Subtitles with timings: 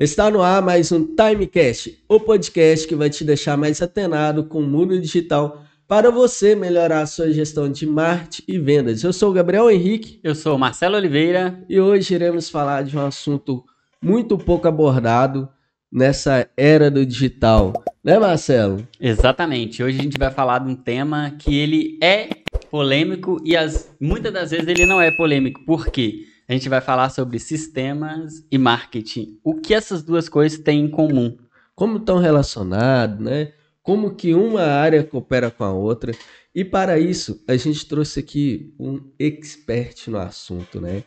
[0.00, 4.60] Está no ar mais um Timecast, o podcast que vai te deixar mais atenado com
[4.60, 9.04] o mundo digital para você melhorar a sua gestão de marketing e vendas.
[9.04, 10.18] Eu sou o Gabriel Henrique.
[10.24, 11.62] Eu sou o Marcelo Oliveira.
[11.68, 13.62] E hoje iremos falar de um assunto
[14.02, 15.46] muito pouco abordado
[15.92, 17.74] nessa era do digital.
[18.02, 18.88] Né, Marcelo?
[18.98, 19.82] Exatamente.
[19.82, 22.30] Hoje a gente vai falar de um tema que ele é
[22.70, 25.62] polêmico e as, muitas das vezes ele não é polêmico.
[25.66, 26.29] Por quê?
[26.50, 29.38] A gente vai falar sobre sistemas e marketing.
[29.44, 31.38] O que essas duas coisas têm em comum?
[31.76, 33.52] Como estão relacionados, né?
[33.84, 36.10] Como que uma área coopera com a outra.
[36.52, 41.04] E para isso, a gente trouxe aqui um expert no assunto, né?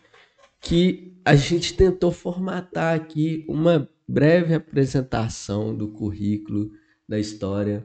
[0.62, 6.72] Que a gente tentou formatar aqui uma breve apresentação do currículo,
[7.06, 7.84] da história.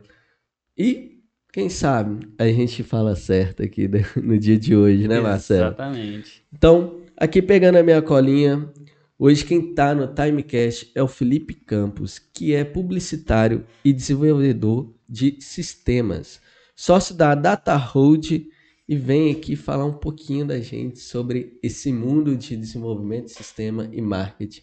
[0.77, 5.67] E quem sabe a gente fala certo aqui no dia de hoje, né, Marcelo?
[5.67, 6.45] Exatamente.
[6.53, 8.73] Então, Aqui pegando a minha colinha,
[9.19, 15.37] hoje quem está no Timecast é o Felipe Campos, que é publicitário e desenvolvedor de
[15.41, 16.41] sistemas,
[16.77, 18.47] sócio da Data Hold
[18.89, 23.91] e vem aqui falar um pouquinho da gente sobre esse mundo de desenvolvimento de sistema
[23.93, 24.63] e marketing.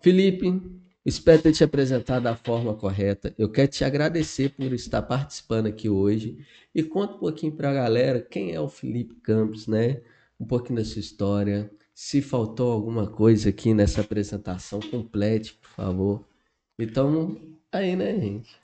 [0.00, 0.62] Felipe,
[1.04, 3.34] espero ter te apresentado da forma correta.
[3.36, 6.38] Eu quero te agradecer por estar participando aqui hoje
[6.72, 10.02] e conta um pouquinho para a galera quem é o Felipe Campos, né?
[10.38, 16.24] Um pouquinho da sua história, se faltou alguma coisa aqui nessa apresentação, complete, por favor.
[16.78, 17.40] Então,
[17.72, 18.54] aí, né, gente?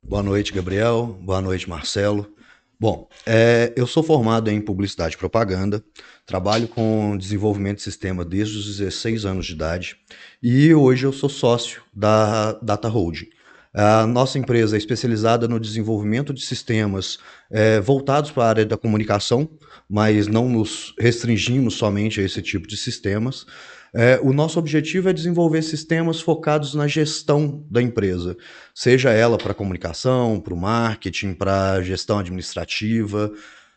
[0.00, 1.18] Boa noite, Gabriel.
[1.20, 2.32] Boa noite, Marcelo.
[2.78, 5.84] Bom, é, eu sou formado em publicidade e propaganda,
[6.24, 9.96] trabalho com desenvolvimento de sistema desde os 16 anos de idade
[10.40, 13.28] e hoje eu sou sócio da Data Holding.
[13.72, 17.18] A nossa empresa é especializada no desenvolvimento de sistemas
[17.50, 19.48] é, voltados para a área da comunicação,
[19.88, 23.46] mas não nos restringimos somente a esse tipo de sistemas.
[23.94, 28.36] É, o nosso objetivo é desenvolver sistemas focados na gestão da empresa,
[28.74, 33.32] seja ela para comunicação, para o marketing, para gestão administrativa.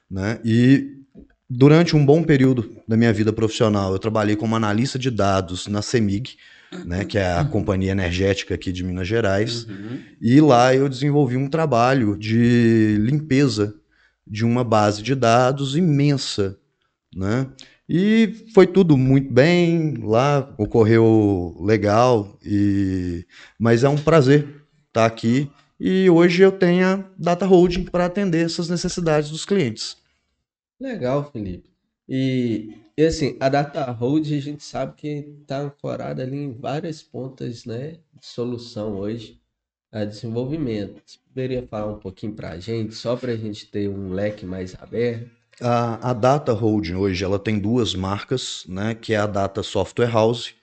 [0.10, 0.40] Né?
[0.44, 0.88] E
[1.48, 5.82] durante um bom período da minha vida profissional, eu trabalhei como analista de dados na
[5.82, 6.36] CEMIG,
[6.86, 9.66] né, que é a companhia energética aqui de Minas Gerais.
[9.66, 10.00] Uhum.
[10.22, 13.76] E lá eu desenvolvi um trabalho de limpeza
[14.26, 16.58] de uma base de dados imensa,
[17.16, 17.48] né?
[17.88, 23.26] E foi tudo muito bem, lá ocorreu legal, e...
[23.60, 24.48] mas é um prazer
[24.88, 29.98] estar aqui e hoje eu tenho a Data Holding para atender essas necessidades dos clientes.
[30.80, 31.73] Legal, Felipe.
[32.16, 37.02] E, e assim, a Data Holding a gente sabe que está ancorada ali em várias
[37.02, 39.42] pontas né, de solução hoje
[39.92, 41.02] a desenvolvimento.
[41.04, 44.46] Você poderia falar um pouquinho para a gente, só para a gente ter um leque
[44.46, 45.28] mais aberto?
[45.60, 50.12] A, a Data Holding hoje ela tem duas marcas, né, que é a Data Software
[50.12, 50.54] House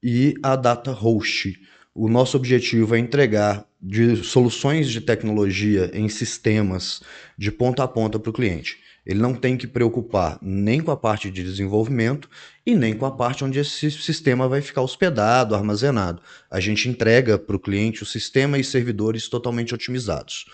[0.00, 1.60] e a Data Host.
[1.92, 7.02] O nosso objetivo é entregar de soluções de tecnologia em sistemas
[7.36, 8.78] de ponta a ponta para o cliente.
[9.10, 12.30] Ele não tem que preocupar nem com a parte de desenvolvimento
[12.64, 16.22] e nem com a parte onde esse sistema vai ficar hospedado, armazenado.
[16.48, 20.44] A gente entrega para o cliente o sistema e servidores totalmente otimizados.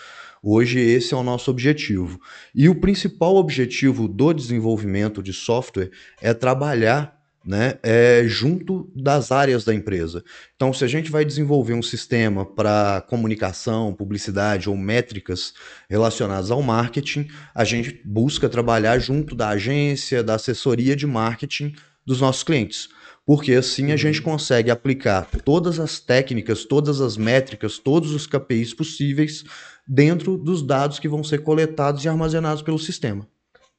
[0.43, 2.19] Hoje, esse é o nosso objetivo.
[2.55, 5.91] E o principal objetivo do desenvolvimento de software
[6.23, 7.16] é trabalhar
[7.47, 10.25] né, é, junto das áreas da empresa.
[10.57, 15.55] Então, se a gente vai desenvolver um sistema para comunicação, publicidade ou métricas
[15.89, 21.73] relacionadas ao marketing, a gente busca trabalhar junto da agência, da assessoria de marketing
[22.05, 22.89] dos nossos clientes.
[23.25, 24.25] Porque assim a gente uhum.
[24.25, 29.45] consegue aplicar todas as técnicas, todas as métricas, todos os KPIs possíveis
[29.87, 33.27] dentro dos dados que vão ser coletados e armazenados pelo sistema.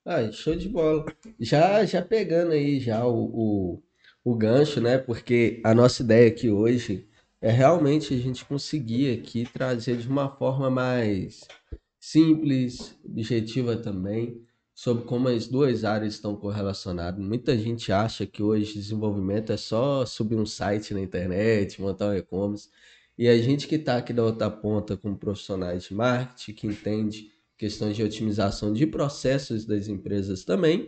[0.10, 1.06] Ah, show de bola.
[1.38, 3.84] Já, já pegando aí já o, o,
[4.24, 4.98] o gancho, né?
[4.98, 7.06] Porque a nossa ideia aqui hoje
[7.42, 11.42] é realmente a gente conseguir aqui trazer de uma forma mais
[12.00, 14.42] simples, objetiva também,
[14.74, 17.20] sobre como as duas áreas estão correlacionadas.
[17.20, 22.14] Muita gente acha que hoje desenvolvimento é só subir um site na internet, montar um
[22.14, 22.70] e-commerce.
[23.18, 27.37] E a gente que está aqui da outra ponta como profissionais de marketing, que entende
[27.58, 30.88] questões de otimização de processos das empresas também,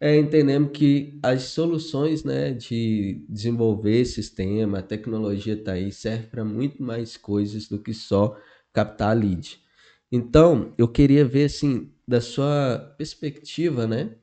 [0.00, 6.44] é, entendemos que as soluções né, de desenvolver sistema, a tecnologia está aí, serve para
[6.44, 8.38] muito mais coisas do que só
[8.72, 9.60] captar lead.
[10.10, 14.14] Então, eu queria ver, assim, da sua perspectiva, né,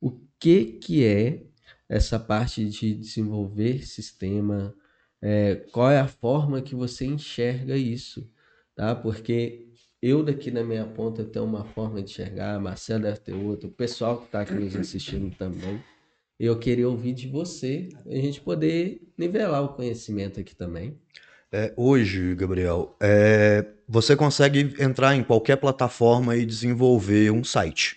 [0.00, 1.44] o que, que é
[1.88, 4.74] essa parte de desenvolver sistema,
[5.20, 8.28] é, qual é a forma que você enxerga isso,
[8.74, 8.94] tá?
[8.94, 9.71] Porque
[10.02, 13.72] eu daqui na minha ponta tenho uma forma de enxergar, Marcelo deve ter outra, o
[13.72, 15.82] pessoal que está aqui nos assistindo também.
[16.40, 20.98] Eu queria ouvir de você, a gente poder nivelar o conhecimento aqui também.
[21.52, 27.96] É, hoje, Gabriel, é, você consegue entrar em qualquer plataforma e desenvolver um site.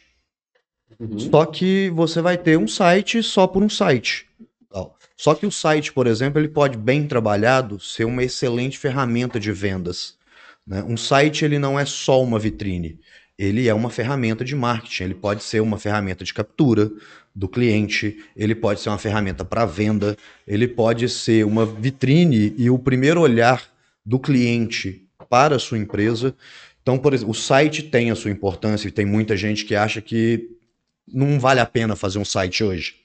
[0.99, 1.17] Uhum.
[1.17, 4.27] Só que você vai ter um site só por um site.
[5.17, 9.51] Só que o site, por exemplo, ele pode, bem trabalhado, ser uma excelente ferramenta de
[9.51, 10.14] vendas.
[10.65, 10.83] Né?
[10.83, 12.99] Um site ele não é só uma vitrine,
[13.37, 15.03] ele é uma ferramenta de marketing.
[15.03, 16.91] Ele pode ser uma ferramenta de captura
[17.35, 20.15] do cliente, ele pode ser uma ferramenta para venda,
[20.47, 23.61] ele pode ser uma vitrine e o primeiro olhar
[24.05, 26.33] do cliente para a sua empresa.
[26.81, 30.01] Então, por exemplo, o site tem a sua importância e tem muita gente que acha
[30.01, 30.49] que
[31.07, 32.95] não vale a pena fazer um site hoje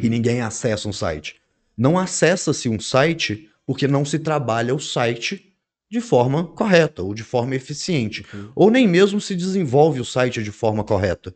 [0.00, 1.36] e ninguém acessa um site.
[1.76, 5.49] Não acessa-se um site porque não se trabalha o site
[5.90, 8.48] de forma correta ou de forma eficiente, Uhum.
[8.54, 11.34] ou nem mesmo se desenvolve o site de forma correta.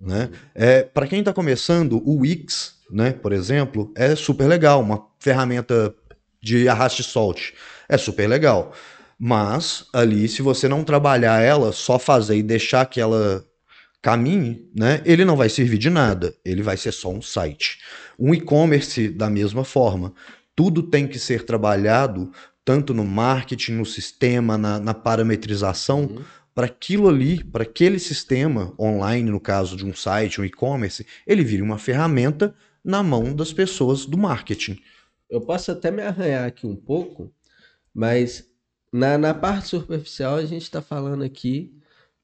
[0.00, 0.30] Né?
[0.54, 5.94] É, Para quem está começando, o Wix, né, por exemplo, é super legal, uma ferramenta
[6.42, 7.54] de arraste e solte.
[7.88, 8.74] É super legal.
[9.18, 13.42] Mas ali, se você não trabalhar ela, só fazer e deixar que ela
[14.02, 16.34] caminhe, né, ele não vai servir de nada.
[16.44, 17.78] Ele vai ser só um site.
[18.18, 20.12] Um e-commerce, da mesma forma.
[20.54, 22.30] Tudo tem que ser trabalhado,
[22.64, 26.24] tanto no marketing, no sistema, na, na parametrização, Uhum.
[26.54, 31.42] para aquilo ali, para aquele sistema online, no caso de um site, um e-commerce, ele
[31.44, 34.78] vire uma ferramenta na mão das pessoas do marketing.
[35.28, 37.32] Eu posso até me arranhar aqui um pouco,
[37.94, 38.48] mas
[38.92, 41.74] na, na parte superficial a gente está falando aqui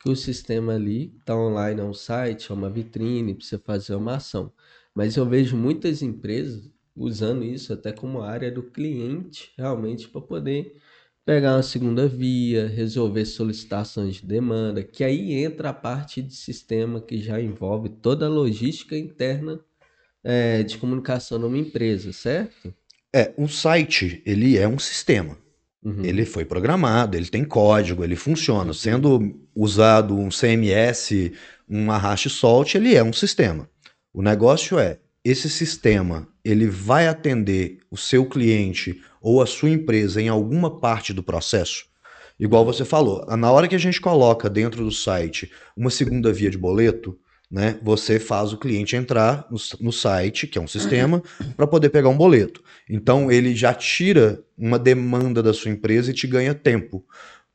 [0.00, 3.94] que o sistema ali está online, é um site, é uma vitrine para você fazer
[3.96, 4.52] uma ação.
[4.94, 6.70] Mas eu vejo muitas empresas
[7.00, 10.76] usando isso até como área do cliente, realmente, para poder
[11.25, 17.00] pegar uma segunda via, resolver solicitações de demanda, que aí entra a parte de sistema
[17.00, 19.61] que já envolve toda a logística interna
[20.23, 22.75] eh, de comunicação numa empresa, certo?
[23.12, 25.37] É, um site, ele é um sistema.
[25.82, 26.05] Uhum.
[26.05, 28.73] Ele foi programado, ele tem código, ele funciona.
[28.75, 31.32] Sendo usado um CMS,
[31.69, 33.69] um arraste e solte, ele é um sistema.
[34.12, 34.99] O negócio é,
[35.31, 41.12] esse sistema, ele vai atender o seu cliente ou a sua empresa em alguma parte
[41.12, 41.85] do processo?
[42.38, 46.50] Igual você falou, na hora que a gente coloca dentro do site uma segunda via
[46.50, 47.19] de boleto,
[47.50, 51.23] né, você faz o cliente entrar no, no site, que é um sistema,
[51.56, 52.62] para poder pegar um boleto.
[52.88, 57.05] Então ele já tira uma demanda da sua empresa e te ganha tempo.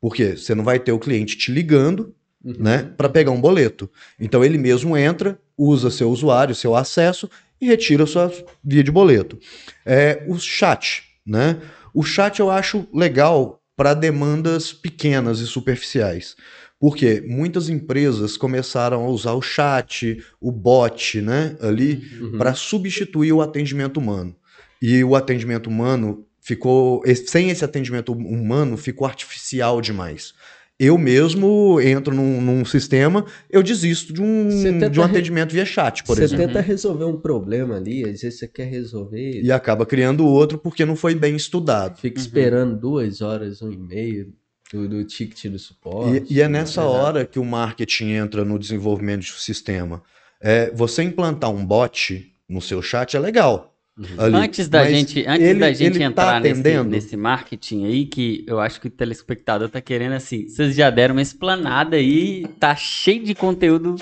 [0.00, 2.14] Porque você não vai ter o cliente te ligando,
[2.44, 2.54] Uhum.
[2.60, 3.90] né, para pegar um boleto.
[4.20, 7.28] Então ele mesmo entra, usa seu usuário, seu acesso
[7.60, 8.32] e retira sua
[8.62, 9.38] via de boleto.
[9.84, 11.60] É, o chat, né?
[11.94, 16.36] O chat eu acho legal para demandas pequenas e superficiais.
[16.78, 22.36] Porque muitas empresas começaram a usar o chat, o bot, né, ali Uhum.
[22.38, 24.36] para substituir o atendimento humano.
[24.80, 27.02] E o atendimento humano ficou.
[27.26, 30.34] Sem esse atendimento humano, ficou artificial demais.
[30.78, 35.52] Eu mesmo entro num, num sistema, eu desisto de um, Você tenta de um atendimento
[35.52, 36.46] via chat, por você exemplo.
[36.46, 40.84] tenta resolver um problema ali, às vezes você quer resolver, E acaba criando outro porque
[40.84, 41.98] não foi bem estudado.
[41.98, 42.26] fica Uhum.
[42.26, 44.34] esperando duas horas, um e-mail
[44.70, 46.26] do, do ticket do suporte.
[46.30, 46.88] E, e é nessa Exato.
[46.90, 50.02] hora que o marketing entra no desenvolvimento de um sistema.
[50.40, 53.72] É, você implantar um bot no seu chat é legal.
[53.98, 54.06] Uhum.
[54.18, 56.90] ali, Antes da mas gente, antes ele- da gente tá entrar nesse, atendendo?
[56.90, 61.14] nesse marketing aí, que eu acho que o telespectador tá querendo assim, vocês já deram
[61.14, 63.96] uma explanada aí, tá cheio de conteúdo.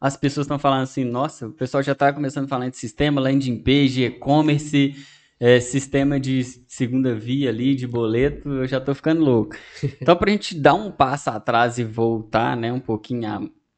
[0.00, 3.20] As pessoas estão falando assim, nossa, o pessoal já tá começando a falar de sistema,
[3.20, 4.94] landing page, e-commerce,
[5.38, 9.56] é, sistema de segunda via ali, de boleto, eu já tô ficando louco.
[10.00, 13.26] Então, pra gente dar um passo atrás e voltar, né, um pouquinho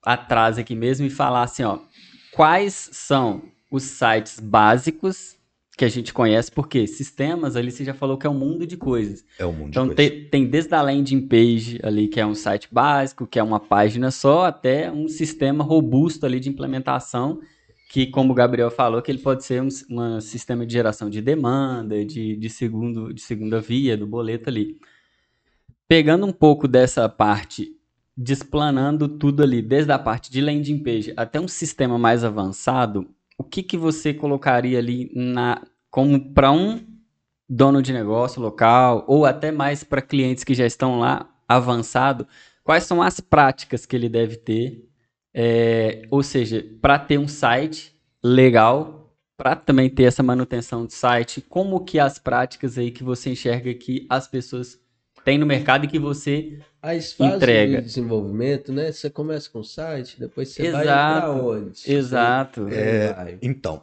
[0.04, 1.78] a- atrás aqui mesmo e falar assim, ó,
[2.32, 5.35] quais são os sites básicos
[5.82, 8.76] que a gente conhece, porque sistemas ali você já falou que é um mundo de
[8.76, 9.24] coisas.
[9.36, 10.10] É um mundo Então de coisa.
[10.10, 13.58] tem, tem desde a landing page ali, que é um site básico, que é uma
[13.58, 17.40] página só, até um sistema robusto ali de implementação,
[17.90, 21.20] que como o Gabriel falou, que ele pode ser um, uma sistema de geração de
[21.20, 24.78] demanda, de, de, segundo, de segunda via, do boleto ali.
[25.88, 27.72] Pegando um pouco dessa parte,
[28.16, 33.42] desplanando tudo ali, desde a parte de landing page até um sistema mais avançado, o
[33.42, 35.60] que, que você colocaria ali na
[35.92, 36.80] como para um
[37.46, 42.26] dono de negócio local ou até mais para clientes que já estão lá avançado,
[42.64, 44.88] quais são as práticas que ele deve ter?
[45.34, 47.94] É, ou seja, para ter um site
[48.25, 53.30] legal, para também ter essa manutenção de site, como que as práticas aí que você
[53.30, 54.78] enxerga que as pessoas
[55.26, 57.76] têm no mercado e que você As fases Entrega.
[57.78, 58.90] de desenvolvimento, né?
[58.90, 61.20] Você começa com o site, depois você vai Exato.
[61.22, 61.78] pra onde?
[61.78, 62.64] Você Exato.
[62.64, 63.38] vai- É, vai.
[63.42, 63.82] Então,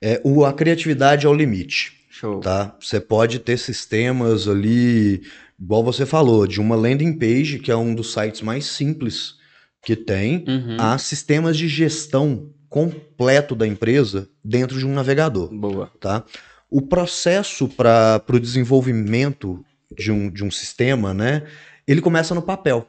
[0.00, 1.92] é, o, a criatividade é o limite.
[2.10, 2.40] Show.
[2.40, 2.76] Tá?
[2.80, 5.22] Você pode ter sistemas ali,
[5.58, 9.34] igual você falou, de uma landing page, que é um dos sites mais simples
[9.82, 10.76] que tem, Uhum.
[10.78, 15.48] a sistemas de gestão completo da empresa dentro de um navegador.
[15.48, 15.90] Boa.
[15.98, 16.24] Tá?
[16.70, 19.64] O processo para o desenvolvimento
[19.96, 21.42] de um, de um sistema, né,
[21.86, 22.86] ele começa no papel.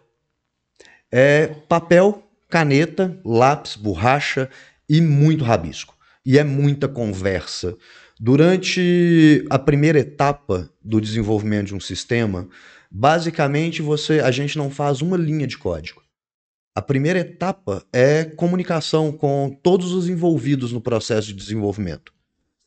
[1.11, 4.49] É papel, caneta, lápis, borracha
[4.87, 5.95] e muito rabisco.
[6.25, 7.75] E é muita conversa.
[8.19, 12.47] Durante a primeira etapa do desenvolvimento de um sistema,
[12.91, 16.03] basicamente você, a gente não faz uma linha de código.
[16.75, 22.13] A primeira etapa é comunicação com todos os envolvidos no processo de desenvolvimento.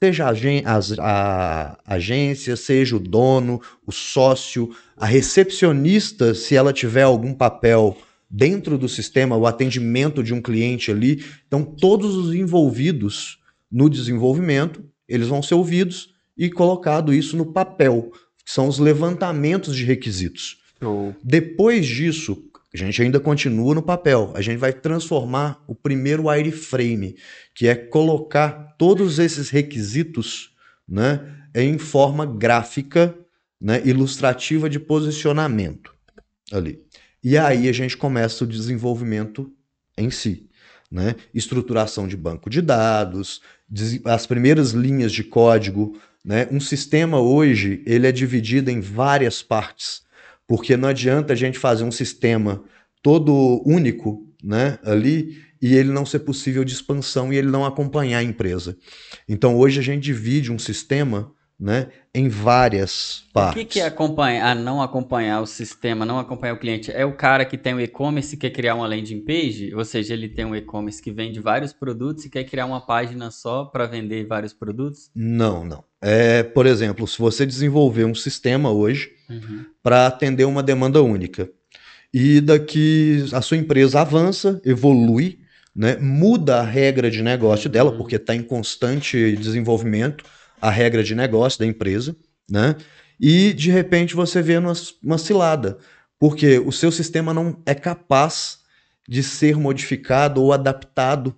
[0.03, 7.97] Seja a, agência, seja o dono, o sócio, a recepcionista, se ela tiver algum papel
[8.29, 11.25] dentro do sistema, o atendimento de um cliente ali.
[11.47, 13.39] Então, todos os envolvidos
[13.75, 18.13] no desenvolvimento, eles vão ser ouvidos e colocado isso no papel,
[18.45, 20.59] que são os levantamentos de requisitos.
[20.81, 21.13] Show.
[21.25, 22.41] Depois disso,
[22.73, 24.31] a gente ainda continua no papel.
[24.37, 27.17] A gente vai transformar o primeiro wireframe,
[27.53, 30.55] que é colocar todos esses requisitos
[30.89, 31.21] né,
[31.53, 33.13] em forma gráfica,
[33.61, 35.93] né, ilustrativa de posicionamento
[36.53, 36.81] ali.
[37.25, 39.53] E aí a gente começa o desenvolvimento
[39.99, 40.49] em si.
[40.91, 41.17] Né?
[41.35, 43.41] Estruturação de banco de dados,
[44.05, 45.99] as primeiras linhas de código.
[46.25, 46.49] Né?
[46.51, 50.05] Um sistema hoje ele é dividido em várias partes
[50.47, 52.63] porque não adianta a gente fazer um sistema
[53.03, 58.19] todo único, né, ali e ele não ser possível de expansão e ele não acompanhar
[58.19, 58.77] a empresa.
[59.29, 63.63] Então hoje a gente divide um sistema, né, em várias O partes.
[63.63, 66.91] que, que é acompanhar, não acompanhar o sistema, não acompanhar o cliente?
[66.91, 69.73] É o cara que tem um e-commerce e quer criar uma landing page?
[69.75, 73.31] Ou seja, ele tem um e-commerce que vende vários produtos e quer criar uma página
[73.31, 75.11] só para vender vários produtos?
[75.15, 75.85] Não, não.
[76.03, 79.65] É, por exemplo, se você desenvolver um sistema hoje Uhum.
[79.83, 81.49] para atender uma demanda única
[82.13, 85.39] e daqui a sua empresa avança, evolui,
[85.75, 87.97] né, muda a regra de negócio dela, Uhum.
[87.99, 90.25] porque está em constante desenvolvimento
[90.65, 92.17] a regra de negócio da empresa,
[92.51, 92.75] né?
[93.21, 95.77] E de repente você vê uma, uma cilada,
[96.19, 98.61] porque o seu sistema não é capaz
[99.07, 101.37] de ser modificado ou adaptado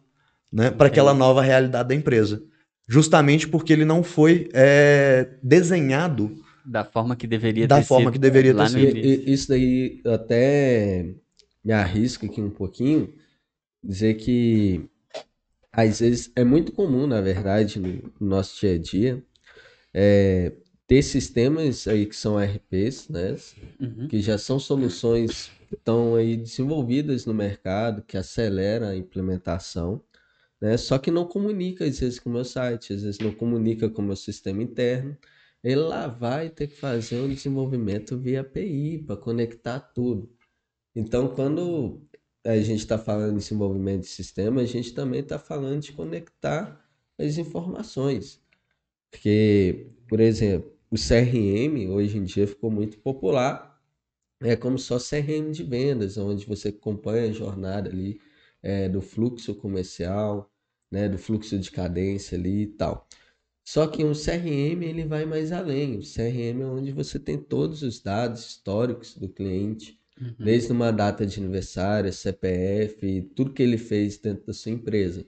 [0.52, 2.40] né, para aquela nova realidade da empresa.
[2.88, 6.30] Justamente porque ele não foi é, desenhado
[6.64, 8.96] Da forma que deveria Da ter forma sido que deveria ter sido.
[8.96, 11.14] Isso daí eu até
[11.64, 13.12] me arrisco aqui um pouquinho,
[13.82, 14.88] dizer que
[15.76, 19.24] às vezes é muito comum, na verdade, no no nosso dia a dia,
[19.94, 20.52] é,
[20.86, 23.36] ter sistemas aí que são RPs, né?
[23.80, 24.08] Uhum.
[24.08, 30.02] que já são soluções que estão aí desenvolvidas no mercado, que acelera a implementação,
[30.60, 30.76] né?
[30.76, 34.02] Só que não comunica às vezes com o meu site, às vezes não comunica com
[34.02, 35.16] o meu sistema interno.
[35.62, 40.30] Ele lá vai ter que fazer um desenvolvimento via API para conectar tudo.
[40.94, 42.02] Então, quando
[42.46, 46.80] a gente está falando em desenvolvimento de sistema, a gente também está falando de conectar
[47.18, 48.40] as informações.
[49.10, 53.76] Porque, por exemplo, o CRM hoje em dia ficou muito popular.
[54.40, 58.20] É como só CRM de vendas, onde você acompanha a jornada ali
[58.62, 60.52] é, do fluxo comercial,
[60.90, 63.08] né, do fluxo de cadência ali e tal.
[63.64, 65.98] Só que um CRM ele vai mais além.
[65.98, 70.34] O CRM é onde você tem todos os dados históricos do cliente, Uhum.
[70.38, 75.26] desde uma data de aniversário, CPF, tudo que ele fez dentro da sua empresa.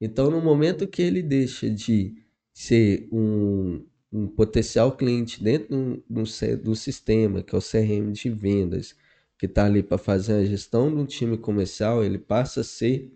[0.00, 2.14] Então, no momento que ele deixa de
[2.52, 7.60] ser um, um potencial cliente dentro de de C- de um sistema, que é o
[7.60, 8.94] CRM de vendas,
[9.38, 13.12] que está ali para fazer a gestão de um time comercial, ele passa a ser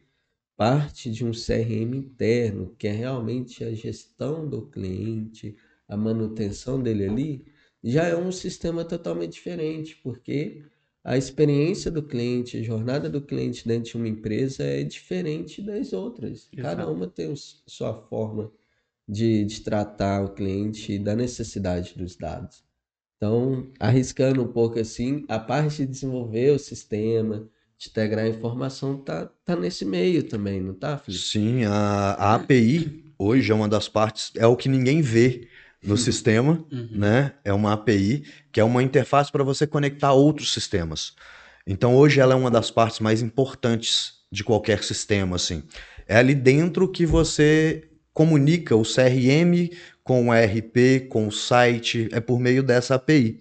[0.56, 5.56] parte de um CRM interno, que é realmente a gestão do cliente,
[5.88, 7.44] a manutenção dele ali,
[7.82, 10.62] já é um sistema totalmente diferente, porque
[11.04, 15.92] a experiência do cliente, a jornada do cliente dentro de uma empresa é diferente das
[15.92, 16.48] outras.
[16.56, 16.92] Cada Exato.
[16.92, 18.50] uma tem o sua forma
[19.06, 22.64] de, de tratar o cliente e da necessidade dos dados.
[23.18, 27.46] Então, arriscando um pouco assim, a parte de desenvolver o sistema,
[27.76, 31.22] de integrar a informação, tá, tá nesse meio também, não tá, Felipe?
[31.22, 35.48] Sim, a, a API hoje é uma das partes, é o que ninguém vê
[35.84, 36.88] no sistema, Uhum.
[36.92, 37.32] né?
[37.44, 41.12] É uma API que é uma interface para você conectar outros sistemas.
[41.66, 45.62] Então hoje ela é uma das partes mais importantes de qualquer sistema, assim.
[46.06, 49.70] É ali dentro que você comunica o CRM
[50.02, 53.38] com o ERP, com o site, é por meio dessa API.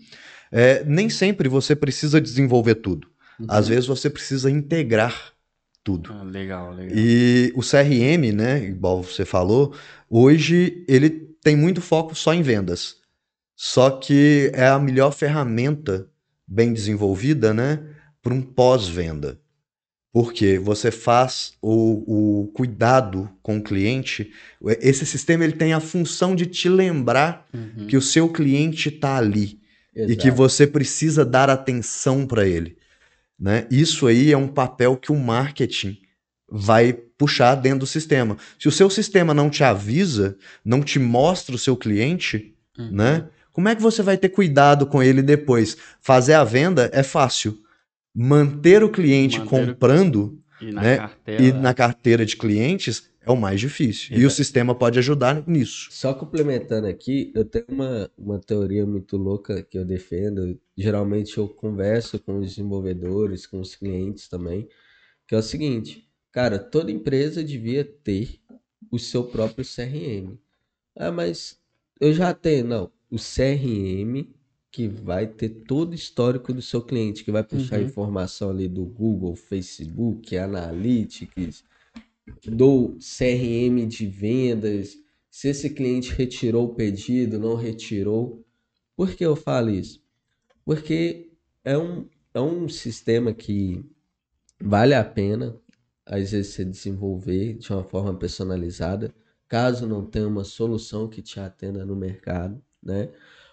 [0.51, 3.07] É, nem sempre você precisa desenvolver tudo.
[3.47, 5.33] Às vezes você precisa integrar
[5.83, 6.13] tudo.
[6.13, 6.95] Ah, legal, legal.
[6.95, 9.75] E o CRM, né, igual você falou,
[10.09, 12.95] hoje ele tem muito foco só em vendas.
[13.55, 16.07] Só que é a melhor ferramenta
[16.47, 17.79] bem desenvolvida, né,
[18.21, 19.39] para um pós-venda.
[20.11, 24.31] Porque você faz o, o cuidado com o cliente.
[24.79, 27.87] Esse sistema ele tem a função de te lembrar Uhum.
[27.87, 29.59] que o seu cliente está ali
[29.95, 30.17] e Exato.
[30.21, 32.77] que você precisa dar atenção para ele.
[33.39, 33.67] Né?
[33.71, 35.97] Isso aí é um papel que o marketing
[36.55, 38.37] vai puxar dentro do sistema.
[38.59, 42.91] Se o seu sistema não te avisa, não te mostra o seu cliente, Uhum.
[42.91, 43.27] né?
[43.51, 45.75] Como é que você vai ter cuidado com ele depois?
[45.99, 47.57] Fazer a venda é fácil.
[48.15, 50.97] Manter o cliente Manter o- comprando E na né?
[50.97, 51.43] carteira.
[51.43, 54.15] e na carteira de clientes é o mais difícil.
[54.17, 55.87] E o sistema pode ajudar nisso.
[55.91, 60.59] Só complementando aqui, eu tenho uma, uma teoria muito louca que eu defendo.
[60.77, 64.67] Geralmente eu converso com os desenvolvedores, com os clientes também,
[65.27, 68.41] que é o seguinte, cara, toda empresa devia ter
[68.91, 70.39] o seu próprio CRM.
[70.97, 71.61] Ah, mas
[72.01, 72.65] eu já tenho.
[72.67, 74.35] Não, o CRM
[74.71, 77.83] que vai ter todo o histórico do seu cliente, que vai puxar Uhum.
[77.83, 81.63] informação ali do Google, Facebook, Analytics,
[82.45, 84.97] do CRM de vendas,
[85.29, 88.45] se esse cliente retirou o pedido, não retirou.
[88.95, 90.01] Por que eu falo isso?
[90.65, 91.31] Porque
[91.63, 93.85] é um, é um sistema que
[94.61, 95.59] vale a pena,
[96.13, 99.13] às vezes, você desenvolver de uma forma personalizada,
[99.47, 103.09] caso não tenha uma solução que te atenda no mercado, né?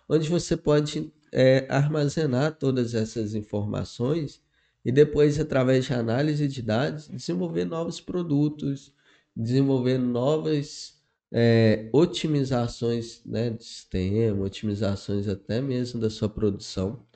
[0.09, 4.43] Onde você pode é, armazenar todas essas informações
[4.85, 8.93] e depois, através de análise de dados, desenvolver novos produtos,
[9.37, 11.01] desenvolver novas
[11.33, 17.07] é, otimizações, né, de sistema, otimizações até mesmo da sua produção,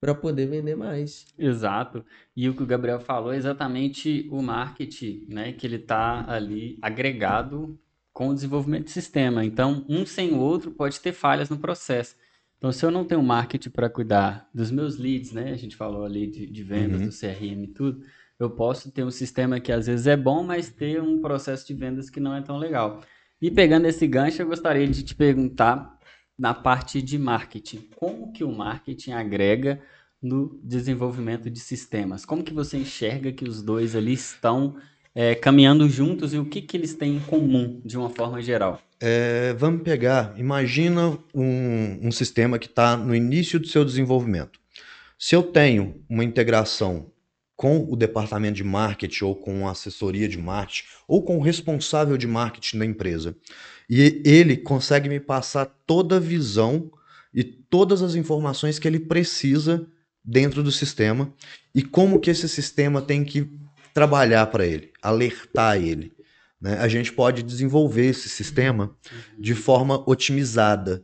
[0.00, 1.26] para poder vender mais.
[1.38, 2.04] Exato.
[2.36, 5.52] E o que o Gabriel falou é exatamente o marketing, né?
[5.52, 7.78] Que ele está ali agregado
[8.12, 9.44] com o desenvolvimento de sistema.
[9.44, 12.16] Então, um sem o outro pode ter falhas no processo.
[12.56, 15.52] Então, se eu não tenho marketing para cuidar dos meus leads, né?
[15.52, 17.08] A gente falou ali de, de vendas, Uhum.
[17.08, 18.00] do CRM e tudo.
[18.38, 21.74] Eu posso ter um sistema que às vezes é bom, mas ter um processo de
[21.74, 23.00] vendas que não é tão legal.
[23.40, 25.96] E pegando esse gancho, eu gostaria de te perguntar
[26.36, 27.88] na parte de marketing.
[27.96, 29.80] Como que o marketing agrega
[30.22, 32.24] no desenvolvimento de sistemas?
[32.24, 34.76] Como que você enxerga que os dois ali estão
[35.14, 38.80] é, caminhando juntos e o que que eles têm em comum de uma forma geral?
[39.00, 44.58] É, vamos pegar, imagina um, um sistema que está no início do seu desenvolvimento.
[45.16, 47.10] Se eu tenho uma integração
[47.56, 52.16] com o departamento de marketing ou com a assessoria de marketing ou com o responsável
[52.16, 53.36] de marketing da empresa,
[53.90, 56.90] e ele consegue me passar toda a visão
[57.34, 59.88] e todas as informações que ele precisa
[60.28, 61.32] dentro do sistema
[61.74, 63.50] e como que esse sistema tem que
[63.94, 66.12] trabalhar para ele, alertar ele.
[66.60, 66.78] né?
[66.78, 68.94] A gente pode desenvolver esse sistema
[69.38, 71.02] de forma otimizada,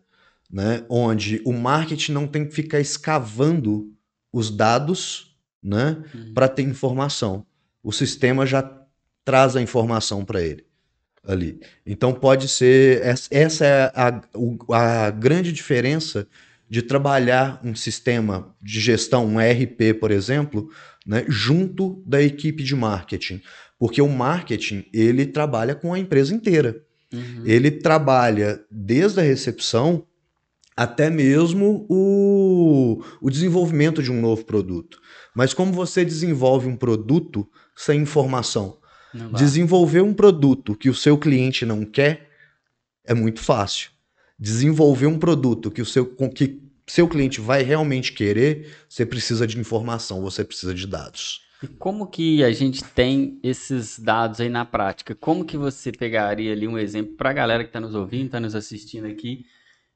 [0.51, 0.85] né?
[0.91, 3.91] onde o marketing não tem que ficar escavando
[4.31, 6.05] os dados né?
[6.35, 7.47] para ter informação.
[7.83, 8.63] O sistema já
[9.25, 10.67] traz a informação para ele
[11.27, 11.61] ali.
[11.87, 16.29] Então pode ser essa é a, a grande diferença
[16.69, 20.69] de trabalhar um sistema de gestão, um ERP, por exemplo,
[21.07, 23.41] né, junto da equipe de marketing,
[23.79, 26.83] porque o marketing ele trabalha com a empresa inteira.
[27.13, 27.43] Uhum.
[27.45, 30.07] Ele trabalha desde a recepção
[30.77, 35.01] até mesmo o, o desenvolvimento de um novo produto.
[35.35, 38.79] Mas como você desenvolve um produto sem informação?
[39.37, 42.29] Desenvolver um produto que o seu cliente não quer
[43.05, 43.91] é muito fácil.
[44.45, 49.59] Desenvolver um produto que o seu, que seu cliente vai realmente querer, você precisa de
[49.59, 51.41] informação, você precisa de dados.
[51.63, 55.15] E como que a gente tem esses dados aí na prática?
[55.15, 58.39] Como que você pegaria ali um exemplo para a galera que está nos ouvindo, está
[58.39, 59.47] nos assistindo aqui?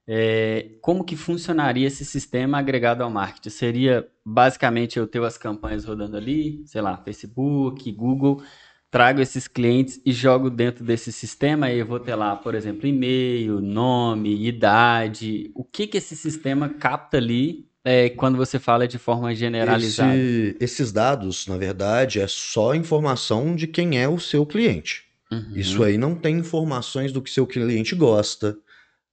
[0.07, 3.51] É, como que funcionaria esse sistema agregado ao marketing?
[3.51, 8.43] Seria basicamente eu ter as campanhas rodando ali, sei lá, Facebook, Google,
[8.91, 12.87] trago esses clientes e jogo dentro desse sistema e eu vou ter lá, por exemplo,
[12.87, 15.51] e-mail, nome, idade.
[15.55, 20.15] O que que esse sistema capta ali é, quando você fala de forma generalizada?
[20.17, 25.05] Esse- esses dados, na verdade, é só informação de quem é o seu cliente.
[25.31, 25.53] Uhum.
[25.55, 28.57] Isso aí não tem informações do que seu cliente gosta,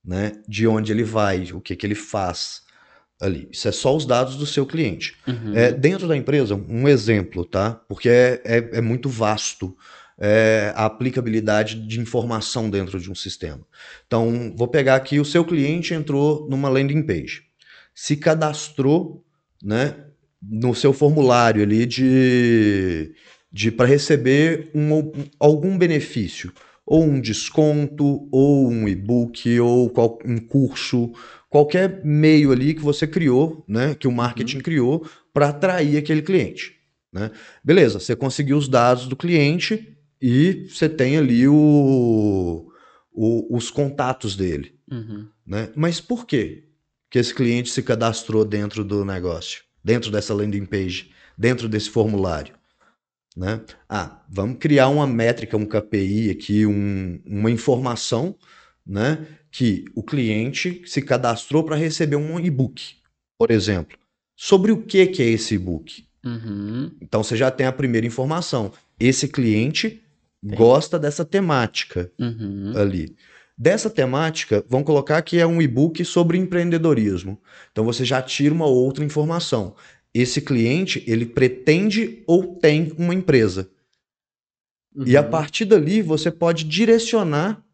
[0.03, 0.41] né?
[0.47, 2.64] De onde ele vai, o que que ele faz
[3.19, 3.47] ali.
[3.51, 5.15] Isso é só os dados do seu cliente.
[5.28, 5.56] Uhum.
[5.56, 7.82] É, dentro da empresa, um exemplo, tá?
[7.88, 9.75] Porque é, é, é muito vasto
[10.17, 13.62] é, a aplicabilidade de informação dentro de um sistema.
[14.08, 17.43] Então, vou pegar aqui, o seu cliente entrou numa landing page,
[17.93, 19.23] se cadastrou,
[19.63, 19.95] né,
[20.41, 23.13] no seu formulário ali de,
[23.51, 26.54] de para receber um, algum benefício,
[26.86, 31.12] ou um desconto, ou um e-book, ou qual, um curso,
[31.49, 34.63] qualquer meio ali que você criou, né, que o marketing uhum.
[34.63, 36.75] criou para atrair aquele cliente.
[37.12, 37.31] Né?
[37.63, 42.69] Beleza, você conseguiu os dados do cliente e você tem ali o,
[43.12, 44.75] o os contatos dele.
[44.91, 45.27] Uhum.
[45.45, 45.69] Né?
[45.75, 46.65] Mas por quê
[47.10, 52.53] que esse cliente se cadastrou dentro do negócio, dentro dessa landing page, dentro desse formulário?
[53.36, 53.62] Né?
[53.88, 58.36] Ah, vamos criar uma métrica, um KPI aqui, um, uma informação
[58.86, 59.25] né,
[59.57, 62.97] que o cliente se cadastrou para receber um e-book,
[63.37, 63.97] por exemplo.
[64.35, 66.03] Sobre o que, que é esse e-book?
[66.25, 66.91] Uhum.
[67.01, 68.73] Então você já tem a primeira informação.
[68.99, 70.03] Esse cliente
[70.43, 72.73] gosta dessa temática uhum.
[72.75, 73.15] ali.
[73.57, 77.39] Dessa temática, vamos colocar que é um e-book sobre empreendedorismo.
[77.71, 79.73] Então você já tira uma outra informação.
[80.13, 83.69] Esse cliente, ele pretende ou tem uma empresa.
[84.93, 85.07] Uhum.
[85.07, 85.29] E a uhum.
[85.29, 87.64] partir dali, você pode direcionar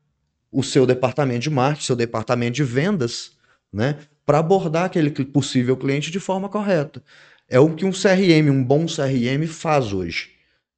[0.51, 3.31] o seu departamento de marketing, seu departamento de vendas,
[3.71, 7.01] né, para abordar aquele possível cliente de forma correta.
[7.47, 10.29] É o que um CRM, um bom CRM faz hoje,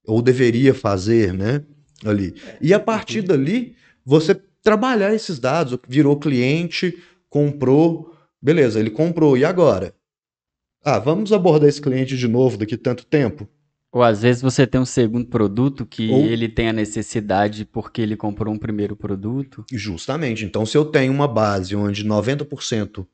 [0.05, 1.63] ou deveria fazer, né,
[2.05, 2.35] ali.
[2.61, 3.25] E a partir uhum.
[3.25, 6.97] dali, você trabalhar esses dados, virou cliente,
[7.29, 9.93] comprou, beleza, ele comprou, e agora?
[10.83, 13.47] Ah, vamos abordar esse cliente de novo daqui tanto tempo?
[13.93, 16.25] Ou às vezes você tem um segundo produto que Ou...
[16.25, 19.63] ele tem a necessidade porque ele comprou um primeiro produto.
[19.71, 20.43] Justamente.
[20.43, 23.05] Então, se eu tenho uma base onde 90%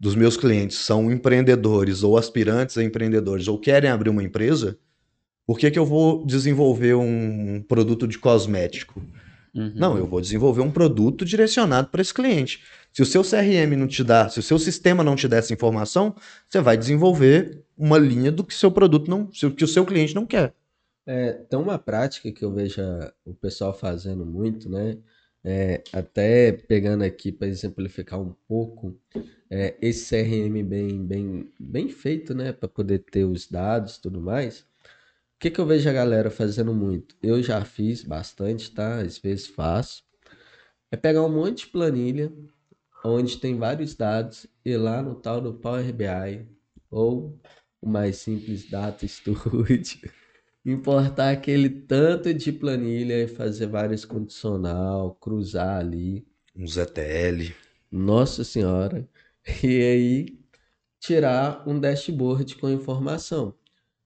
[0.00, 4.78] dos meus clientes são empreendedores ou aspirantes a empreendedores ou querem abrir uma empresa,
[5.46, 9.02] por que, que eu vou desenvolver um produto de cosmético?
[9.54, 9.74] Uhum.
[9.76, 12.62] Não, eu vou desenvolver um produto direcionado para esse cliente.
[12.92, 15.52] Se o seu CRM não te dá, se o seu sistema não te der essa
[15.52, 16.14] informação,
[16.48, 20.26] você vai desenvolver uma linha do que seu produto não, que o seu cliente não
[20.26, 20.54] quer.
[21.06, 22.80] É, tem uma prática que eu vejo
[23.24, 24.98] o pessoal fazendo muito, né?
[25.44, 28.96] É, até pegando aqui para exemplificar um pouco,
[29.50, 32.52] é, esse CRM bem, bem, bem feito, né?
[32.52, 34.64] Para poder ter os dados e tudo mais
[35.42, 37.16] que, que eu vejo a galera fazendo muito?
[37.20, 39.00] Eu já fiz bastante, tá?
[39.00, 40.04] Às vezes faço.
[40.88, 42.32] É pegar um monte de planilha,
[43.04, 46.46] onde tem vários dados, e lá no tal do Power BI,
[46.90, 47.38] ou
[47.80, 50.10] o mais simples Data Studio,
[50.64, 56.26] importar aquele tanto de planilha e fazer vários condicional, cruzar ali.
[56.54, 57.52] Um ZTL.
[57.90, 59.08] Nossa Senhora.
[59.62, 60.42] E aí
[61.00, 63.54] tirar um dashboard com informação.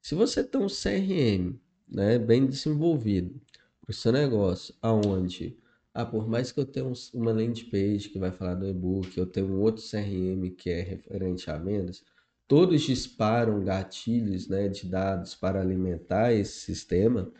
[0.01, 3.39] Se você tem um CRM né, bem desenvolvido
[3.83, 5.59] para o seu negócio, aonde,
[5.97, 9.25] ah, por mais que eu tenha uma landing page que vai falar do e-book, eu
[9.25, 12.05] tenho um outro CRM que é referente a vendas,
[12.47, 17.33] todos disparam gatilhos né, de dados para alimentar esse sistema,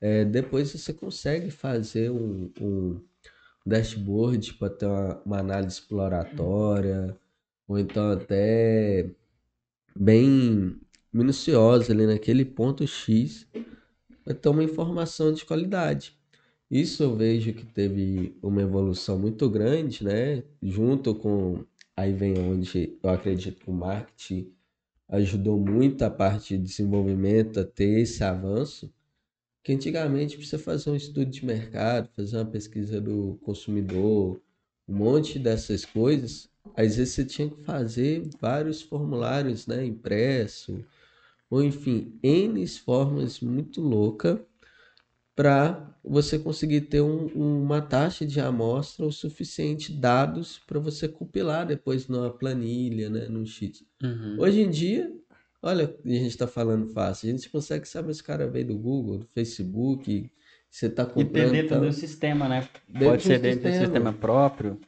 [0.00, 3.00] é, depois você consegue fazer um, um
[3.64, 7.16] dashboard para ter uma, uma, análise exploratória,
[7.68, 9.08] ou então até
[9.94, 10.80] bem
[11.12, 13.46] minuciosa ali naquele ponto X
[14.24, 16.19] para ter uma informação de qualidade.
[16.70, 20.44] Isso eu vejo que teve uma evolução muito grande, né?
[20.62, 21.64] Junto com
[21.96, 24.52] aí vem onde eu acredito que o marketing
[25.08, 28.92] ajudou muito a parte de desenvolvimento a ter esse avanço.
[29.64, 34.40] Que antigamente você fazer um estudo de mercado, fazer uma pesquisa do consumidor,
[34.88, 40.84] um monte dessas coisas, às vezes você tinha que fazer vários formulários, né, impresso,
[41.50, 44.40] ou enfim, N formas muito louca
[45.40, 51.66] para você conseguir ter um, uma taxa de amostra o suficiente dados para você compilar
[51.66, 53.86] depois numa planilha, né, no sheet.
[54.02, 54.36] Uhum.
[54.38, 55.10] Hoje em dia,
[55.62, 58.76] olha, a gente está falando fácil, a gente consegue saber se o cara veio do
[58.76, 60.30] Google, do Facebook,
[60.70, 61.48] você está comprando...
[61.48, 61.78] E dentro tá...
[61.78, 62.68] do sistema, né?
[62.98, 63.78] Pode ser dentro sistema.
[63.78, 64.78] do sistema próprio.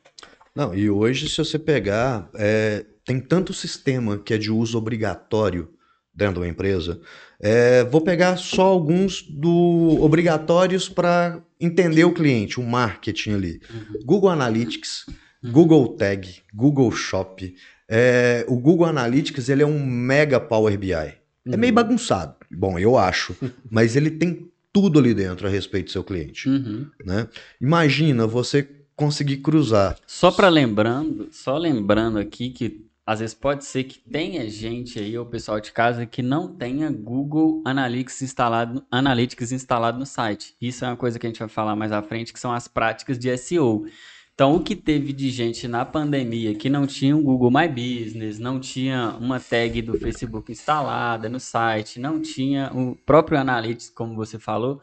[0.55, 5.73] Não, e hoje se você pegar, é, tem tanto sistema que é de uso obrigatório
[6.15, 7.01] dentro de uma empresa.
[7.41, 13.61] É, vou pegar só alguns do obrigatórios para entender o cliente, o marketing ali.
[13.73, 14.01] Uhum.
[14.05, 15.07] Google Analytics.
[15.45, 17.55] Google Tag, Google Shop.
[17.89, 20.93] É, o Google Analytics ele é um mega Power BI.
[20.93, 21.75] É meio uhum.
[21.75, 23.35] bagunçado, bom, eu acho,
[23.69, 26.49] mas ele tem tudo ali dentro a respeito do seu cliente.
[26.49, 26.87] Uhum.
[27.05, 27.29] Né?
[27.61, 29.99] Imagina você conseguir cruzar.
[30.07, 35.19] Só para lembrando, só lembrando aqui que às vezes pode ser que tenha gente aí,
[35.19, 40.55] ou pessoal de casa, que não tenha Google Analytics instalado, Analytics instalado no site.
[40.61, 42.69] Isso é uma coisa que a gente vai falar mais à frente, que são as
[42.69, 43.87] práticas de SEO.
[44.35, 48.39] Então, o que teve de gente na pandemia que não tinha um Google My Business,
[48.39, 54.15] não tinha uma tag do Facebook instalada no site, não tinha o próprio Analytics, como
[54.15, 54.81] você falou,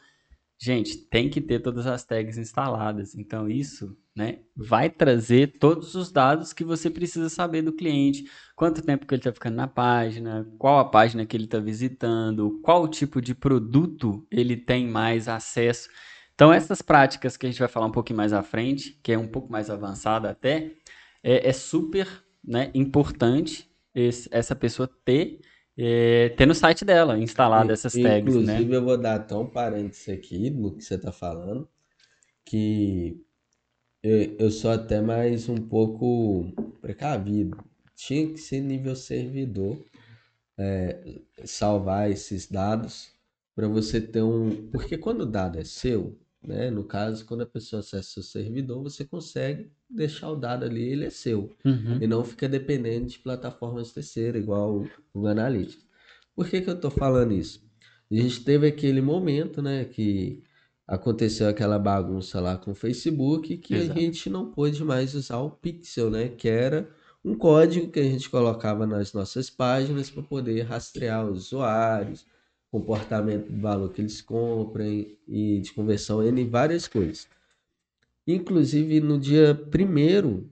[0.62, 3.16] gente, tem que ter todas as tags instaladas.
[3.16, 8.26] Então, isso né, vai trazer todos os dados que você precisa saber do cliente.
[8.54, 12.60] Quanto tempo que ele está ficando na página, qual a página que ele está visitando,
[12.62, 15.88] qual tipo de produto ele tem mais acesso.
[16.36, 19.18] Então, essas práticas que a gente vai falar um pouquinho mais à frente, que é
[19.18, 20.74] um pouco mais avançada até,
[21.24, 22.06] é, é super
[22.44, 25.40] né, importante esse, essa pessoa ter,
[25.78, 28.36] é, ter no site dela instalado essas tags.
[28.36, 28.76] Inclusive, né?
[28.76, 31.70] eu vou dar até um parênteses aqui no que você está falando,
[32.44, 33.24] que
[34.04, 37.58] eu, eu sou até mais um pouco precavido.
[37.96, 39.78] Tinha que ser nível servidor,
[40.58, 43.12] é, salvar esses dados
[43.56, 44.70] para você ter um.
[44.72, 46.72] Porque quando o dado é seu, né?
[46.72, 51.06] No caso, quando a pessoa acessa o servidor, você consegue deixar o dado ali, ele
[51.06, 51.54] é seu.
[51.66, 52.02] Uhum.
[52.02, 55.86] E não fica dependendo de plataformas terceiras, igual o, o Analytics.
[56.36, 57.62] Por que, que eu estou falando isso?
[58.10, 60.42] A gente teve aquele momento, né, que
[60.90, 64.00] aconteceu aquela bagunça lá com o Facebook, que Exato.
[64.00, 66.90] a gente não pôde mais usar o Pixel, né, que era
[67.24, 72.26] um código que a gente colocava nas nossas páginas para poder rastrear os usuários,
[72.72, 77.28] comportamento do valor que eles comprem e de conversão N várias coisas.
[78.26, 80.44] Inclusive no dia 1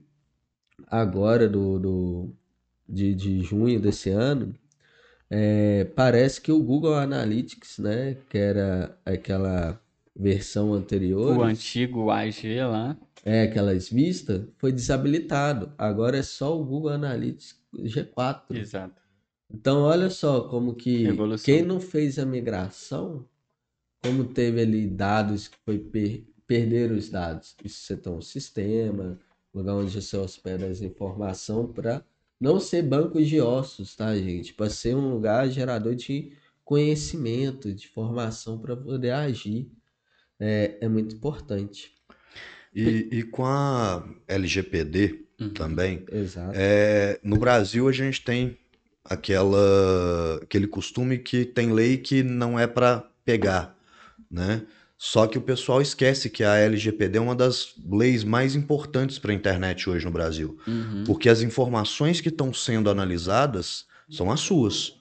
[0.86, 2.28] agora do, do,
[2.88, 4.54] de, de junho desse ano,
[5.28, 9.80] é, parece que o Google Analytics, né, que era aquela
[10.18, 12.96] versão anterior, O antigo AG lá.
[13.24, 15.72] é aquelas vistas, foi desabilitado.
[15.78, 18.42] Agora é só o Google Analytics G4.
[18.56, 19.00] Exato.
[19.50, 21.44] Então, olha só como que Evolução.
[21.44, 23.24] quem não fez a migração,
[24.02, 27.54] como teve ali dados que foi per perder os dados.
[27.64, 29.18] Isso você tem um sistema,
[29.54, 32.02] lugar onde você hospeda as informações para
[32.40, 34.54] não ser banco de ossos, tá, gente?
[34.54, 36.32] Para ser um lugar gerador de
[36.64, 39.70] conhecimento, de formação para poder agir.
[40.40, 41.92] É, é muito importante.
[42.74, 45.50] E, e com a LGPD Uhum.
[45.50, 46.50] também, Exato.
[46.52, 48.58] é, no Brasil a gente tem
[49.04, 53.76] aquela, aquele costume que tem lei que não é para pegar,
[54.28, 54.62] né?
[54.96, 59.30] Só que o pessoal esquece que a LGPD é uma das leis mais importantes para
[59.30, 60.58] a internet hoje no Brasil.
[60.66, 61.04] Uhum.
[61.06, 64.97] Porque as informações que estão sendo analisadas são as suas.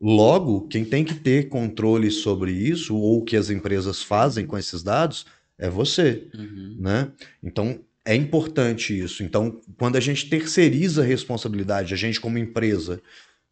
[0.00, 4.56] Logo, quem tem que ter controle sobre isso, ou o que as empresas fazem com
[4.56, 5.26] esses dados,
[5.58, 6.76] é você, Uhum.
[6.78, 7.12] né?
[7.42, 9.22] Então, é importante isso.
[9.22, 13.00] Então, quando a gente terceiriza a responsabilidade, a gente como empresa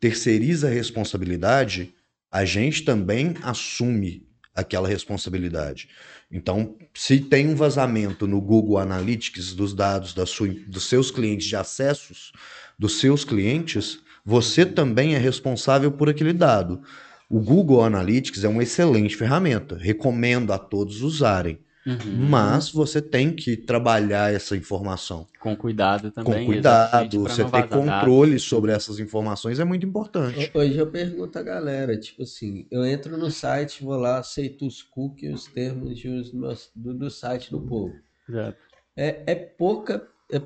[0.01, 1.93] terceiriza a responsabilidade,
[2.31, 5.89] a gente também assume aquela responsabilidade.
[6.31, 11.47] Então, se tem um vazamento no Google Analytics dos dados da sua, dos seus clientes
[11.47, 12.33] de acessos,
[12.79, 16.83] dos seus clientes, você também é responsável por aquele dado.
[17.31, 22.29] O Google Analytics é uma excelente ferramenta, recomendo a todos usarem, Uhum.
[22.29, 26.47] mas você tem que trabalhar essa informação Com cuidado com também.
[26.47, 28.03] cuidado, exatamente, pra você ter vazar dados.
[28.03, 30.51] controle sobre essas informações é muito importante.
[30.53, 34.83] Hoje eu pergunto a galera, tipo assim, eu entro no site, vou lá, aceito os
[34.83, 36.37] cookies, os termos de uso
[36.77, 37.95] do, do site do povo.
[38.29, 38.59] Exato.
[38.97, 40.43] É, é pouca, é,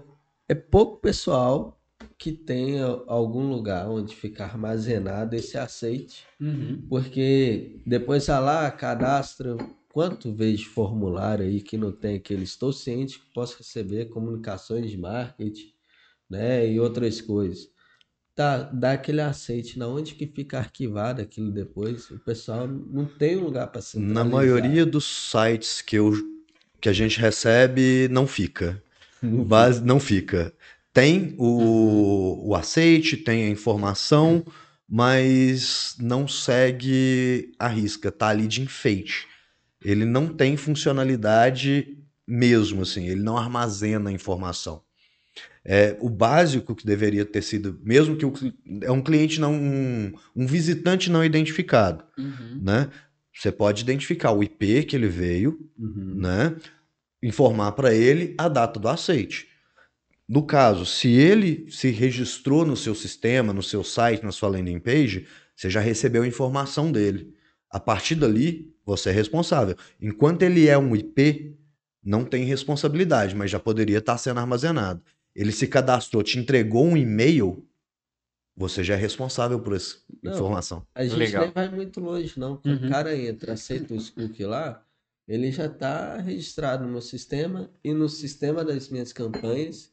[0.49, 1.82] é pouco pessoal
[2.23, 6.87] que tenha algum lugar onde fica armazenado esse aceite, Uhum.
[6.89, 9.57] porque depois vai lá, cadastra
[9.93, 14.91] quanto vez de formulário aí que não tem aquele estou ciente que posso receber comunicações
[14.91, 15.73] de marketing,
[16.31, 17.69] né, e outras coisas.
[18.35, 22.11] Tá, dá aquele aceite, na onde que fica arquivado aquilo depois?
[22.11, 24.27] O pessoal não tem um lugar para Na centralizar.
[24.27, 26.13] maioria dos sites que, eu,
[26.81, 28.83] que a gente recebe, não fica.
[29.23, 30.53] Não Mas não fica.
[30.93, 34.45] Tem o, o aceite, tem a informação,
[34.89, 39.27] mas não segue a risca, tá ali de enfeite.
[39.83, 41.97] Ele não tem funcionalidade
[42.29, 44.83] mesmo, assim, ele não armazena a informação.
[45.65, 48.33] É, o básico que deveria ter sido, mesmo que o,
[48.83, 52.61] é um cliente não, um, um visitante não identificado, Uhum.
[52.63, 52.91] né?
[53.35, 56.17] Você pode identificar o IP que ele veio, Uhum.
[56.17, 56.55] né?
[57.23, 59.49] Informar para ele a data do aceite.
[60.33, 64.81] No caso, se ele se registrou no seu sistema, no seu site, na sua landing
[64.81, 67.35] page, você já recebeu a informação dele.
[67.69, 69.77] A partir dali, você é responsável.
[70.01, 71.55] Enquanto ele é um IP,
[72.03, 75.03] não tem responsabilidade, mas já poderia estar sendo armazenado.
[75.37, 77.69] Ele se cadastrou, te entregou um e-mail,
[78.57, 80.33] você já é responsável por essa Não.
[80.33, 80.87] informação.
[80.95, 81.43] A gente Legal.
[81.43, 82.59] nem vai muito longe, não.
[82.65, 82.87] Uhum.
[82.87, 84.83] o cara entra, aceita os cookies lá,
[85.29, 89.92] ele já está registrado no meu sistema e no sistema das minhas campanhas.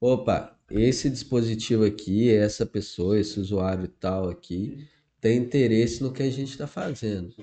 [0.00, 4.86] Opa, esse dispositivo aqui, essa pessoa, esse usuário tal aqui,
[5.20, 7.34] tem interesse no que a gente está fazendo.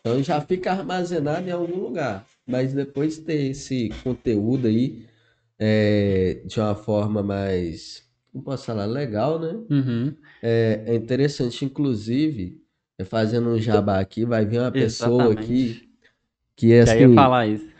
[0.00, 2.26] Então já fica armazenado em algum lugar.
[2.46, 5.06] Mas depois de ter esse conteúdo aí
[5.58, 9.58] é, de uma forma mais, não posso falar, legal, né?
[9.68, 10.14] Uhum.
[10.42, 12.62] É, é interessante, inclusive,
[12.96, 15.44] é fazendo um jabá aqui, vai vir uma pessoa Exatamente.
[15.44, 15.88] aqui
[16.54, 17.77] que é Já ia assim, falar isso.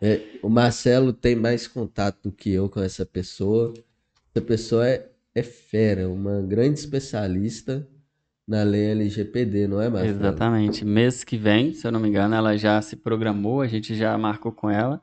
[0.00, 3.72] É, o Marcelo tem mais contato do que eu com essa pessoa.
[4.34, 7.86] Essa pessoa é, é fera, uma grande especialista
[8.46, 10.18] na lei LGPD, não é, Marcelo?
[10.18, 10.84] Exatamente.
[10.84, 14.16] Mês que vem, se eu não me engano, ela já se programou, a gente já
[14.18, 15.00] marcou com ela.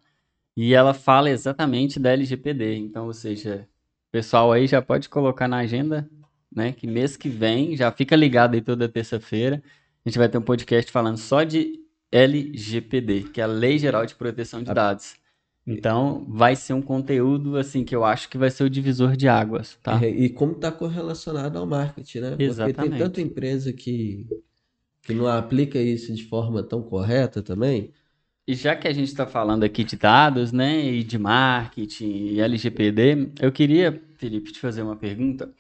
[0.55, 2.75] E ela fala exatamente da LGPD.
[2.75, 3.67] Então, ou seja,
[4.09, 6.09] o pessoal aí já pode colocar na agenda,
[6.53, 6.73] né?
[6.73, 9.63] Que mês que vem, já fica ligado aí toda terça-feira.
[10.05, 11.79] A gente vai ter um podcast falando só de
[12.11, 15.15] LGPD, que é a Lei Geral de Proteção de Dados.
[15.65, 19.27] Então, vai ser um conteúdo, assim, que eu acho que vai ser o divisor de
[19.27, 20.03] águas, tá?
[20.03, 22.29] É, e como está correlacionado ao marketing, né?
[22.29, 22.97] Porque tem Exatamente.
[22.97, 24.25] tanta empresa que,
[25.03, 27.93] que não aplica isso de forma tão correta também.
[28.47, 32.41] E já que a gente está falando aqui de dados, né, e de marketing e
[32.41, 35.53] LGPD, eu queria, Felipe, te fazer uma pergunta.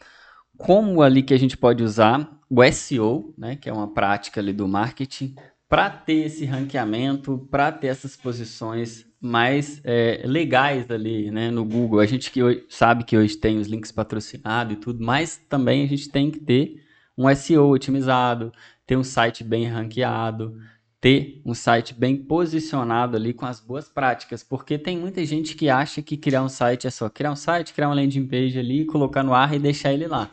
[0.57, 4.51] Como ali que a gente pode usar o SEO, né, que é uma prática ali
[4.51, 5.35] do marketing,
[5.69, 11.99] para ter esse ranqueamento, para ter essas posições mais é, legais ali, né, no Google.
[11.99, 15.87] A gente que sabe que hoje tem os links patrocinados e tudo, mas também a
[15.87, 16.83] gente tem que ter
[17.15, 18.51] um SEO otimizado,
[18.87, 20.57] ter um site bem ranqueado,
[20.99, 25.69] ter um site bem posicionado ali com as boas práticas, porque tem muita gente que
[25.69, 28.85] acha que criar um site é só criar um site, criar uma landing page ali,
[28.85, 30.29] colocar no ar e deixar ele lá.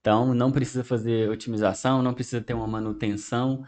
[0.00, 3.64] Então, não precisa fazer otimização, não precisa ter uma manutenção.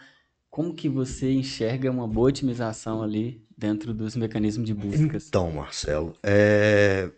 [0.55, 5.27] Como que você enxerga uma boa otimização ali dentro dos mecanismos de buscas?
[5.27, 7.11] Então, Marcelo, é,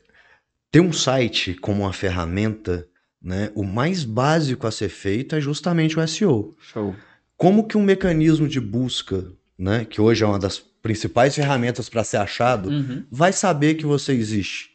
[0.71, 2.89] ter um site como uma ferramenta,
[3.21, 6.57] né, o mais básico a ser feito é justamente o SEO.
[6.59, 6.97] Show.
[7.37, 12.05] Como que um mecanismo de busca, né, que hoje é uma das principais ferramentas para
[12.05, 13.05] ser achado, Uhum.
[13.11, 14.71] vai saber que você existe?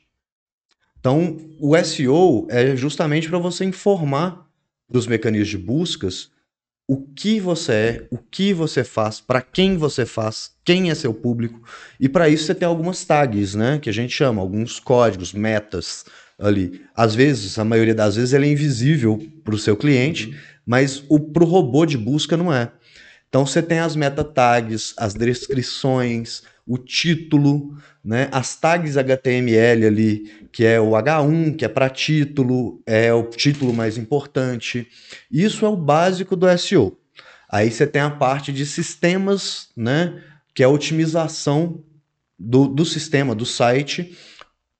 [0.99, 4.47] Então, o SEO é justamente para você informar
[4.87, 6.29] dos mecanismos de buscas
[6.87, 11.13] o que você é, o que você faz, para quem você faz, quem é seu
[11.13, 11.61] público.
[11.99, 16.05] E para isso você tem algumas tags, né, que a gente chama, alguns códigos, metas
[16.37, 16.81] ali.
[16.95, 21.19] Às vezes, a maioria das vezes, ele é invisível para o seu cliente, mas o
[21.19, 22.71] para o robô de busca não é.
[23.29, 28.29] Então você tem as meta tags, as descrições, o título, né?
[28.31, 33.73] As tags HTML ali, que é o H1, que é para título, é o título
[33.73, 34.87] mais importante.
[35.29, 36.97] Isso é o básico do SEO.
[37.49, 40.23] Aí você tem a parte de sistemas, né?
[40.55, 41.83] Que é a otimização
[42.39, 44.17] do, do sistema, do site,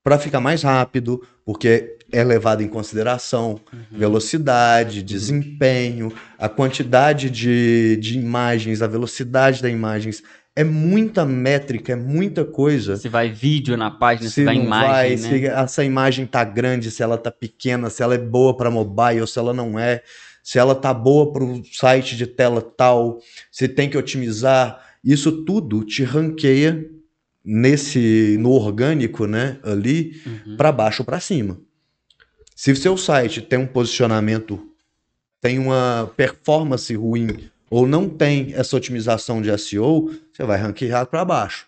[0.02, 8.18] para ficar mais rápido, porque é levado em consideração velocidade, desempenho, a quantidade de, de
[8.18, 10.22] imagens, a velocidade das imagens.
[10.54, 12.96] É muita métrica, é muita coisa.
[12.96, 15.16] Se vai vídeo na página, se, Se vai não imagem, vai, né?
[15.16, 19.20] se essa imagem tá grande, se ela tá pequena, se ela é boa para mobile
[19.22, 20.02] ou se ela não é,
[20.42, 23.18] se ela tá boa para o site de tela tal,
[23.50, 26.86] se tem que otimizar, isso tudo te ranqueia
[27.44, 30.56] nesse no orgânico, né, ali Uhum.
[30.56, 31.58] para baixo ou para cima.
[32.54, 34.60] Se o seu site tem um posicionamento,
[35.40, 41.24] tem uma performance ruim ou não tem essa otimização de SEO, você vai ranquear para
[41.24, 41.66] baixo.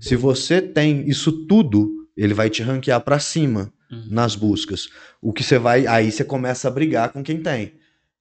[0.00, 4.06] Se você tem isso tudo, ele vai te ranquear para cima Uhum.
[4.10, 4.88] nas buscas.
[5.20, 7.74] O que você vai, aí você começa a brigar com quem tem.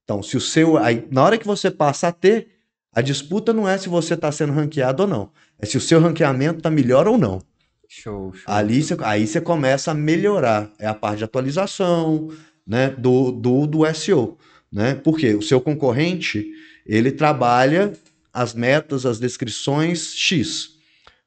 [0.04, 2.50] Então, se o seu, aí, na hora que você passa a ter,
[2.94, 6.00] a disputa não é se você está sendo ranqueado ou não, é se o seu
[6.00, 7.42] ranqueamento está melhor ou não.
[7.88, 8.44] Show, show.
[8.46, 10.72] Ali você, aí você começa a melhorar.
[10.78, 12.30] É a parte de atualização
[12.66, 14.38] né, do, do, do SEO.
[14.72, 14.96] Né?
[14.96, 16.52] Porque o seu concorrente
[16.86, 17.94] ele trabalha
[18.34, 20.72] as metas, as descrições X.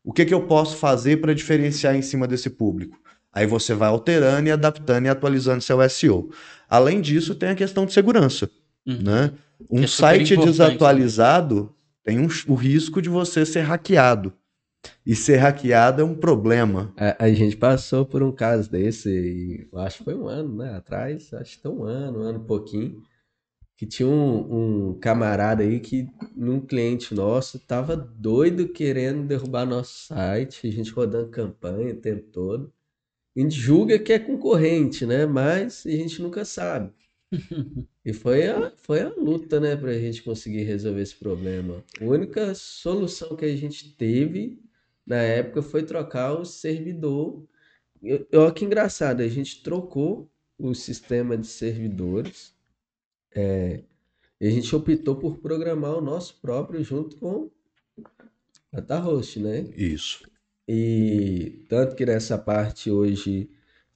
[0.02, 2.98] O que, que eu posso fazer para diferenciar em cima desse público?
[3.32, 6.30] Aí você vai alterando e adaptando e atualizando seu SEO.
[6.68, 8.50] Além disso, tem a questão de segurança.
[8.86, 9.02] Uhum.
[9.02, 9.32] Né?
[9.70, 14.32] Um é site importante, desatualizado tem um- o risco de você ser hackeado.
[15.04, 16.92] E ser hackeado é um problema.
[16.96, 20.56] A, a gente passou por um caso desse, e eu acho que foi um ano,
[20.56, 20.74] né?
[20.76, 23.02] Atrás, acho que tem um ano, um ano e pouquinho,
[23.76, 30.06] que tinha um, um camarada aí que, num cliente nosso, tava doido querendo derrubar nosso
[30.06, 32.72] site, a gente rodando campanha o tempo todo.
[33.36, 35.26] A gente julga que é concorrente, né?
[35.26, 36.92] Mas a gente nunca sabe.
[38.04, 41.82] E foi a, foi a luta, né, para a gente conseguir resolver esse problema.
[42.00, 44.62] A única solução que a gente teve
[45.04, 47.44] na época foi trocar o servidor.
[48.32, 52.55] Olha que engraçado, a gente trocou o sistema de servidores
[53.40, 57.50] e a gente optou por programar o nosso próprio junto com
[58.72, 59.60] a Datahost, né?
[59.76, 60.28] Isso.
[60.68, 63.48] E tanto que nessa parte hoje,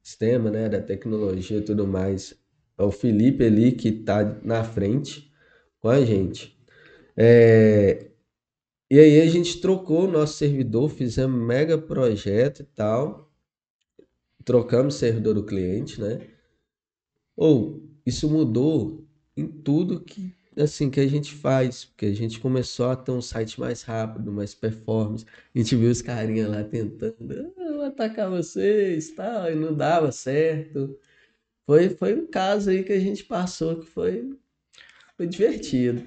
[0.02, 2.34] sistema, né, da tecnologia e tudo mais,
[2.78, 5.30] é o Felipe ali que está na frente
[5.80, 6.58] com a gente.
[7.16, 8.10] É,
[8.90, 13.32] e aí a gente trocou o nosso servidor, fizemos um mega projeto e tal,
[14.44, 16.26] trocamos o servidor do cliente, né?
[17.36, 18.99] Ou isso mudou
[19.36, 23.22] em tudo que assim que a gente faz, porque a gente começou a ter um
[23.22, 25.24] site mais rápido, mais performance.
[25.54, 30.12] A gente viu os carinha lá tentando, ah, eu atacar vocês, tal, e não dava
[30.12, 30.98] certo.
[31.66, 34.36] Foi foi um caso aí que a gente passou que foi
[35.16, 36.04] foi divertido.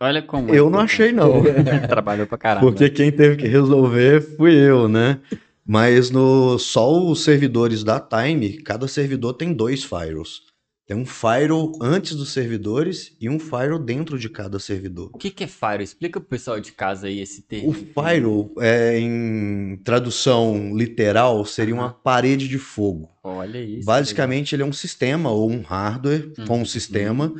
[0.00, 1.42] Olha como é Eu não achei, não.
[1.88, 2.66] Trabalhou pra caramba.
[2.66, 5.20] Porque quem teve que resolver fui eu, né?
[5.64, 10.51] Mas no só os servidores da Time, cada servidor tem dois firewalls.
[10.86, 15.10] Tem um firewall antes dos servidores e um firewall dentro de cada servidor.
[15.14, 15.82] O que que é Fire?
[15.82, 17.70] Explica pro pessoal de casa aí esse termo.
[17.70, 23.08] O firewall, é, em tradução literal, seria uma parede de fogo.
[23.22, 23.86] Olha isso.
[23.86, 26.62] Basicamente, ele é um sistema ou um hardware com Uhum.
[26.62, 27.32] um sistema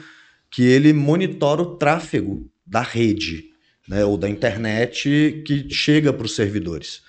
[0.50, 3.50] que ele monitora o tráfego da rede,
[3.88, 7.02] né, ou da internet que chega para os servidores.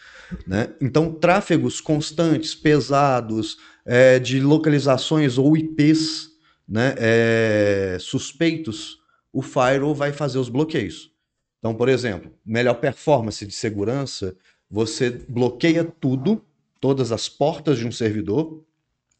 [0.47, 0.69] Né?
[0.81, 6.29] Então, tráfegos constantes, pesados, é, de localizações ou IPs
[6.67, 8.97] né, é, suspeitos,
[9.31, 11.11] o firewall vai fazer os bloqueios.
[11.59, 14.35] Então, por exemplo, melhor performance de segurança,
[14.69, 16.41] você bloqueia tudo,
[16.79, 18.63] todas as portas de um servidor,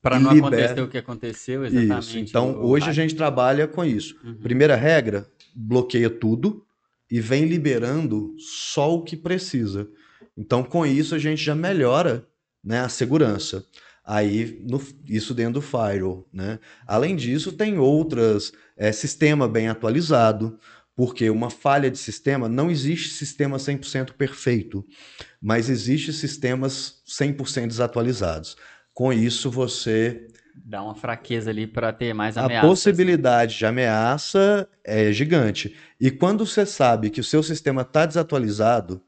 [0.02, 2.00] Para não libera- acontecer o que aconteceu, exatamente.
[2.06, 2.18] isso.
[2.18, 4.16] Então, o- hoje a gente trabalha com isso.
[4.24, 4.36] Uhum.
[4.36, 6.66] Primeira regra, bloqueia tudo
[7.10, 9.88] e vem liberando só o que precisa.
[10.38, 12.26] Então, com isso, a gente já melhora
[12.64, 13.66] né, a segurança.
[14.06, 16.28] Aí, no- isso dentro do firewall.
[16.34, 16.60] Né?
[16.86, 20.60] Além disso, tem outras, é, sistema bem atualizado,
[20.96, 24.86] porque uma falha de sistema, não existe sistema 100% perfeito,
[25.42, 28.56] mas existe sistemas 100% desatualizados.
[28.94, 32.70] Com isso, você Dá uma fraqueza ali para ter mais a ameaças.
[32.70, 35.76] possibilidade de ameaça é gigante.
[36.00, 39.02] E quando você sabe que o seu sistema está desatualizado,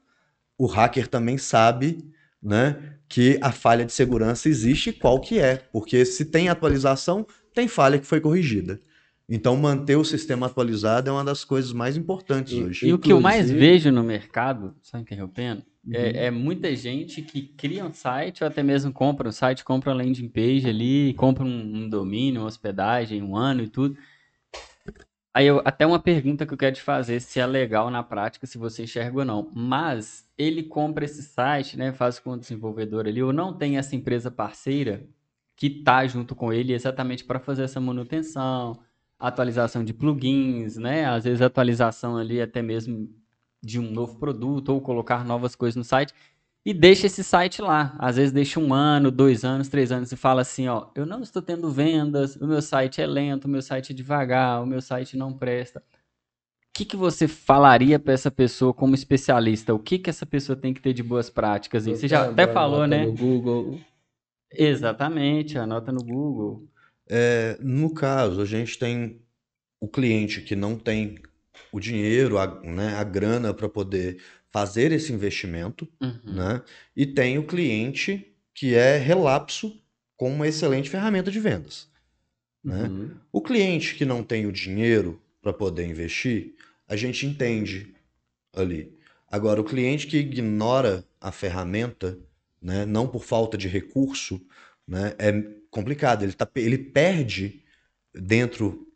[0.58, 2.04] o hacker também sabe,
[2.42, 7.26] né, que a falha de segurança existe e qual que é, porque se tem atualização,
[7.54, 8.80] tem falha que foi corrigida.
[9.28, 12.86] Então manter o sistema atualizado é uma das coisas mais importantes E- hoje.
[12.88, 15.92] E o que eu mais vejo no mercado, só interrompendo, Uhum.
[15.94, 19.90] é, é muita gente que cria um site ou até mesmo compra um site, compra
[19.90, 21.48] uma landing page ali, compra um,
[21.84, 23.96] um domínio, uma hospedagem, um ano e tudo.
[25.36, 28.46] Aí eu, até uma pergunta que eu quero te fazer, se é legal na prática,
[28.46, 29.50] se você enxerga ou não.
[29.54, 33.94] Mas ele compra esse site, né, faz com o desenvolvedor ali, ou não tem essa
[33.94, 35.06] empresa parceira
[35.54, 38.80] que tá junto com ele exatamente para fazer essa manutenção,
[39.18, 41.04] atualização de plugins, né?
[41.04, 43.06] Às vezes atualização ali até mesmo
[43.62, 46.14] de um novo produto ou colocar novas coisas no site
[46.66, 47.94] e deixa esse site lá.
[47.96, 51.22] Às vezes deixa um ano, dois anos, três anos e fala assim, ó, eu não
[51.22, 54.82] estou tendo vendas, o meu site é lento, o meu site é devagar, o meu
[54.82, 55.78] site não presta.
[55.78, 55.82] O
[56.74, 59.72] que que você falaria para essa pessoa como especialista?
[59.72, 61.86] O que que essa pessoa tem que ter de boas práticas?
[61.86, 63.06] Você já até falou, nota né?
[63.06, 63.78] No Google.
[64.50, 66.68] Exatamente, anota no Google.
[67.08, 69.22] É, no caso, a gente tem
[69.80, 71.14] o cliente que não tem
[71.70, 74.20] o dinheiro, a, né, a grana para poder
[74.56, 76.32] fazer esse investimento, Uhum.
[76.32, 76.62] né?
[76.96, 79.78] E tem o cliente que é relapso
[80.16, 81.90] com uma excelente ferramenta de vendas,
[82.64, 82.84] né?
[82.84, 83.10] Uhum.
[83.30, 86.54] O cliente que não tem o dinheiro para poder investir,
[86.88, 87.94] a gente entende
[88.54, 88.96] ali.
[89.30, 92.18] Agora, o cliente que ignora a ferramenta,
[92.62, 94.40] né, não por falta de recurso,
[94.88, 95.32] né, é
[95.70, 96.22] complicado.
[96.22, 97.62] Ele, tá, ele perde
[98.14, 98.88] dentro,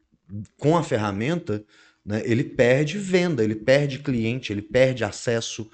[0.56, 1.62] com a ferramenta,
[2.04, 5.70] né, ele perde venda, ele perde cliente, ele perde acesso,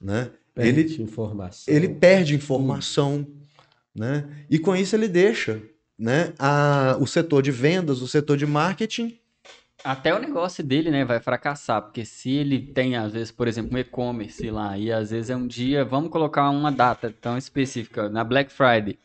[0.00, 0.30] né?
[0.58, 1.74] Ele, Perde informação.
[1.74, 3.26] ele perde informação,
[3.94, 4.28] né?
[4.50, 5.62] E com isso ele deixa,
[5.98, 9.18] né, a, o setor de vendas, o setor de marketing,
[9.84, 13.76] Até o negócio dele, né, vai fracassar, porque se ele tem, às vezes, por exemplo,
[13.76, 18.08] um e-commerce lá, e às vezes é um dia, vamos colocar uma data tão específica,
[18.08, 18.96] na Black Friday.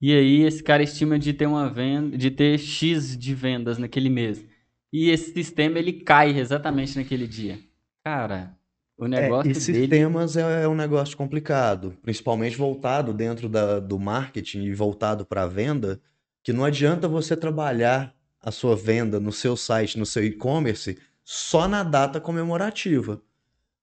[0.00, 4.10] E aí esse cara estima de ter uma venda, de ter X de vendas naquele
[4.10, 4.44] mês.
[4.92, 7.58] E esse sistema ele cai exatamente naquele dia.
[8.04, 8.56] Cara,
[8.96, 13.80] o É, negócio e dele sistemas é, é um negócio complicado, principalmente voltado dentro da-
[13.80, 16.00] do marketing e voltado para a venda,
[16.42, 21.66] que não adianta você trabalhar a sua venda no seu site, no seu e-commerce, só
[21.66, 23.20] na data comemorativa.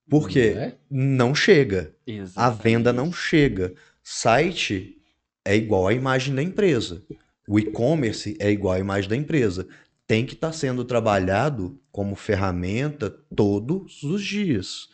[0.09, 0.53] Por quê?
[0.55, 0.77] Não é?
[0.89, 1.93] Não chega.
[2.05, 2.63] A Exatamente.
[2.63, 3.73] venda não chega.
[4.01, 5.01] Site
[5.45, 7.03] é igual à imagem da empresa.
[7.47, 9.67] O e-commerce é igual à imagem da empresa.
[10.07, 14.87] Tem que estar sendo trabalhado como ferramenta todos os dias.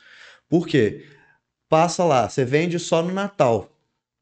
[0.48, 1.06] Por quê?
[1.68, 3.76] Passa lá, você vende só no Natal.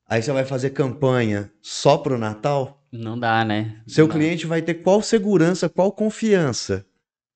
[0.07, 2.85] Aí você vai fazer campanha só para o Natal?
[2.91, 3.81] Não dá, né?
[3.85, 4.19] Seu Não dá.
[4.19, 6.85] cliente vai ter qual segurança, qual confiança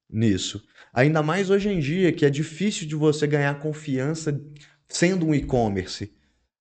[0.10, 0.64] nisso?
[0.94, 4.40] Ainda mais hoje em dia, que é difícil de você ganhar confiança
[4.88, 6.12] sendo um e-commerce,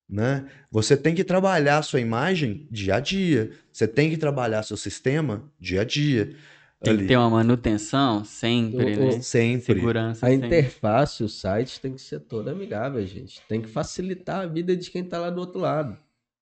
[0.09, 0.45] né?
[0.69, 3.51] Você tem que trabalhar sua imagem dia a dia.
[3.71, 6.35] Você tem que trabalhar seu sistema dia a dia.
[6.83, 7.01] Tem ali.
[7.03, 9.21] que ter uma manutenção sempre, O- né?
[9.21, 9.65] Sempre.
[9.65, 10.47] Segurança A sempre.
[10.47, 13.41] interface, o site tem que ser toda amigável, gente.
[13.47, 15.97] Tem que facilitar a vida de quem tá lá do outro lado.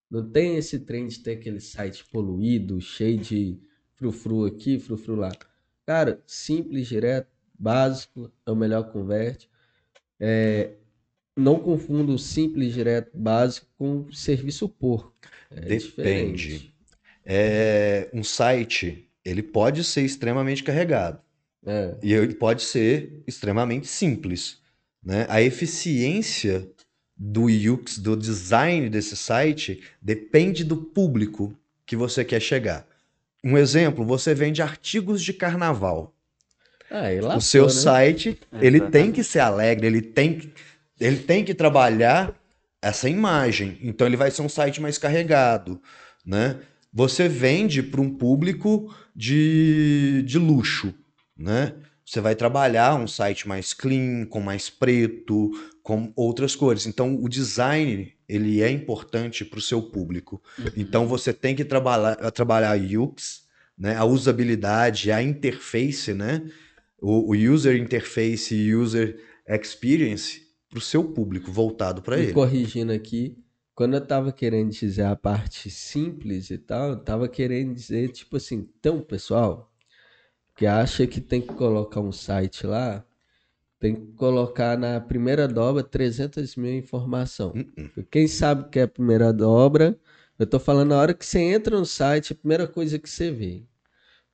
[0.10, 3.60] Não tem esse trem de ter aquele site poluído, cheio de
[3.96, 5.32] frufru aqui, frufru lá.
[5.86, 7.28] Cara, simples, direto,
[7.58, 9.50] básico, é o melhor que converte.
[10.20, 10.74] É,
[11.36, 15.14] não confunda o simples, direto, básico com serviço porco.
[15.52, 15.80] É Depende.
[15.80, 16.76] diferente.
[17.26, 21.20] É, um site, ele pode ser extremamente carregado.
[21.66, 24.60] É, E ele pode ser extremamente simples,
[25.04, 25.26] né?
[25.30, 26.70] A eficiência
[27.16, 31.54] do UX, do design desse site, depende do público
[31.86, 32.88] que você quer chegar.
[33.44, 36.14] Um exemplo, você vende artigos de carnaval.
[36.90, 37.70] Aí o lascou, seu né?
[37.70, 40.54] site, ele tem que ser alegre, ele tem que,
[41.00, 42.34] ele tem que trabalhar
[42.82, 43.78] essa imagem.
[43.82, 45.82] Então ele vai ser um site mais carregado,
[46.26, 46.60] né?
[46.92, 50.94] Você vende para um público de, de luxo,
[51.38, 51.76] né?
[52.04, 55.52] Você vai trabalhar um site mais clean, com mais preto,
[55.84, 56.88] com outras cores.
[56.88, 60.42] Então o design, ele é importante para o seu público.
[60.76, 63.44] Então você tem que trabalhar, trabalhar UX,
[63.78, 63.96] né?
[63.96, 66.50] A usabilidade, a interface, né?
[67.00, 72.34] O, o user interface e user experience para o seu público, voltado para ele.
[72.34, 73.38] corrigindo aqui,
[73.80, 78.36] quando eu tava querendo dizer a parte simples e tal, eu tava querendo dizer, tipo
[78.36, 79.72] assim, então, pessoal,
[80.54, 83.06] que acha que tem que colocar um site lá,
[83.80, 87.54] tem que colocar na primeira dobra 300 mil informação.
[87.56, 88.04] Uh-uh.
[88.12, 89.98] Quem sabe o que é a primeira dobra,
[90.38, 93.32] eu tô falando na hora que você entra no site, a primeira coisa que você
[93.32, 93.64] vê.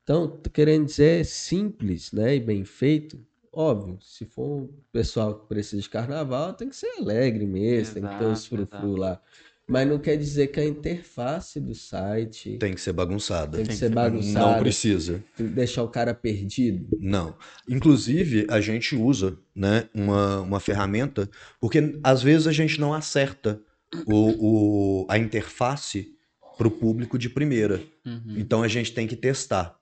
[0.02, 3.24] Então, tô querendo dizer simples, né, e bem feito.
[3.56, 8.04] Óbvio, se for um pessoal que precisa de carnaval, tem que ser alegre mesmo, tem
[8.04, 8.96] que ter os Exato, frufru exato.
[8.98, 9.22] lá.
[9.68, 13.58] Mas não quer dizer que a interface do site Tem que ser bagunçada.
[13.58, 15.24] tem que tem ser que- Não bagunçada, precisa.
[15.40, 16.86] deixar o cara perdido.
[17.00, 17.36] Não.
[17.68, 21.28] Inclusive, a gente usa, né, uma, uma ferramenta,
[21.60, 23.60] porque às vezes a gente não acerta
[24.06, 26.14] o, o- a interface
[26.58, 27.82] para o público de primeira.
[28.06, 28.36] Uhum.
[28.38, 29.76] Então a gente tem que testar.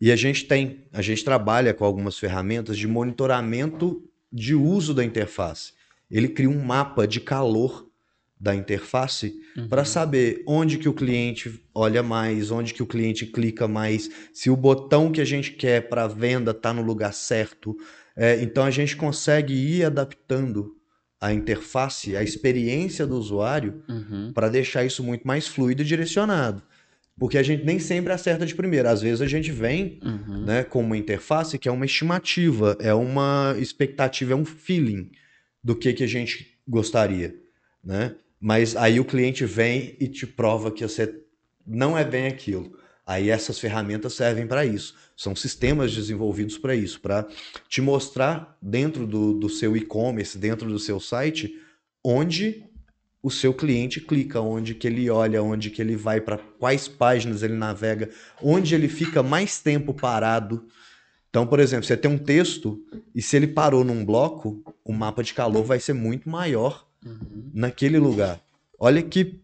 [0.00, 5.04] E a gente tem, a gente trabalha com algumas ferramentas de monitoramento de uso da
[5.04, 5.72] interface.
[6.10, 7.86] Ele cria um mapa de calor
[8.40, 9.68] da interface Uhum.
[9.68, 14.48] para saber onde que o cliente olha mais, onde que o cliente clica mais, se
[14.48, 17.76] o botão que a gente quer para venda está no lugar certo.
[18.16, 20.76] É, então a gente consegue ir adaptando
[21.20, 24.30] a interface, a experiência do usuário Uhum.
[24.32, 26.62] para deixar isso muito mais fluido e direcionado.
[27.18, 28.90] Porque a gente nem sempre acerta de primeira.
[28.90, 30.44] Às vezes a gente vem Uhum.
[30.44, 35.10] né, com uma interface que é uma estimativa, é uma expectativa, é um feeling
[35.62, 37.34] do que, que a gente gostaria,
[37.84, 38.14] né?
[38.40, 41.12] Mas aí o cliente vem e te prova que você
[41.66, 42.78] não é bem aquilo.
[43.04, 44.94] Aí essas ferramentas servem para isso.
[45.16, 47.26] São sistemas desenvolvidos para isso, para
[47.68, 51.58] te mostrar dentro do, do seu e-commerce, dentro do seu site,
[52.04, 52.62] onde
[53.28, 57.42] o seu cliente clica, onde que ele olha, onde que ele vai, para quais páginas
[57.42, 58.10] ele navega,
[58.42, 60.66] onde ele fica mais tempo parado.
[61.28, 62.82] Então, por exemplo, você tem um texto
[63.14, 67.50] e se ele parou num bloco, o mapa de calor vai ser muito maior Uhum.
[67.54, 68.40] naquele lugar.
[68.76, 69.40] Olha que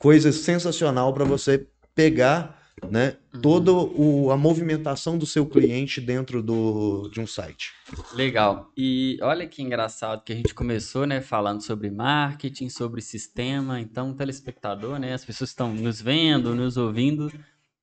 [0.00, 7.08] coisa sensacional para você pegar, né, toda o- a movimentação do seu cliente dentro do,
[7.10, 7.70] de um site.
[8.14, 8.70] Legal.
[8.76, 13.80] E olha que engraçado que a gente começou, né, falando sobre marketing, sobre sistema.
[13.80, 17.32] Então, o telespectador, né, as pessoas estão nos vendo, nos ouvindo,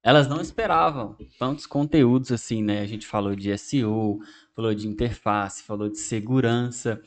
[0.03, 2.81] elas não esperavam tantos conteúdos assim, né?
[2.81, 4.19] A gente falou de SEO,
[4.55, 7.01] falou de interface, falou de segurança.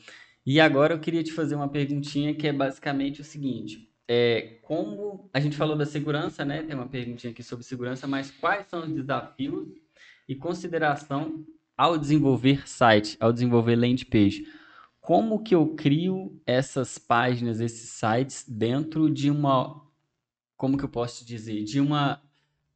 [0.45, 5.29] E agora eu queria te fazer uma perguntinha que é basicamente o seguinte: é, como
[5.33, 6.63] a gente falou da segurança, né?
[6.63, 9.67] Tem uma perguntinha aqui sobre segurança, mas quais são os desafios
[10.27, 11.45] e consideração
[11.77, 14.45] ao desenvolver site, ao desenvolver landing page?
[14.99, 19.85] Como que eu crio essas páginas, esses sites dentro de uma,
[20.55, 22.22] como que eu posso dizer, de uma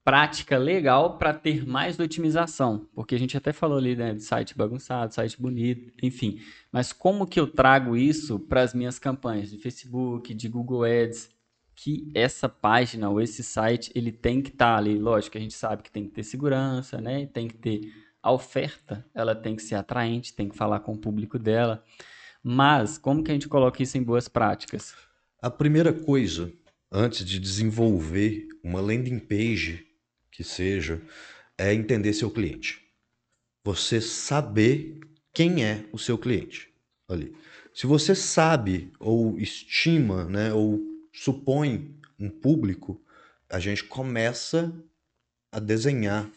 [0.07, 4.57] prática legal para ter mais otimização, porque a gente até falou ali né, de site
[4.57, 6.39] bagunçado, site bonito, enfim.
[6.71, 11.29] Mas como que eu trago isso para as minhas campanhas de Facebook, de Google Ads,
[11.75, 15.55] que essa página ou esse site ele tem que estar tá ali, lógico, a gente
[15.55, 17.25] sabe que tem que ter segurança, né?
[17.25, 17.93] Tem que ter
[18.23, 21.83] a oferta, ela tem que ser atraente, tem que falar com o público dela.
[22.41, 24.95] Mas como que a gente coloca isso em boas práticas?
[25.41, 26.49] A primeira coisa,
[26.89, 29.86] antes de desenvolver uma landing page
[30.37, 31.01] que seja,
[31.57, 32.79] é entender seu cliente.
[33.65, 34.99] Você saber
[35.33, 36.71] quem é o seu cliente
[37.09, 37.35] ali.
[37.73, 40.79] Se você sabe ou estima, né, ou
[41.11, 43.01] supõe um público,
[43.49, 44.71] a gente começa
[45.51, 46.29] a desenhar,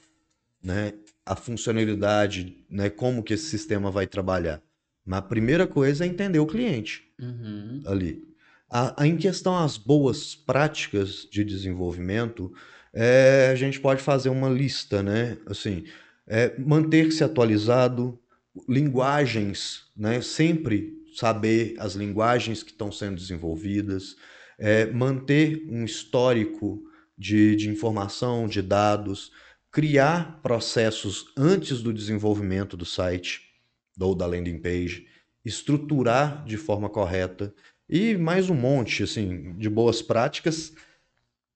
[0.63, 0.95] né,
[1.27, 4.63] a funcionalidade, né, como que esse sistema vai trabalhar.
[5.05, 7.83] Mas a primeira coisa é entender o cliente uhum.
[7.85, 8.27] ali.
[8.71, 12.51] A, a, em questão às boas práticas de desenvolvimento,
[12.93, 15.38] é, a gente pode fazer uma lista, né?
[15.47, 15.84] Assim,
[16.26, 18.18] é, manter-se atualizado,
[18.68, 20.20] linguagens, né?
[20.20, 24.16] Sempre saber as linguagens que estão sendo desenvolvidas,
[24.59, 26.82] é, manter um histórico
[27.16, 29.32] de, de informação, de dados,
[29.70, 33.43] criar processos antes do desenvolvimento do site
[34.01, 35.07] ou da landing page,
[35.45, 37.55] estruturar de forma correta
[37.88, 40.72] e mais um monte assim de boas práticas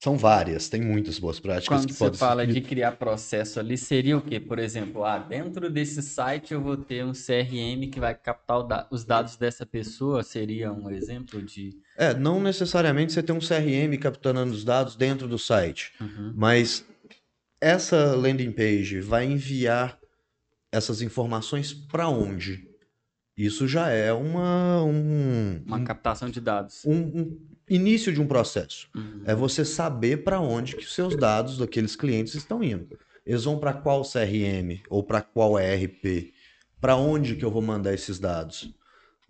[0.05, 4.19] são várias, tem muitas boas práticas Quando que você fala de criar processo ali, seria
[4.19, 4.39] o quê?
[4.39, 9.03] Por exemplo, ah, dentro desse site eu vou ter um CRM que vai captar os
[9.03, 11.71] dados dessa pessoa, seria um exemplo de...
[11.97, 16.35] É, não necessariamente você ter um CRM capturando os dados dentro do site, uhum.
[16.37, 16.85] mas
[17.59, 19.99] essa landing page vai enviar
[20.71, 22.69] essas informações para onde?
[23.35, 24.85] Isso já é uma...
[24.85, 26.85] Um, uma captação de dados.
[26.85, 28.89] Um, um início de um processo.
[28.95, 29.23] Uhum.
[29.25, 32.99] É você saber para onde que os seus dados daqueles clientes estão indo.
[33.25, 36.33] Eles vão para qual CRM ou para qual ERP?
[36.81, 38.75] Para onde que eu vou mandar esses dados?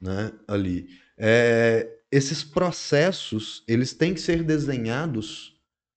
[0.00, 0.32] Né?
[0.48, 0.88] Ali.
[1.16, 5.54] É, esses processos, eles têm que ser desenhados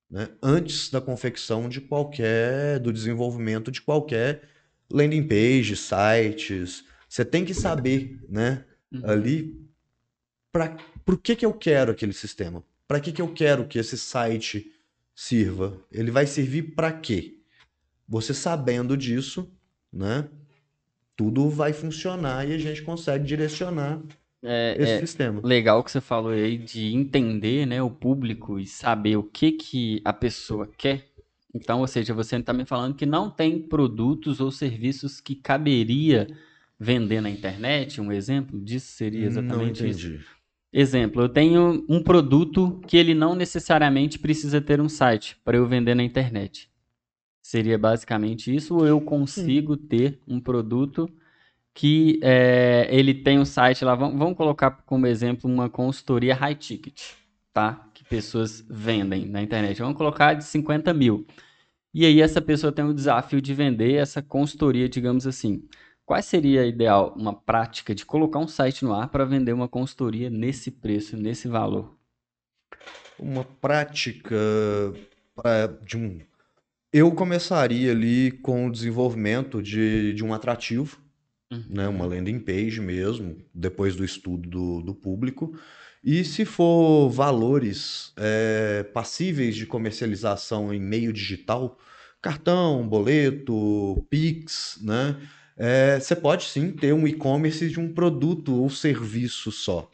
[0.10, 4.44] né, antes da confecção de qualquer, do desenvolvimento de qualquer
[4.92, 6.86] landing page, sites.
[7.10, 9.10] Você tem que saber, né, uhum.
[9.10, 9.68] ali
[10.52, 10.78] para
[11.08, 12.62] por que, que eu quero aquele sistema?
[12.86, 14.74] Para que, que eu quero que esse site
[15.16, 15.78] sirva?
[15.90, 17.38] Ele vai servir para quê?
[18.06, 19.50] Você sabendo disso,
[19.92, 20.28] né?
[21.16, 24.02] Tudo vai funcionar e a gente consegue direcionar
[24.44, 25.40] é, esse é sistema.
[25.46, 30.02] Legal que você falou aí de entender né, o público e saber o que, que
[30.04, 31.08] a pessoa quer.
[31.56, 36.28] Então, ou seja, você está me falando que não tem produtos ou serviços que caberia
[36.78, 38.02] vender na internet.
[38.02, 40.16] Um exemplo disso seria exatamente não entendi.
[40.16, 40.37] isso.
[40.72, 45.66] Exemplo, eu tenho um produto que ele não necessariamente precisa ter um site para eu
[45.66, 46.70] vender na internet.
[47.42, 49.88] Seria basicamente isso, ou eu consigo Sim.
[49.88, 51.10] ter um produto
[51.74, 56.56] que é, ele tem um site lá, vamos, vamos colocar como exemplo uma consultoria high
[56.56, 57.12] ticket,
[57.54, 57.90] tá?
[57.94, 59.80] Que pessoas vendem na internet.
[59.80, 61.26] Vamos colocar de 50 mil.
[61.94, 65.64] E aí essa pessoa tem o desafio de vender essa consultoria, digamos assim.
[66.08, 70.30] Qual seria ideal uma prática de colocar um site no ar para vender uma consultoria
[70.30, 71.98] nesse preço, nesse valor?
[73.20, 74.38] Uma prática
[75.36, 76.22] pra, de um.
[76.94, 80.98] Eu começaria ali com o desenvolvimento de, de um atrativo,
[81.52, 81.66] uhum.
[81.70, 85.60] né, uma landing page mesmo, depois do estudo do, do público.
[86.02, 91.78] E se for valores é, passíveis de comercialização em meio digital,
[92.22, 95.18] cartão, boleto, Pix, né?
[95.58, 99.90] É, você pode sim ter um e-commerce de um produto ou serviço só.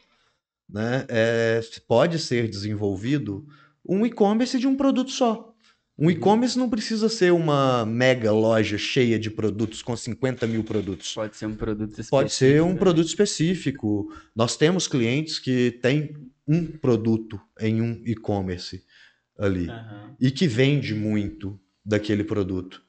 [0.68, 1.06] Né?
[1.08, 3.46] É, pode ser desenvolvido
[3.86, 5.54] um e-commerce de um produto só.
[5.96, 6.10] Um uhum.
[6.10, 11.14] e-commerce não precisa ser uma mega loja cheia de produtos com 50 mil produtos.
[11.14, 12.16] Pode ser um produto específico.
[12.16, 12.78] Pode ser um né?
[12.78, 14.12] produto específico.
[14.34, 16.14] Nós temos clientes que têm
[16.46, 18.82] um produto em um e-commerce
[19.38, 20.14] ali uhum.
[20.20, 22.82] e que vende muito daquele produto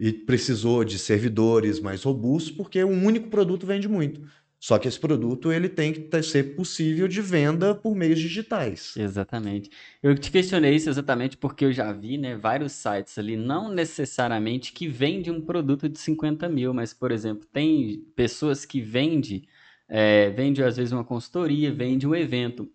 [0.00, 4.22] e precisou de servidores mais robustos, porque um único produto vende muito.
[4.58, 8.94] Só que esse produto ele tem que ser possível de venda por meios digitais.
[8.96, 9.70] Exatamente.
[10.02, 14.72] Eu te questionei isso exatamente porque eu já vi né, vários sites ali, não necessariamente
[14.72, 19.46] que vendem um produto de 50 mil, mas, por exemplo, tem pessoas que vendem,
[19.88, 22.70] é, vende às vezes uma consultoria, vende um evento.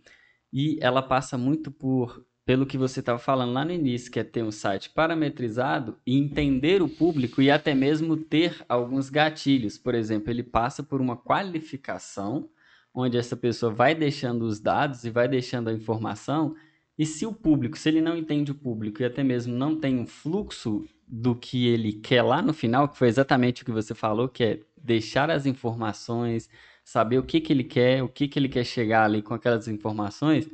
[0.53, 4.23] E ela passa muito por pelo que você estava falando lá no início, que é
[4.23, 9.77] ter um site parametrizado e entender o público e até mesmo ter alguns gatilhos.
[9.77, 12.49] Por exemplo, ele passa por uma qualificação,
[12.93, 16.55] onde essa pessoa vai deixando os dados e vai deixando a informação
[16.97, 19.99] E se o público, se ele não entende o público e até mesmo não tem
[19.99, 23.93] um fluxo do que ele quer lá no final, que foi exatamente o que você
[23.93, 26.49] falou, que é deixar as informações,
[26.83, 29.67] saber o que, que ele quer, o que, que ele quer chegar ali com aquelas
[29.67, 30.49] informações,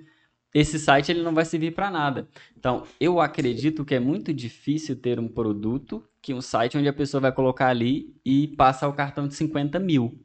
[0.54, 2.28] esse site ele não vai servir para nada.
[2.58, 6.94] Então, eu acredito que é muito difícil ter um produto que um site onde a
[6.94, 10.20] pessoa vai colocar ali e passa o cartão de 50 mil.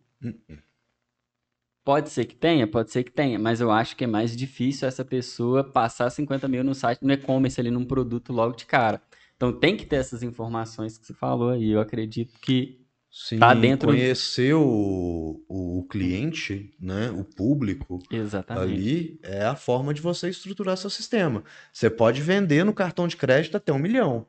[1.84, 4.88] Pode ser que tenha, pode ser que tenha, mas eu acho que é mais difícil
[4.88, 9.00] essa pessoa passar 50 mil no site, no e-commerce ali, num produto logo de cara.
[9.36, 11.70] Então tem que ter essas informações que você falou aí.
[11.70, 12.85] Eu acredito que
[13.18, 18.74] Sim, Tá dentro- conhecer o, o cliente, né, o público exatamente.
[18.74, 21.42] ali é a forma de você estruturar seu sistema.
[21.72, 24.26] Você pode vender no cartão de crédito até um milhão.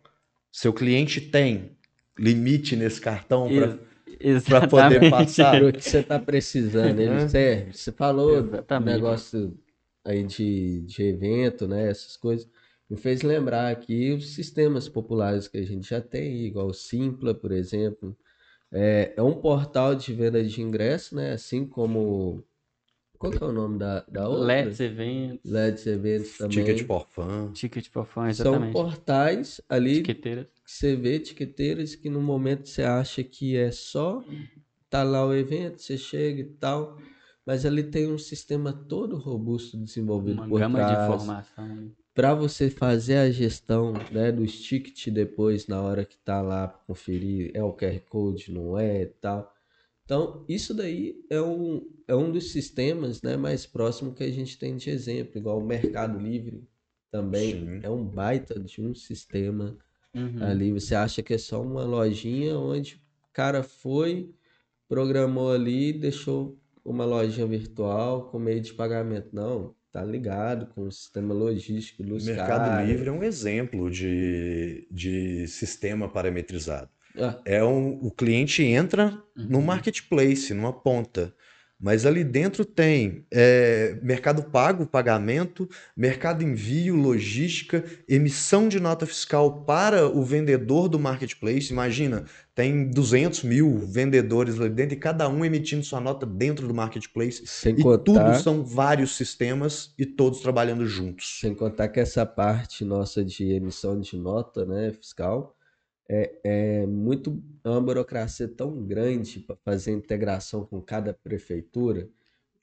[0.49, 1.71] Seu cliente tem
[2.17, 3.49] limite nesse cartão
[4.45, 5.61] para poder passar.
[5.61, 7.27] o que você está precisando, ele É.
[7.27, 7.73] serve.
[7.73, 9.53] Você falou do negócio
[10.05, 11.89] aí de, de evento, né?
[11.89, 12.49] Essas coisas.
[12.89, 17.33] Me fez lembrar aqui os sistemas populares que a gente já tem, igual o Simpla,
[17.35, 18.17] por exemplo.
[18.71, 21.31] É, é um portal de venda de ingresso, né?
[21.31, 22.43] Assim como.
[23.17, 24.45] Qual que é o nome da, da outra?
[24.45, 26.63] Let's Eventos, Let's Eventos também.
[26.65, 27.51] ticket for fun.
[27.51, 28.73] Ticket for Fun, São exatamente.
[28.73, 30.47] portais ali Tiqueteiras.
[30.63, 34.23] que você vê etiqueteiras que no momento você acha que é só
[34.89, 36.97] tá lá o evento, você chega e tal,
[37.45, 41.91] mas ali tem um sistema todo robusto desenvolvido Uma por gama de trás informação.
[42.17, 47.51] Para você fazer a gestão, né, dos tickets depois na hora que tá lá conferir,
[47.53, 49.53] é o QR Code, não é, e tal.
[50.03, 54.57] Então, isso daí é um, é um dos sistemas, né, mais próximo que a gente
[54.57, 56.67] tem de exemplo, igual o Mercado Livre
[57.11, 57.79] também Sim.
[57.83, 59.77] é um baita de um sistema
[60.17, 60.43] Uhum.
[60.43, 64.33] Ali você acha que é só uma lojinha onde o cara foi,
[64.89, 69.29] programou ali, deixou uma lojinha virtual com meio de pagamento.
[69.31, 72.87] Não, tá ligado com o sistema logístico O dos Mercado caras.
[72.87, 76.89] Livre é um exemplo de, de sistema parametrizado.
[77.19, 79.65] Ah, É um, o cliente entra no Uhum.
[79.65, 81.33] marketplace, numa ponta.
[81.79, 89.63] Mas ali dentro tem é, mercado pago, pagamento, mercado envio, logística, emissão de nota fiscal
[89.63, 91.71] para o vendedor do marketplace.
[91.71, 92.25] Imagina,
[92.55, 97.43] tem 200 mil vendedores ali dentro e cada um emitindo sua nota dentro do marketplace.
[97.45, 101.37] sem E tudo contar, são vários sistemas e todos trabalhando juntos.
[101.39, 105.56] sem contar que essa parte nossa de emissão de nota, né, fiscal,
[106.09, 112.09] é, é muito é uma burocracia tão grande para fazer integração com cada prefeitura.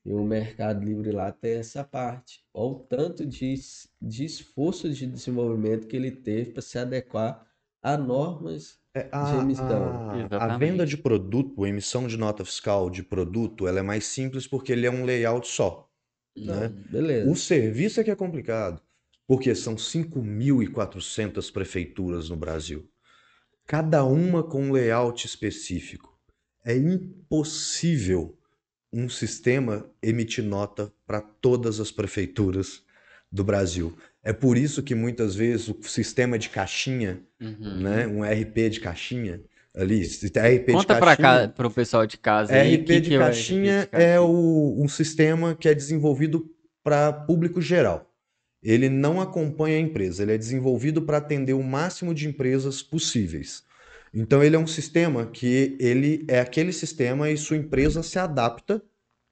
[0.05, 2.45] E o Mercado Livre lá tem essa parte.
[2.53, 3.55] Olha o tanto de,
[4.01, 7.47] de esforço de desenvolvimento que ele teve para se adequar
[7.83, 8.79] a normas.
[8.97, 10.11] É, de emissão.
[10.31, 14.05] a, a venda de produto, a emissão de nota fiscal de produto, ela é mais
[14.05, 15.91] simples porque ele é um layout só.
[16.37, 16.69] né?
[16.69, 17.29] Beleza.
[17.29, 18.81] O serviço é que é complicado,
[19.27, 22.89] porque são 5.400 prefeituras no Brasil,
[23.67, 26.13] cada uma com um layout específico.
[26.65, 28.39] É impossível
[28.93, 32.83] um sistema emitir nota para todas as prefeituras
[33.31, 33.97] do Brasil.
[34.23, 37.81] É por isso que muitas vezes o sistema de caixinha, Uhum.
[37.81, 39.43] né, um RP de caixinha
[39.75, 43.19] ali, RP de Conta cá, pro pessoal de casa aí, RP que de que é
[43.19, 43.89] o caixinha?
[43.93, 46.49] é o, um sistema que é desenvolvido
[46.83, 48.14] para público geral.
[48.65, 53.63] Ele não acompanha a empresa, ele é desenvolvido para atender o máximo de empresas possíveis.
[54.13, 58.83] Então ele é um sistema que ele é aquele sistema e sua empresa se adapta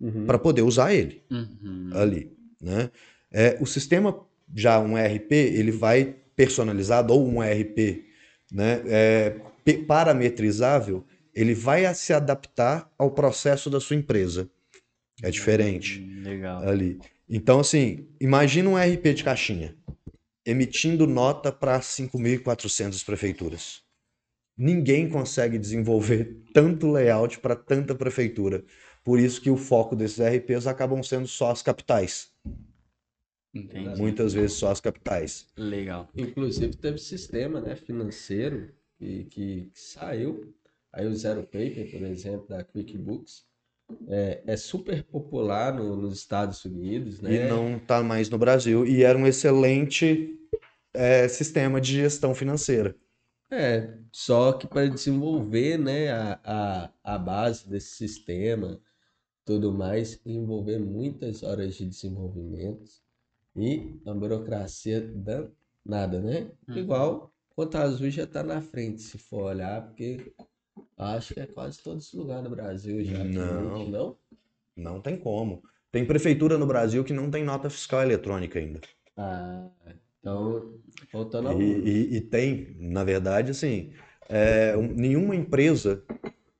[0.00, 0.26] Uhum.
[0.26, 1.90] para poder usar ele Uhum.
[1.92, 2.90] ali, né?
[3.30, 4.18] É, o sistema
[4.54, 8.04] já um ERP ele vai personalizado ou um ERP,
[8.50, 8.82] né?
[8.86, 9.36] É,
[9.86, 11.04] parametrizável,
[11.34, 14.50] ele vai a se adaptar ao processo da sua empresa.
[15.22, 16.68] É diferente Hum, Legal.
[16.68, 16.98] ali.
[17.34, 19.74] Então assim, imagina um ERP de caixinha
[20.44, 23.82] emitindo nota para 5.400 prefeituras.
[24.54, 28.62] Ninguém consegue desenvolver tanto layout para tanta prefeitura.
[29.02, 32.30] Por isso que o foco desses RPs acabam sendo só as capitais.
[33.54, 33.98] Entendi.
[33.98, 35.46] Muitas vezes só as capitais.
[35.56, 36.10] Legal.
[36.14, 40.54] Inclusive teve sistema, né, financeiro que, que, que saiu.
[40.92, 43.44] Aí o Zero Paper, por exemplo, da QuickBooks,
[44.08, 47.38] é, é super popular no- nos Estados Unidos, E né?
[47.38, 48.86] não está mais no Brasil.
[48.86, 50.38] E era um excelente
[50.94, 52.96] é, sistema de gestão financeira.
[53.50, 56.40] É, só que para desenvolver, né, a,
[56.84, 58.80] a, a base desse sistema,
[59.44, 62.90] tudo mais, envolver muitas horas de desenvolvimento
[63.56, 66.52] e a burocracia danada, né?
[66.68, 66.78] Uhum.
[66.80, 70.34] Igual Conta Azul já tá na frente, se for olhar, porque
[71.02, 73.22] acho que é quase todos os lugares do Brasil já.
[73.24, 73.88] Não.
[73.90, 74.16] não?
[74.76, 75.62] Não tem como.
[75.90, 78.80] Tem prefeitura no Brasil que não tem nota fiscal eletrônica ainda.
[79.16, 79.68] Ah,
[80.20, 80.74] então,
[81.12, 81.60] voltando ao...
[81.60, 83.92] E, e- e tem, na verdade, assim,
[84.28, 86.02] é, um- nenhuma empresa,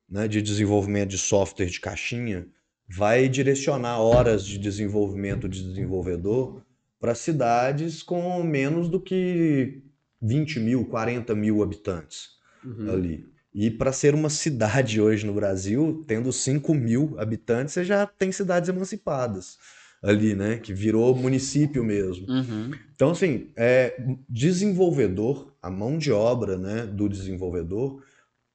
[0.09, 2.47] né, de desenvolvimento de software de caixinha
[2.87, 6.63] vai direcionar horas de desenvolvimento de desenvolvedor
[7.01, 9.83] para cidades com menos do que
[10.21, 12.33] 20 mil, 40 mil habitantes
[12.63, 12.91] Uhum.
[12.93, 13.32] ali.
[13.55, 18.33] E para ser uma cidade hoje no Brasil, tendo 5 mil habitantes, você já tem
[18.33, 19.59] cidades emancipadas
[20.03, 20.59] ali, né?
[20.59, 22.27] Que virou município mesmo.
[22.29, 22.73] Uhum.
[22.95, 23.97] Então, assim, é,
[24.29, 28.03] desenvolvedor, a mão de obra, né, do desenvolvedor,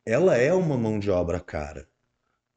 [0.06, 1.88] ela é uma mão de obra cara,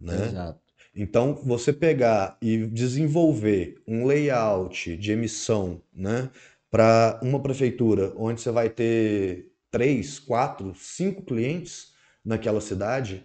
[0.00, 0.26] né?
[0.26, 0.60] Exato.
[0.94, 6.28] Então, você pegar e desenvolver um layout de emissão, né,
[6.68, 11.89] para uma prefeitura onde você vai ter três, quatro, cinco clientes
[12.24, 13.24] naquela cidade,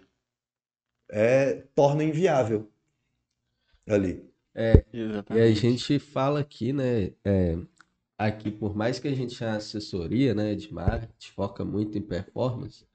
[1.10, 2.70] é, torna inviável
[3.88, 4.28] ali.
[5.36, 7.12] E a gente fala aqui, né?
[7.24, 7.58] é,
[8.18, 12.86] aqui, por mais que a gente tenha assessoria, né, de marketing, foca muito em performance,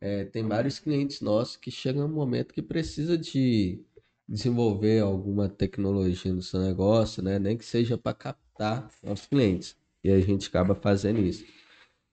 [0.00, 3.82] é, tem vários clientes nossos que chegam um momento que precisa de
[4.28, 7.38] desenvolver alguma tecnologia no seu negócio, né?
[7.38, 9.76] Nem que seja para captar novos clientes.
[10.04, 11.44] E a gente acaba fazendo isso.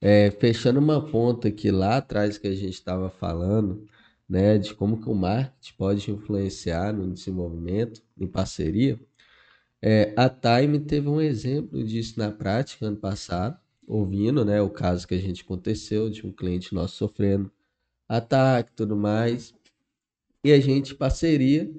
[0.00, 3.86] É, fechando uma ponta aqui lá atrás que a gente estava falando,
[4.28, 8.98] né, de como que o marketing pode influenciar no desenvolvimento, em parceria.
[9.82, 15.06] É, a Time teve um exemplo disso na prática ano passado, ouvindo, né, o caso
[15.06, 17.50] que a gente aconteceu de um cliente nosso sofrendo
[18.08, 19.54] ataque tudo mais.
[20.44, 21.70] E a gente, parceria,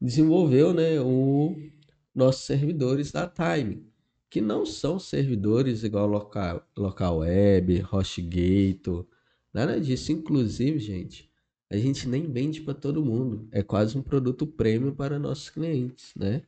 [0.00, 1.56] desenvolveu, né, o
[2.14, 3.84] nossos servidores da Time,
[4.30, 9.06] que não são servidores igual local, local web, HostGator,
[9.52, 10.12] nada disso.
[10.12, 11.30] Inclusive, gente,
[11.70, 13.48] a gente nem vende para todo mundo.
[13.52, 16.42] É quase um produto premium para nossos clientes, né?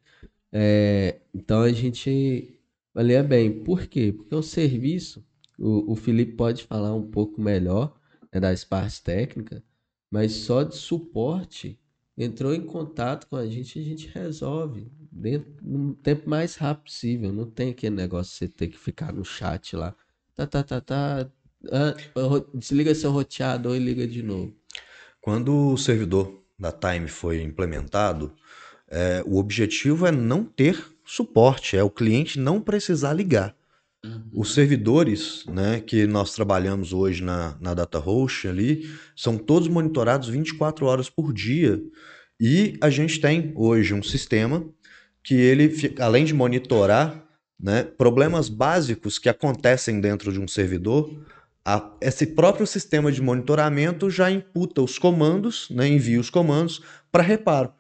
[0.53, 2.59] É, então a gente
[2.95, 3.63] avalia bem.
[3.63, 4.13] Por quê?
[4.13, 5.25] Porque o serviço,
[5.59, 7.99] o, o Felipe pode falar um pouco melhor,
[8.33, 9.63] né, das partes técnicas,
[10.11, 11.79] mas só de suporte
[12.17, 17.33] entrou em contato com a gente, a gente resolve dentro no tempo mais rápido possível.
[17.33, 19.95] Não tem aquele negócio de você ter que ficar no chat lá.
[20.35, 21.31] Tá, tá, tá, tá.
[21.71, 21.95] ah,
[22.55, 24.55] desliga seu roteador e liga de novo.
[25.21, 28.33] Quando o servidor da Time foi implementado,
[28.89, 33.55] é, o objetivo é não ter suporte, é o cliente não precisar ligar.
[34.07, 34.23] Uhum.
[34.33, 40.87] Os servidores, né, que nós trabalhamos hoje na, na DataHost ali, são todos monitorados 24
[40.87, 41.83] horas por dia.
[42.41, 44.65] E a gente tem hoje um sistema
[45.25, 47.25] que ele, além de monitorar,
[47.59, 51.11] né, problemas básicos que acontecem dentro de um servidor,
[51.65, 56.81] a- esse próprio sistema de monitoramento já imputa os comandos, né, envia os comandos
[57.11, 57.73] para reparo.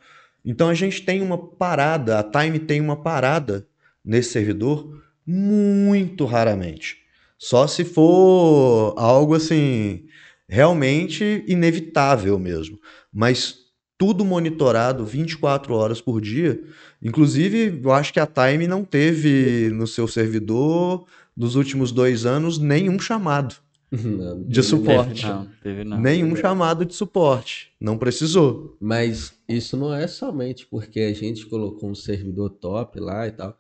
[0.44, 3.66] Então a gente tem uma parada, a Time tem uma parada
[4.04, 6.98] nesse servidor muito raramente.
[7.38, 10.04] Só se for algo assim
[10.48, 12.78] realmente inevitável mesmo.
[13.12, 13.66] Mas
[13.98, 16.62] tudo monitorado 24 horas por dia.
[17.02, 21.06] Inclusive, eu acho que a Time não teve no seu servidor
[21.36, 23.56] nos últimos dois anos nenhum chamado.
[23.90, 25.22] Não, De suporte.
[25.22, 26.00] Teve não, teve não.
[26.00, 27.72] Nenhum chamado de suporte.
[27.80, 28.76] Não precisou.
[28.80, 33.56] Mas isso não é somente porque a gente colocou um servidor top lá e tal.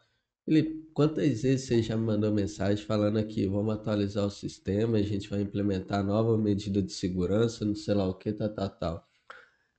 [0.46, 5.02] Felipe, quantas vezes você já me mandou mensagem falando aqui, vamos atualizar o sistema, a
[5.02, 9.08] gente vai implementar nova medida de segurança, não sei lá o que, tal, tal, tal.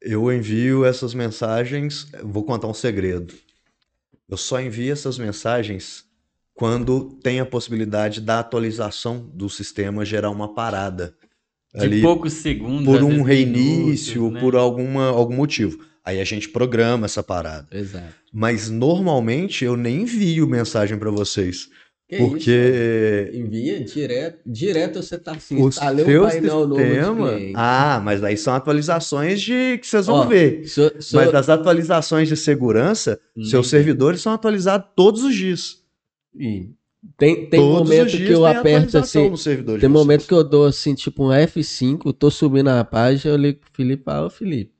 [0.02, 2.08] Eu envio essas mensagens.
[2.22, 3.34] Vou contar um segredo.
[4.30, 6.06] Eu só envio essas mensagens
[6.54, 11.16] quando tem a possibilidade da atualização do sistema gerar uma parada
[11.74, 14.40] De ali poucos segundos, por um vezes reinício, minutos, né?
[14.42, 15.84] por alguma, algum motivo.
[16.08, 17.68] Aí a gente programa essa parada.
[17.70, 18.14] Exato.
[18.32, 21.68] Mas normalmente eu nem envio mensagem para vocês,
[22.08, 22.30] Que isso?
[22.30, 27.38] porque Envia direto, direto você tá assim, o instalei um seu de sistema.
[27.56, 30.64] Ah, mas aí são atualizações de que vocês vão Ó, ver.
[31.14, 33.78] Mas das atualizações de segurança, Nem seus tem.
[33.80, 35.84] servidores são atualizados todos os dias.
[36.40, 36.70] Ih,
[37.18, 39.34] Tem, tem todos momento que eu aperto assim,
[39.80, 43.60] tem momento que eu dou assim, tipo um F5, tô subindo a página, eu ligo
[43.60, 44.72] pro Felipe, ah, ô Felipe,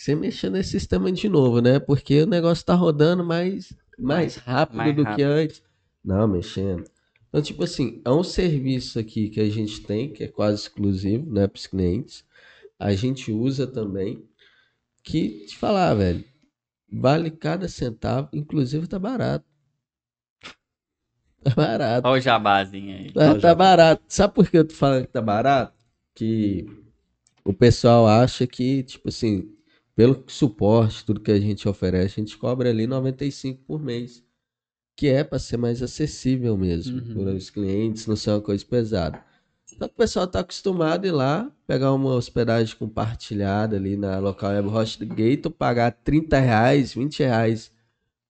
[0.00, 1.78] você mexeu nesse sistema de novo, né?
[1.78, 5.26] Porque o negócio tá rodando mais, mais rápido Mais do que rápido.
[5.26, 5.62] antes.
[6.02, 6.84] Não, mexendo.
[7.28, 11.30] Então, tipo assim, é um serviço aqui que a gente tem, que é quase exclusivo,
[11.30, 12.24] né, pros clientes.
[12.78, 14.26] A gente usa também,
[15.04, 16.24] que, te falar, velho,
[16.90, 19.44] vale cada centavo, inclusive tá barato.
[21.42, 22.08] Tá barato.
[22.08, 23.12] Olha o jabazinho aí.
[23.12, 24.02] Tá, tá barato.
[24.08, 25.74] Sabe por que eu tô falando que tá barato?
[26.14, 26.64] Que
[27.44, 29.59] o pessoal acha que, tipo assim,
[30.00, 34.24] pelo suporte, tudo que a gente oferece, a gente cobra ali 95 por mês.
[34.96, 37.24] que é para ser mais acessível mesmo Uhum.
[37.24, 39.22] para os clientes, não ser uma coisa pesada.
[39.66, 44.18] Só que o pessoal está acostumado a ir lá, pegar uma hospedagem compartilhada ali na
[44.18, 47.70] local web HostGator, pagar 30 reais, 20 reais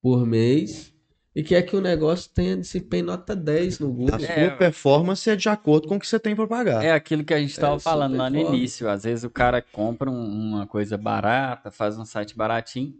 [0.02, 0.89] por mês
[1.34, 4.18] e quer que o negócio tenha desempenho nota 10 no A Google.
[4.18, 4.50] sua É.
[4.50, 6.84] performance é de acordo com o que você tem para pagar.
[6.84, 8.88] É aquilo que a gente estava É, falando lá no início.
[8.88, 12.94] Às vezes o cara compra um- uma coisa barata, faz um site baratinho,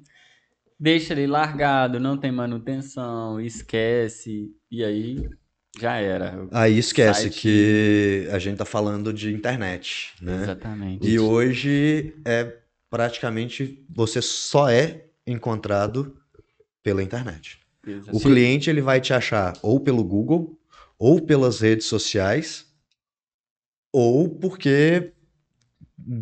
[0.79, 5.29] deixa ele largado, não tem manutenção, esquece, e aí
[5.81, 6.47] já era.
[6.53, 10.43] Aí esquece Site- que a gente tá falando de internet, né?
[10.43, 11.07] Exatamente.
[11.09, 12.57] E hoje é
[12.89, 16.17] praticamente você só é encontrado
[16.83, 17.60] pela internet.
[17.87, 18.23] O Exatamente.
[18.23, 20.59] cliente ele vai te achar ou pelo Google,
[20.99, 22.67] ou pelas redes sociais,
[23.93, 25.13] ou porque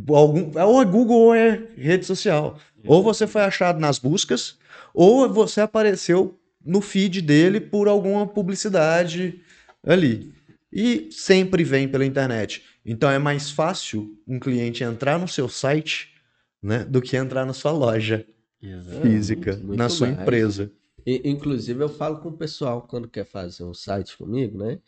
[0.08, 2.58] algum, ou é Google ou é rede social.
[2.84, 4.56] Ou você foi achado nas buscas,
[4.94, 9.40] ou você apareceu no feed dele por alguma publicidade
[9.84, 10.32] ali.
[10.72, 12.62] E sempre vem pela internet.
[12.84, 16.14] Então é mais fácil um cliente entrar no seu site,
[16.62, 18.24] né, do que entrar na sua loja
[18.62, 19.00] Exatamente.
[19.00, 20.20] física, muito- muito na sua mais.
[20.20, 20.72] empresa.
[21.06, 24.80] E, inclusive, eu falo com o pessoal quando quer fazer um site comigo, né?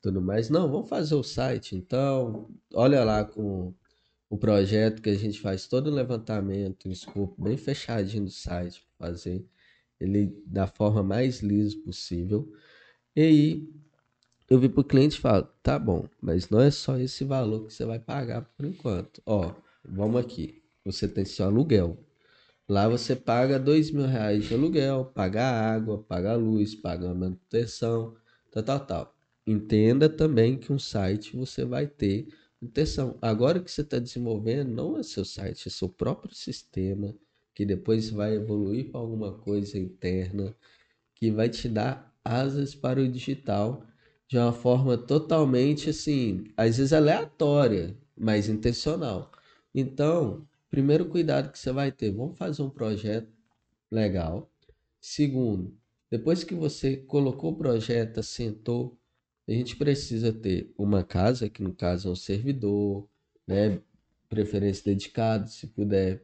[0.00, 0.48] Tudo mais.
[0.48, 1.76] Não, vamos fazer o site.
[1.76, 3.74] Então, olha lá com
[4.30, 8.84] o projeto que a gente faz todo o levantamento, o escopo bem fechadinho do site,
[8.98, 9.44] pra fazer
[10.00, 12.52] ele da forma mais liso possível.
[13.14, 13.68] E aí,
[14.48, 17.74] eu vi pro cliente e falo, tá bom, mas não é só esse valor que
[17.74, 19.20] você vai pagar por enquanto.
[19.26, 19.52] Ó,
[19.84, 20.62] vamos aqui.
[20.84, 21.98] Você tem seu aluguel.
[22.68, 28.16] Lá você paga dois mil reais de aluguel, paga água, paga luz, paga manutenção,
[28.50, 29.16] tal, tal, tal.
[29.46, 32.26] Entenda também que um site você vai ter
[32.60, 33.16] manutenção.
[33.22, 37.14] Agora que você está desenvolvendo, não é seu site, é seu próprio sistema,
[37.54, 40.54] que depois vai evoluir para alguma coisa interna,
[41.14, 43.86] que vai te dar asas para o digital
[44.28, 49.30] de uma forma totalmente assim, às vezes aleatória, mas intencional.
[49.72, 50.46] Então,
[50.76, 53.32] primeiro cuidado que você vai ter, vamos fazer um projeto
[53.90, 54.52] legal.
[55.00, 55.74] Segundo,
[56.10, 59.00] depois que você colocou o projeto, assentou,
[59.48, 63.08] a gente precisa ter uma casa, que no caso é um servidor,
[63.46, 63.80] né?
[64.28, 66.22] Preferência dedicado, se puder,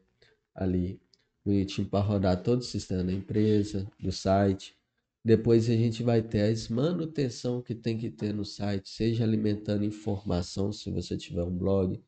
[0.55, 1.01] ali,
[1.43, 4.77] bonitinho para rodar todo o sistema da empresa, do site.
[5.25, 9.83] Depois a gente vai ter as manutenção que tem que ter no site, seja alimentando
[9.83, 11.99] informação, se você tiver um blog,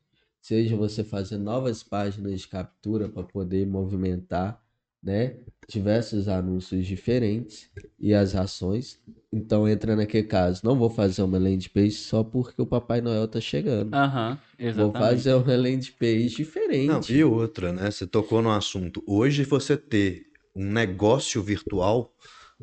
[0.45, 4.61] seja você fazer novas páginas de captura para poder movimentar,
[5.01, 5.37] né,
[5.67, 7.67] diversos anúncios diferentes
[7.99, 9.01] e as ações.
[9.33, 13.27] Então entra naquele caso, não vou fazer uma landing page só porque o Papai Noel
[13.27, 13.91] tá chegando.
[13.91, 14.99] Aham, Vou exatamente.
[14.99, 16.87] fazer uma landing page diferente.
[16.87, 17.89] Não, e outra, né?
[17.89, 19.03] Você tocou no assunto.
[19.07, 22.13] Hoje você ter um negócio virtual,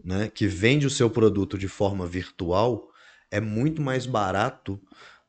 [0.05, 2.93] né, que vende o seu produto de forma virtual,
[3.29, 4.81] é muito mais barato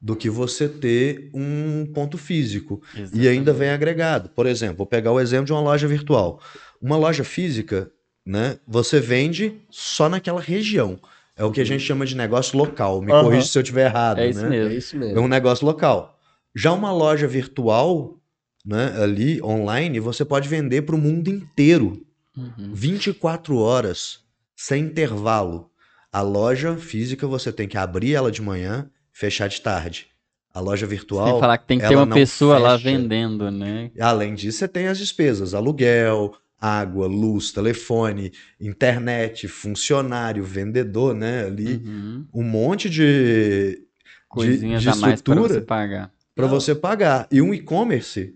[0.03, 2.81] do que você ter um ponto físico.
[3.13, 4.27] E ainda vem agregado.
[4.27, 6.41] Por exemplo, vou pegar o exemplo de uma loja virtual.
[6.81, 7.89] Uma loja física,
[8.25, 10.99] né, você vende só naquela região.
[11.37, 13.01] É o que a gente chama de negócio local.
[13.01, 13.23] Me Aham.
[13.23, 14.49] corrija se eu estiver errado, É isso né?
[14.49, 14.71] mesmo.
[14.73, 15.21] É isso É mesmo.
[15.21, 16.19] um negócio local.
[16.53, 18.17] Já uma loja virtual,
[18.65, 22.71] né, ali online, você pode vender para o mundo inteiro, Uhum.
[22.73, 24.19] 24 horas,
[24.55, 25.69] sem intervalo.
[26.11, 30.07] A loja física você tem que abrir ela de manhã, fechar de tarde.
[30.53, 32.91] A loja virtual, Sem falar que tem que ter uma pessoa lá fecha.
[32.91, 33.89] vendendo, né?
[33.99, 41.81] além disso, você tem as despesas, aluguel, água, luz, telefone, internet, funcionário, vendedor, né, ali,
[41.85, 42.25] Uhum.
[42.33, 43.81] um monte de de,
[44.29, 46.11] Coisinhas de estrutura você pagar.
[46.35, 47.27] para você pagar.
[47.31, 48.33] E um e-commerce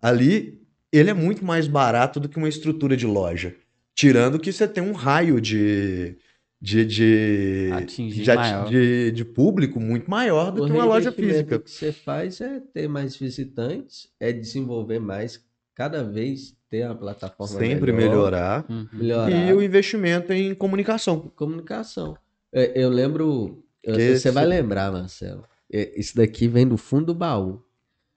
[0.00, 0.60] ali,
[0.92, 3.54] ele é muito mais barato do que uma estrutura de loja.
[3.94, 6.16] Tirando que você tem um raio de,
[6.64, 8.68] de, de, Atingir de, maior.
[8.70, 11.58] de- de público muito maior do O que uma loja física.
[11.58, 15.44] que você faz é ter mais visitantes, é desenvolver mais,
[15.74, 18.64] cada vez ter uma plataforma Sempre melhor, melhorar.
[18.70, 18.86] Uhum.
[18.92, 21.32] melhorar E o investimento em comunicação.
[21.34, 22.16] comunicação.
[22.52, 25.42] É, Eu lembro, eu- você vai se- lembrar, Marcelo.
[25.72, 27.60] é, Isso daqui vem do fundo do baú.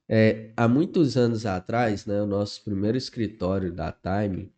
[0.08, 4.52] É, há muitos anos atrás, né, o nosso primeiro escritório da Time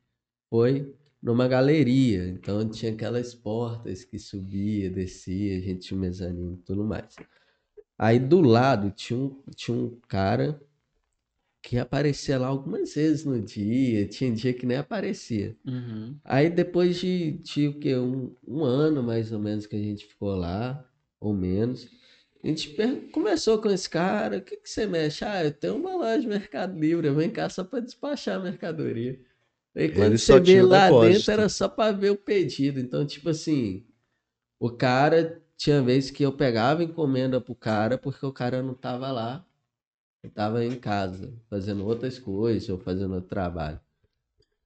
[0.49, 0.93] foi
[1.27, 2.27] numa galeria.
[2.29, 7.15] Então tinha aquelas portas que subia, descia, a gente tinha um mezanino e tudo mais.
[7.97, 10.59] Aí do lado tinha um, tinha um cara
[11.61, 15.57] que aparecia lá algumas vezes no dia, tinha dia que nem aparecia.
[15.65, 16.15] Uhum.
[16.23, 17.95] Aí depois de, de o quê?
[17.97, 21.89] Um, um ano mais ou menos que a gente ficou lá, ou menos,
[22.41, 22.73] a gente
[23.11, 25.25] conversou com esse cara, o que que você mexe?
[25.25, 28.43] Ah, eu tenho uma loja de Mercado Livre, eu venho cá só para despachar a
[28.43, 29.19] mercadoria.
[29.77, 30.99] Aí quando ele você só vê tinha o lá depósito.
[31.19, 32.79] dentro era só para ver o pedido.
[32.79, 33.85] Então, tipo assim,
[34.59, 39.11] O cara, tinha vezes que eu pegava encomenda pro cara porque o cara não tava
[39.11, 39.45] lá.
[40.23, 43.79] Eu tava em casa, fazendo outras coisas ou fazendo outro trabalho.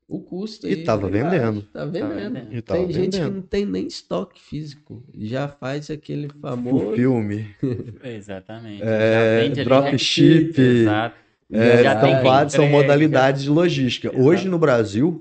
[0.08, 1.62] O custo E aí tava é baixo, vendendo.
[1.74, 2.34] Tá vendendo.
[2.34, 2.54] vendendo.
[2.54, 5.04] E tava Tem gente que não tem nem estoque físico.
[5.16, 6.96] Já faz aquele O famoso.
[6.96, 7.56] filme.
[8.04, 8.84] Exatamente.
[8.84, 10.60] É, Já vende ali, dropship.
[10.60, 11.18] Exato.
[11.52, 11.84] É,
[12.24, 14.08] várias, são modalidades de logística.
[14.08, 14.24] Exato.
[14.24, 15.20] Hoje no Brasil,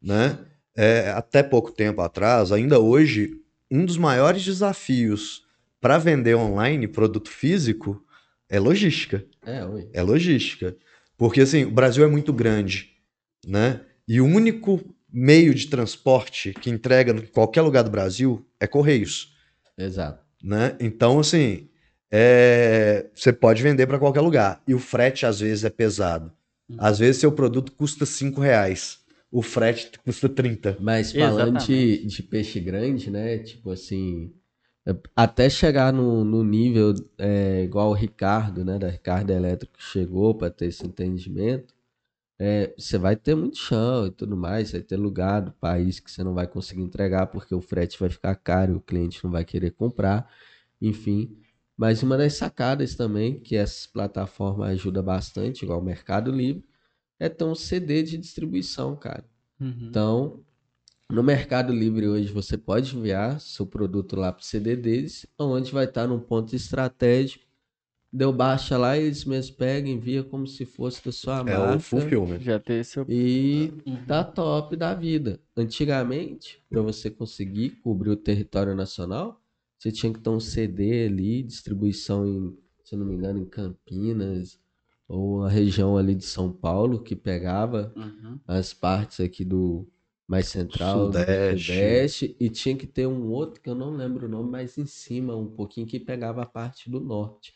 [0.00, 0.38] né,
[0.76, 5.42] é, até pouco tempo atrás, ainda hoje, um dos maiores desafios
[5.80, 8.04] para vender online produto físico
[8.48, 9.24] é logística.
[9.44, 9.88] É, oi.
[9.92, 10.76] É logística.
[11.16, 12.90] Porque assim, o Brasil é muito grande,
[13.46, 13.80] né?
[14.06, 14.80] E o único
[15.12, 19.34] meio de transporte que entrega em qualquer lugar do Brasil é Correios
[19.76, 20.24] Exato.
[20.42, 20.76] né?
[20.80, 21.68] Então, assim,
[22.14, 24.62] é, você pode vender para qualquer lugar.
[24.68, 26.30] E o frete, às vezes, é pesado.
[26.68, 26.76] Uhum.
[26.78, 29.00] Às vezes, seu produto custa 5 reais.
[29.30, 30.76] O frete custa 30.
[30.78, 33.38] Mas falando de, de peixe grande, né?
[33.38, 34.30] Tipo assim,
[35.16, 38.78] até chegar no, no nível é, igual o Ricardo, né?
[38.78, 41.72] Da Ricardo Elétrico que chegou para ter esse entendimento,
[42.38, 46.10] é, você vai ter muito chão e tudo mais, vai ter lugar do país que
[46.10, 49.30] você não vai conseguir entregar porque o frete vai ficar caro e o cliente não
[49.30, 50.28] vai querer comprar,
[50.80, 51.38] enfim.
[51.76, 56.64] Mas uma das sacadas também que essas plataformas ajudam bastante, igual o Mercado Livre,
[57.18, 59.24] é ter um CD de distribuição, cara.
[59.60, 59.88] Uhum.
[59.90, 60.44] Então,
[61.10, 65.72] no Mercado Livre hoje você pode enviar seu produto lá para o CD deles, onde
[65.72, 67.44] vai estar num ponto estratégico.
[68.12, 71.80] Deu baixa lá, eles mesmos pegam, envia como se fosse da sua É o marca.
[71.80, 72.40] fulfillment.
[72.40, 73.06] Já ter seu.
[73.08, 74.06] E Uhum.
[74.06, 75.40] tá top da vida.
[75.56, 79.41] Antigamente, para você conseguir cobrir o território nacional,
[79.82, 83.46] você tinha que ter um CD ali, distribuição em, se eu não me engano, em
[83.46, 84.60] Campinas,
[85.08, 88.40] ou a região ali de São Paulo, que pegava Uhum.
[88.46, 89.88] as partes aqui do
[90.28, 91.34] mais central, do Sudeste.
[91.36, 94.86] sudeste, e tinha que ter um outro que eu não lembro o nome, mas em
[94.86, 97.54] cima um pouquinho que pegava a parte do norte.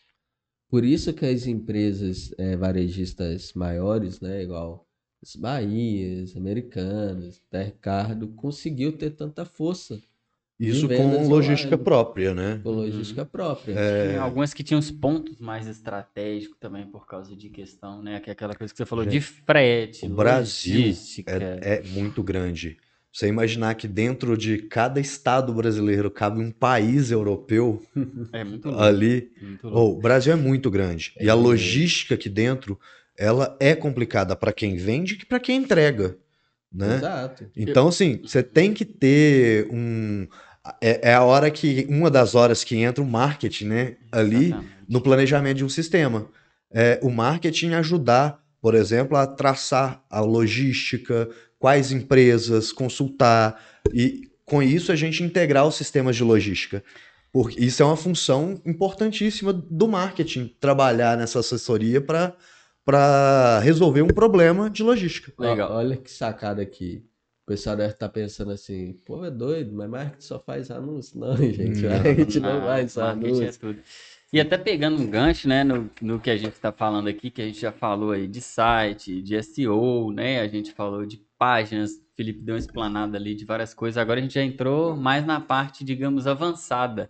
[0.69, 4.89] Por isso que as empresas eh, varejistas maiores, né, igual
[5.23, 10.01] as Bahias, Americanas, da Ricardo, conseguiu ter tanta força
[10.59, 12.61] Isso com logística própria, né?
[12.63, 13.75] com logística própria.
[13.75, 18.21] Tinha algumas que tinham os pontos mais estratégicos também por causa de questão, né?
[18.21, 21.31] Que é aquela coisa que você falou de frete, O Brasil logística.
[21.63, 22.79] É, é muito grande.
[23.17, 27.83] Você imaginar que dentro de cada estado brasileiro cabe um país europeu
[28.31, 28.83] É muito louco.
[28.83, 29.33] ali.
[29.41, 31.13] Muito Oh, o Brasil é muito grande.
[31.17, 32.79] É e a logística aqui dentro,
[33.17, 36.19] ela é complicada para quem vende e para quem entrega,
[36.71, 36.97] né?
[36.97, 37.47] Exato.
[37.57, 40.27] Então, assim, você tem que ter um.
[40.81, 41.87] É, é a hora que.
[41.89, 43.97] Uma das horas que entra o marketing, né?
[44.11, 44.73] Ali Exatamente.
[44.89, 46.27] no planejamento de um sistema.
[46.73, 53.61] É, o marketing ajudar, por exemplo, a traçar a logística, quais empresas consultar,
[53.93, 56.83] e com isso a gente integrar os sistemas de logística.
[57.33, 64.71] Porque isso é uma função importantíssima do marketing, trabalhar nessa assessoria para resolver um problema
[64.71, 65.33] de logística.
[65.39, 65.73] Legal.
[65.73, 67.05] Olha que sacada aqui.
[67.47, 71.17] O pessoal deve estar pensando assim, pô, é doido, mas marketing só faz anúncio.
[71.21, 73.61] Não, gente, Não, marketing não, Ah, faz só é anúncio.
[73.61, 73.79] tudo.
[74.33, 77.41] E até pegando um gancho, né, no, no que a gente está falando aqui, que
[77.41, 81.93] a gente já falou aí de site, de SEO, né, a gente falou de páginas,
[82.17, 85.41] Felipe deu uma explanada ali de várias coisas, agora a gente já entrou mais na
[85.41, 87.09] parte, digamos, avançada,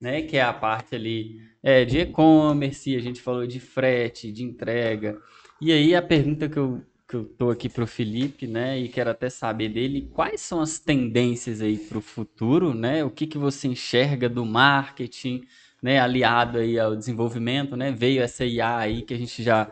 [0.00, 4.44] né, que é a parte ali é, de e-commerce, a gente falou de frete, de
[4.44, 5.18] entrega,
[5.60, 9.10] e aí a pergunta que eu, que eu tô aqui pro Felipe, né, e quero
[9.10, 13.68] até saber dele, quais são as tendências aí pro futuro, né, o que que você
[13.68, 15.42] enxerga do marketing,
[15.82, 19.70] né, aliado aí ao desenvolvimento, né, veio essa IA aí que a gente já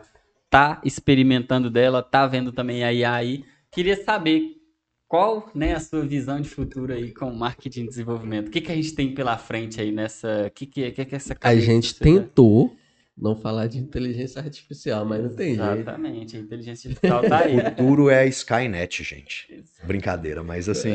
[0.49, 3.43] tá experimentando dela, tá vendo também a IA aí.
[3.71, 4.51] Queria saber
[5.07, 8.49] qual, né, a sua visão de futuro aí com marketing e desenvolvimento.
[8.49, 11.03] O que que a gente tem pela frente aí nessa, o que que é, que
[11.05, 12.75] que é essa A gente tentou
[13.15, 15.61] não falar de inteligência artificial, mas não tem jeito.
[15.81, 17.57] Exatamente, a inteligência artificial tá aí.
[17.57, 19.63] O futuro é a Skynet, gente.
[19.83, 20.89] Brincadeira, mas assim.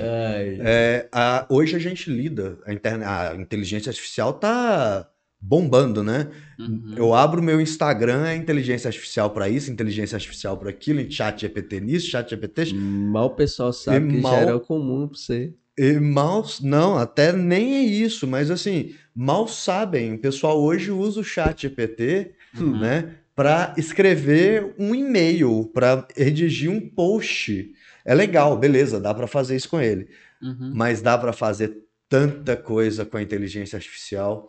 [0.61, 5.09] É, a- hoje a gente lida, a, interne- a inteligência artificial tá
[5.41, 6.29] bombando, né?
[6.59, 6.95] Uhum.
[6.97, 11.81] Eu abro meu Instagram, é inteligência artificial para isso, inteligência artificial para aquilo, chat GPT
[11.81, 12.73] nisso, chat GPT.
[12.75, 15.55] mal o pessoal sabe E que mal- já era comum pra você.
[15.79, 20.15] E mal, não, até nem é isso, mas assim, mal sabem.
[20.15, 22.81] O pessoal hoje usa o chat GPT, Uhum.
[22.81, 27.71] né, para escrever um e-mail, para redigir um post.
[28.05, 30.09] É legal, beleza, dá para fazer isso com ele.
[30.41, 30.71] Uhum.
[30.73, 31.77] mas dá para fazer
[32.09, 34.49] tanta coisa com a inteligência artificial.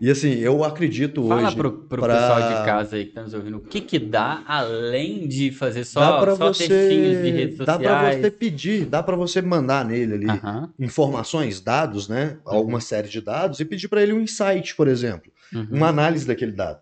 [0.00, 1.56] E assim, eu acredito Fala hoje.
[1.56, 4.42] pro, pro pra- pessoal de casa aí que tá nos ouvindo, o que que dá
[4.46, 8.16] além de fazer dá só, pra só textinhos de você, redes dá sociais?
[8.16, 12.38] pra você pedir, dá pra você mandar nele ali Aham, informações, dados, né?
[12.46, 15.68] Alguma série de dados e pedir pra ele um insight, por exemplo, uhum.
[15.70, 16.80] uma análise daquele dado.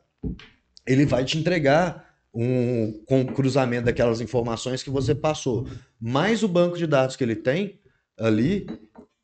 [0.87, 5.67] Ele vai te entregar um com cruzamento daquelas informações que você passou,
[6.01, 7.81] mais o banco de dados que ele tem
[8.17, 8.65] ali,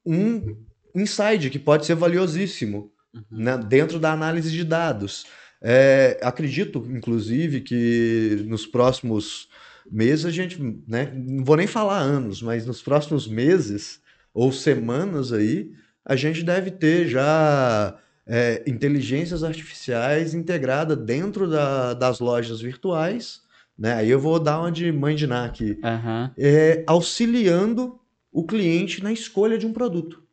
[0.05, 0.57] um
[0.97, 3.23] insight que pode ser valiosíssimo Uhum.
[3.31, 5.25] né, dentro da análise de dados.
[5.63, 9.49] É, acredito, inclusive, que nos próximos
[9.91, 14.01] meses a gente, né, não vou nem falar anos, mas nos próximos meses
[14.33, 15.71] ou semanas aí,
[16.05, 17.97] a gente deve ter já
[18.27, 23.43] é, inteligências artificiais integrada dentro da- das lojas virtuais,
[23.79, 23.95] né?
[23.97, 26.33] Aí eu vou dar uma de mãe de Ná aqui, Aham.
[26.39, 28.01] é, auxiliando
[28.33, 30.24] o cliente na escolha de um produto.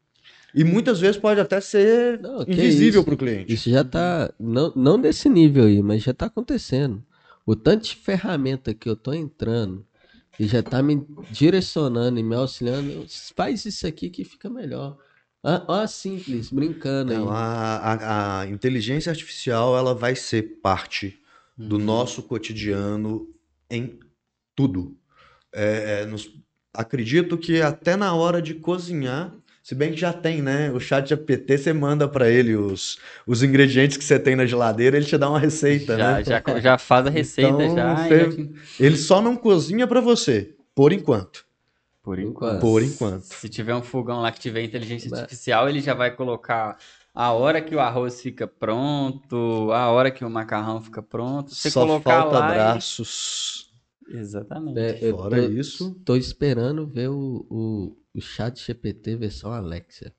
[0.54, 3.54] E muitas vezes pode até ser Não, que invisível para o cliente.
[3.54, 7.04] Isso já tá, não, não desse nível aí, mas já tá acontecendo.
[7.46, 9.86] O tanto de ferramenta que eu tô entrando
[10.40, 13.06] e já tá me direcionando e me auxiliando,
[13.36, 14.98] faz isso aqui que fica melhor.
[15.44, 17.36] Ah, Ó, simples, brincando Então, aí.
[17.36, 21.20] a, a- a inteligência artificial ela vai ser parte
[21.58, 21.84] do Uhum.
[21.86, 23.28] nosso cotidiano
[23.70, 24.00] em
[24.56, 24.98] tudo.
[25.54, 26.32] É, é, nos-
[26.74, 29.34] acredito que até na hora de cozinhar,
[29.64, 30.72] se bem que já tem, né?
[30.72, 32.98] O chat GPT, você manda para ele os,
[33.28, 36.24] os ingredientes que você tem na geladeira, ele te dá uma receita, Já, né?
[36.24, 40.02] já, já faz a receita Então, já, você- já te- Ele só não cozinha para
[40.02, 41.46] você, por enquanto.
[42.04, 42.62] Por enquanto.
[42.62, 43.24] Por enquanto.
[43.26, 46.78] Se tiver um fogão lá que tiver inteligência artificial, ele já vai colocar
[47.14, 51.54] a hora que o arroz fica pronto, a hora que o macarrão fica pronto.
[51.54, 52.48] Você Só colocar falta lá.
[52.50, 53.71] e- braços.
[54.08, 54.80] Exatamente.
[54.80, 55.96] É, Fora tô, isso.
[56.06, 60.14] tô esperando ver o, o, o chat GPT versão Alexa.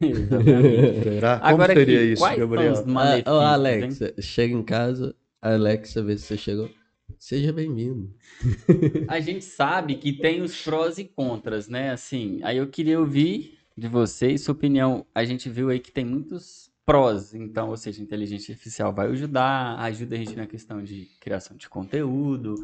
[0.00, 1.02] Exatamente.
[1.02, 1.38] Será?
[1.40, 2.74] Como Agora seria aqui, isso, quais Gabriel?
[2.74, 3.46] são os Ah, ô, hein?
[3.46, 6.70] Alexa, chega em casa, Alexa vê se você chegou.
[7.18, 8.12] Seja bem-vindo.
[9.06, 11.90] A gente sabe que tem os prós e contras, né?
[11.90, 15.06] Assim, aí eu queria ouvir de vocês sua opinião.
[15.14, 19.08] A gente viu aí que tem muitos prós, então, ou seja, a inteligência artificial vai
[19.08, 22.54] ajudar, ajuda a gente na questão de criação de conteúdo,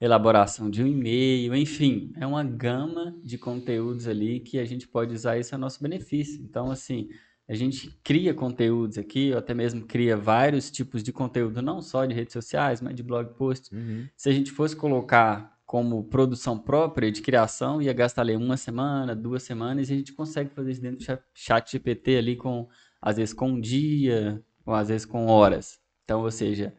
[0.00, 5.14] elaboração de um e-mail, enfim, é uma gama de conteúdos ali que a gente pode
[5.14, 6.42] usar isso a nosso benefício.
[6.42, 7.08] Então, assim,
[7.48, 12.04] a gente cria conteúdos aqui, ou até mesmo cria vários tipos de conteúdo, não só
[12.04, 13.70] de redes sociais, mas de blog posts.
[13.72, 14.06] Uhum.
[14.16, 19.16] Se a gente fosse colocar como produção própria de criação, ia gastar ali uma semana,
[19.16, 22.68] duas semanas, e a gente consegue fazer isso dentro do cha- chat GPT ali com,
[23.00, 25.80] às vezes com um dia, ou às vezes com horas.
[26.04, 26.74] Então, ou seja,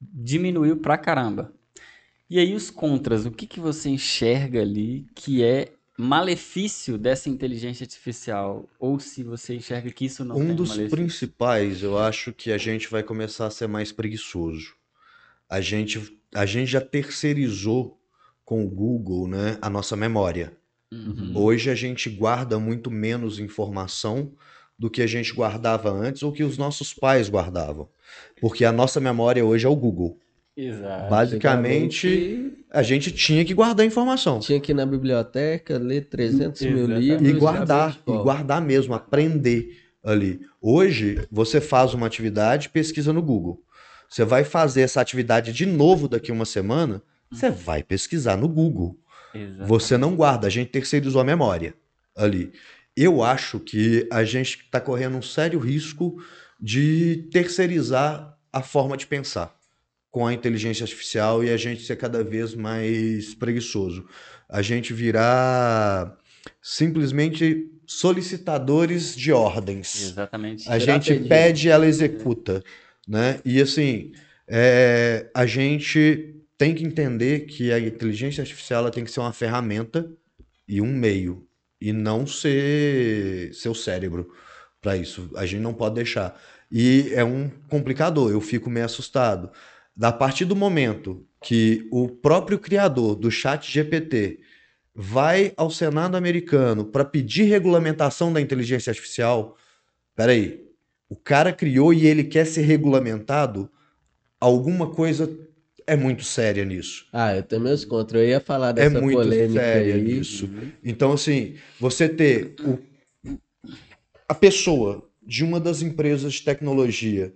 [0.00, 1.54] diminuiu pra caramba.
[2.32, 7.84] E aí os contras, o que que você enxerga ali que é malefício dessa inteligência
[7.84, 8.66] artificial?
[8.78, 10.96] Ou se você enxerga que isso não Um tem dos malefício?
[10.96, 14.72] principais, eu acho que a gente vai começar a ser mais preguiçoso.
[15.46, 18.00] A gente, a gente já terceirizou
[18.46, 20.56] com o Google, né, a nossa memória.
[20.90, 21.34] Uhum.
[21.36, 24.32] Hoje a gente guarda muito menos informação
[24.78, 27.90] do que a gente guardava antes ou que os nossos pais guardavam.
[28.40, 30.18] Porque a nossa memória hoje é o Google.
[30.56, 31.08] Exato.
[31.08, 34.38] Basicamente, Antigamente, a gente tinha que guardar informação.
[34.38, 37.00] tinha que ir na biblioteca, ler 300 mil Exatamente.
[37.00, 37.28] livros.
[37.28, 40.40] E guardar, e guardar mesmo, aprender ali.
[40.60, 43.62] Hoje, você faz uma atividade, pesquisa no Google.
[44.08, 48.98] Você vai fazer essa atividade de novo daqui uma semana, você vai pesquisar no Google.
[49.34, 49.66] Exato.
[49.66, 51.74] Você não guarda, a gente terceirizou a memória
[52.14, 52.52] ali.
[52.94, 56.22] Eu acho que a gente está correndo um sério risco
[56.60, 59.61] de terceirizar a forma de pensar
[60.12, 64.06] com a inteligência artificial e a gente ser cada vez mais preguiçoso.
[64.46, 66.18] A gente virar
[66.60, 70.10] simplesmente solicitadores de ordens.
[70.10, 70.68] Exatamente.
[70.70, 71.28] A gente pedido.
[71.28, 72.62] pede, ela executa,
[73.08, 73.40] né?
[73.42, 74.12] E assim,
[74.46, 79.32] é, a gente tem que entender que a inteligência artificial ela tem que ser uma
[79.32, 80.08] ferramenta
[80.68, 81.46] e um meio,
[81.80, 84.30] e não ser seu cérebro
[84.80, 85.30] para isso.
[85.36, 86.38] A gente não pode deixar.
[86.70, 89.50] E é um complicador, eu fico meio assustado.
[89.96, 94.40] Da partir do momento que o próprio criador do chat GPT
[94.94, 99.56] vai ao Senado americano para pedir regulamentação da inteligência artificial,
[100.14, 100.64] peraí,
[101.08, 103.70] o cara criou e ele quer ser regulamentado,
[104.40, 105.30] alguma coisa
[105.86, 107.06] é muito séria nisso.
[107.12, 108.18] Ah, eu tenho meus contra.
[108.18, 110.20] Eu ia falar É dessa muito polêmica séria aí.
[110.20, 110.48] isso.
[110.82, 112.78] Então, assim, você ter o-
[114.28, 117.34] a pessoa de uma das empresas de tecnologia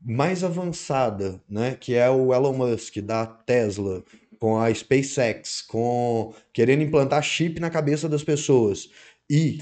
[0.00, 4.04] mais avançada, né, que é o Elon Musk, da Tesla,
[4.38, 8.90] com a SpaceX, com querendo implantar chip na cabeça das pessoas
[9.28, 9.58] e,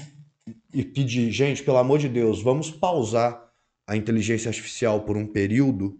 [0.73, 3.51] e pedir, gente, pelo amor de Deus, vamos pausar
[3.87, 5.97] a inteligência artificial por um período,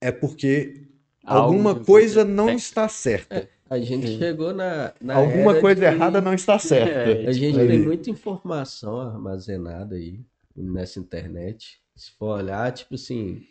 [0.00, 0.88] é porque
[1.24, 3.48] Algo alguma coisa não está certa.
[3.68, 7.10] A gente chegou na, na Alguma era coisa que errada não está certa.
[7.10, 7.66] É, A gente Aí.
[7.66, 10.20] tem muita informação armazenada aí
[10.56, 11.80] nessa internet.
[11.96, 13.42] Se for olhar, tipo assim,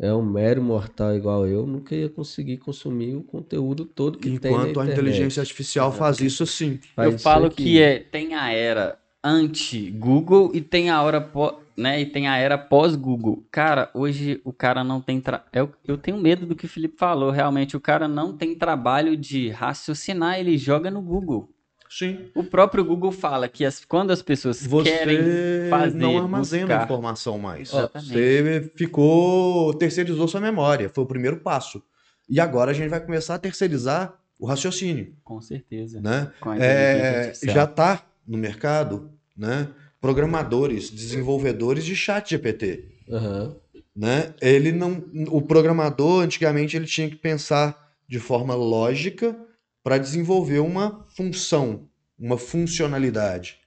[0.00, 4.52] é um mero mortal igual eu, nunca ia conseguir consumir o conteúdo todo que tem
[4.52, 6.80] na Enquanto a inteligência artificial faz isso sim.
[6.96, 7.62] Faz Eu isso falo aqui.
[7.62, 11.30] que é, tem a era anti-Google e tem a hora
[11.76, 13.44] né, e tem a era pós-Google.
[13.50, 15.44] Cara, hoje o cara não tem tra...
[15.52, 19.16] eu, eu tenho medo do que o Felipe falou, realmente o cara não tem trabalho
[19.16, 21.53] de raciocinar, ele joga no Google.
[21.98, 22.30] Sim.
[22.34, 26.84] O próprio Google fala que as- quando as pessoas querem Você fazer, não armazena buscar.
[26.84, 27.68] informação mais.
[27.68, 28.12] Exatamente.
[28.12, 30.88] Você ficou, terceirizou sua memória.
[30.88, 31.82] Foi o primeiro passo.
[32.28, 36.00] E agora a gente vai começar a terceirizar o raciocínio, Com certeza.
[36.00, 36.32] né?
[36.40, 39.68] Com É, já está no mercado, né?
[40.00, 43.56] Programadores, desenvolvedores de chat GPT, Aham.
[43.94, 44.34] né?
[44.42, 49.36] Ele não, o programador antigamente ele tinha que pensar de forma lógica
[49.84, 51.86] para desenvolver uma função,
[52.18, 53.60] uma funcionalidade.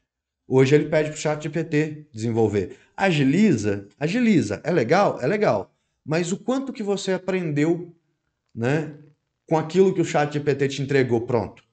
[0.47, 2.75] Hoje ele pede para o chat GPT desenvolver.
[2.95, 5.71] Agiliza, agiliza, é legal, é legal.
[6.03, 7.95] Mas o quanto que você aprendeu,
[8.55, 8.97] né,
[9.47, 11.63] com aquilo que o chat GPT te entregou pronto?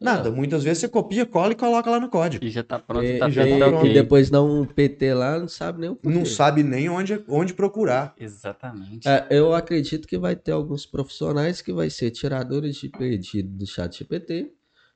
[0.00, 0.30] Nada.
[0.30, 2.44] Muitas vezes você copia, cola e coloca lá no código.
[2.44, 4.64] E já tá pronto, E, tá já feito, tá tá e- e depois dá um
[4.64, 6.18] PT lá, não sabe nem o porquê.
[6.18, 8.14] Não sabe nem onde, onde procurar.
[8.18, 9.06] Exatamente.
[9.06, 13.66] É, eu acredito que vai ter alguns profissionais que vai ser tiradores de pedido do
[13.66, 14.52] chat GPT,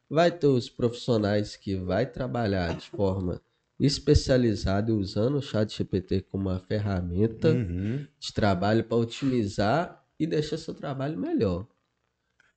[0.09, 3.40] vai ter os profissionais que vai trabalhar de forma
[3.78, 8.06] especializada e usando o chat GPT como uma ferramenta Uhum.
[8.18, 11.66] de trabalho para otimizar e deixar seu trabalho melhor.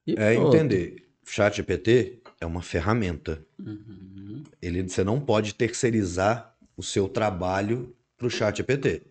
[0.05, 0.55] E É pronto.
[0.55, 1.03] entender.
[1.25, 3.45] Chat GPT é uma ferramenta.
[3.59, 4.43] Uhum.
[4.61, 9.03] Ele, você não pode terceirizar o seu trabalho para o chat GPT.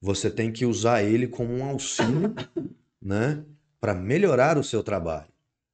[0.00, 2.34] Você tem que usar ele como um auxílio,
[3.00, 3.44] né,
[3.80, 5.28] para melhorar o seu trabalho.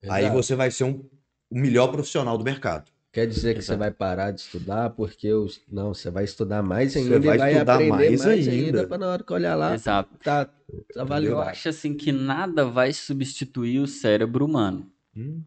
[0.09, 0.37] Aí Exato.
[0.37, 1.05] você vai ser um,
[1.51, 2.91] o melhor profissional do mercado.
[3.13, 3.79] Quer dizer que você Exato.
[3.79, 5.61] vai parar de estudar porque os...
[5.71, 8.67] não, você vai estudar mais Você ainda vai e vai estudar aprender mais mais, ainda.
[8.67, 10.17] ainda, para na hora que olhar lá Exato.
[10.25, 10.53] tá, tá
[10.95, 11.39] Eu valendo.
[11.41, 14.91] acho assim que nada vai substituir o cérebro humano.
[15.15, 15.43] Hum.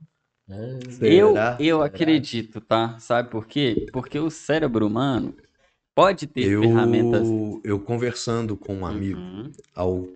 [1.02, 1.58] Eu, será?
[1.60, 2.98] eu acredito, tá?
[3.00, 3.90] Sabe por quê?
[3.92, 5.36] Porque o cérebro humano
[5.96, 7.28] pode ter Eu, ferramentas.
[7.64, 9.52] eu conversando com um amigo, Uhum.
[9.74, 10.08] ao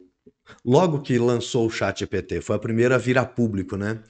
[0.65, 4.03] logo que lançou o Chat GPT, foi a primeira a vir a público, né?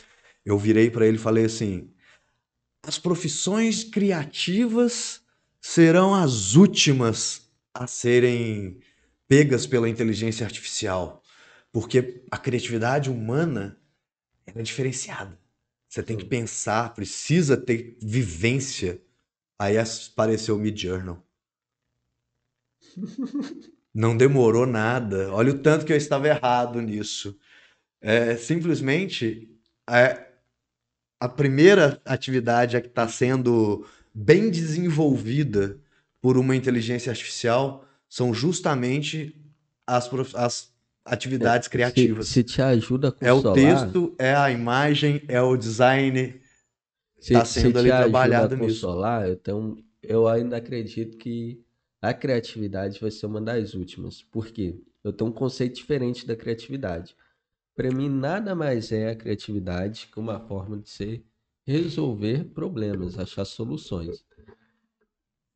[0.45, 1.91] Eu virei para ele e falei assim:
[2.83, 5.21] as profissões criativas
[5.61, 8.79] serão as últimas a serem
[9.27, 11.23] pegas pela inteligência artificial,
[11.71, 13.77] porque a criatividade humana
[14.47, 15.37] é diferenciada.
[15.89, 19.01] Você tem que pensar, precisa ter vivência.
[19.57, 21.25] Aí apareceu o Mid Journal.
[23.91, 25.33] Não demorou nada.
[25.33, 27.35] Olha o tanto que eu estava errado nisso.
[27.99, 29.49] É, simplesmente
[29.89, 30.29] é,
[31.19, 35.79] a primeira atividade a que está sendo bem desenvolvida
[36.21, 39.35] por uma inteligência artificial são justamente
[39.87, 40.68] as, as
[41.13, 42.27] atividades criativas.
[42.27, 46.39] Se, se te ajuda a É o texto, é a imagem, é o design.
[47.19, 48.81] se, tá se sendo te ali ajuda trabalhado a nisso.
[48.87, 51.63] consolar, eu, tenho, eu ainda acredito que
[52.01, 54.21] a criatividade vai ser uma das últimas.
[54.23, 54.81] Por quê?
[55.03, 57.15] Eu tenho um conceito diferente da criatividade.
[57.75, 61.23] Para mim, nada mais é a criatividade que uma forma de se
[61.65, 64.23] resolver problemas, achar soluções.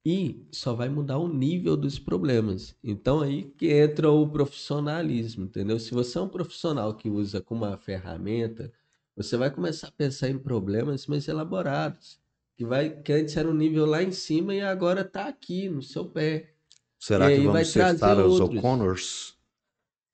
[0.06, 2.76] E só vai mudar o nível dos problemas.
[2.84, 5.80] Então aí que entra o profissionalismo, entendeu?
[5.80, 8.72] Se você é um profissional que usa como uma ferramenta,
[9.16, 12.20] você vai começar a pensar em problemas mais elaborados,
[12.58, 15.82] que vai que antes era um nível lá em cima e agora está aqui no
[15.82, 16.54] seu pé.
[17.00, 18.40] Será E que vamos trazer os.
[18.40, 19.32] O'Connors?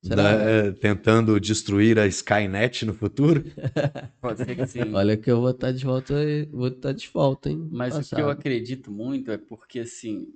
[0.01, 0.37] Será?
[0.37, 3.43] né, tentando destruir a Skynet no futuro?
[4.21, 4.93] Pode ser que sim.
[4.93, 6.13] Olha que eu vou estar de volta,
[6.51, 7.67] vou estar de volta, hein?
[7.71, 8.21] Mas o que Passado.
[8.21, 10.33] eu acredito muito é porque, assim,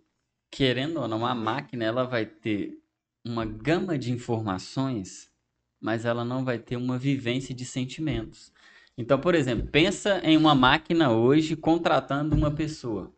[0.52, 2.78] querendo ou não, a máquina ela vai ter
[3.26, 5.32] uma gama de informações,
[5.80, 8.52] mas ela não vai ter uma vivência de sentimentos.
[8.98, 13.12] Então, por exemplo, pensa em uma máquina hoje contratando uma pessoa,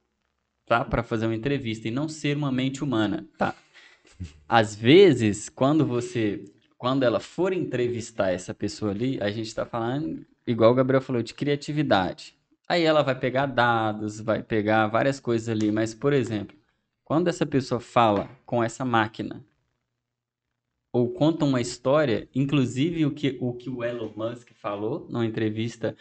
[0.65, 0.85] tá?
[0.85, 3.55] Para fazer uma entrevista e não ser uma mente humana, tá?
[4.47, 6.45] Às vezes, quando você,
[6.77, 11.21] quando ela for entrevistar essa pessoa ali, a gente está falando, igual o Gabriel falou,
[11.21, 12.35] de criatividade.
[12.67, 16.57] Aí ela vai pegar dados, vai pegar várias coisas ali, mas, por exemplo,
[17.03, 19.45] quando essa pessoa fala com essa máquina
[20.91, 25.95] ou conta uma história, inclusive o que o, que o Elon Musk falou numa entrevista,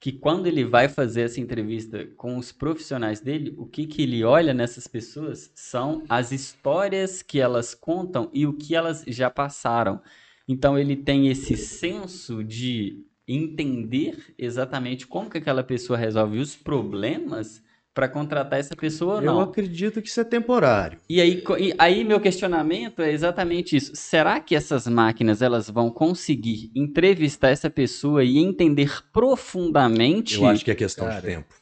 [0.00, 4.22] que quando ele vai fazer essa entrevista com os profissionais dele, o que, que ele
[4.22, 10.00] olha nessas pessoas são as histórias que elas contam e o que elas já passaram.
[10.46, 17.62] Então ele tem esse senso de entender exatamente como que aquela pessoa resolve os problemas
[17.98, 19.40] para contratar essa pessoa ou Eu não.
[19.40, 21.00] acredito que isso é temporário.
[21.08, 23.90] E aí, e aí meu questionamento é exatamente isso.
[23.96, 30.36] Será que essas máquinas elas vão conseguir entrevistar essa pessoa e entender profundamente?
[30.36, 31.52] Eu acho que é questão Cara, de tempo.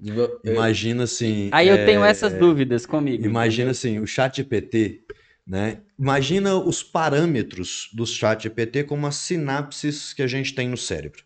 [0.00, 1.48] Eu- Imagina assim.
[1.50, 3.24] Aí eu é, tenho essas dúvidas comigo.
[3.24, 5.02] Imagina assim, o chat GPT,
[5.44, 5.80] né?
[5.98, 11.24] Imagina os parâmetros do chat GPT como as sinapses que a gente tem no cérebro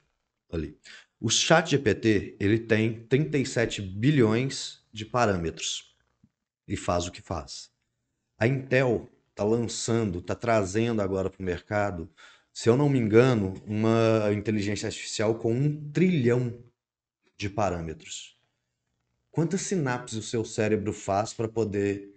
[0.50, 0.74] ali.
[1.24, 5.96] O chat GPT, ele tem 37 bilhões de parâmetros
[6.68, 7.70] e faz o que faz.
[8.36, 12.10] A Intel está lançando, está trazendo agora para o mercado,
[12.52, 16.62] se eu não me engano, uma inteligência artificial com um trilhão
[17.38, 18.38] de parâmetros.
[19.30, 22.14] Quantas sinapses o seu cérebro faz para poder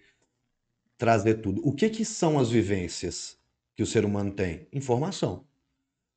[0.97, 1.65] trazer tudo?
[1.65, 3.37] O que que são as vivências
[3.73, 4.67] que o ser humano tem?
[4.73, 5.35] Informação.
[5.35, 5.45] O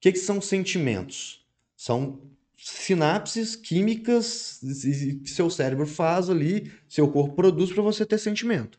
[0.01, 1.49] que que são sentimentos?
[1.77, 2.21] São
[2.63, 4.61] sinapses químicas
[5.23, 8.79] que seu cérebro faz ali, seu corpo produz para você ter sentimento.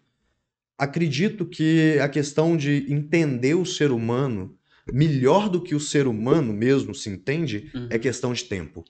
[0.77, 4.57] Acredito que a questão de entender o ser humano
[4.91, 7.87] melhor do que o ser humano mesmo se entende Uhum.
[7.89, 8.83] é questão de tempo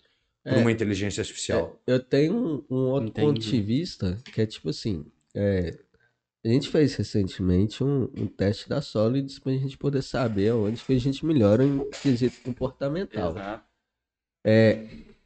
[0.44, 0.58] por É.
[0.58, 1.82] uma inteligência artificial.
[1.86, 2.34] Eu tenho
[2.70, 3.28] um, um outro Entendi.
[3.28, 5.06] ponto de vista que é tipo assim:
[5.36, 5.78] é,
[6.44, 10.94] a gente fez recentemente um, um teste da Solids pra gente poder saber onde que
[10.94, 13.32] a gente melhora em quesito comportamental.
[13.32, 13.71] Exato.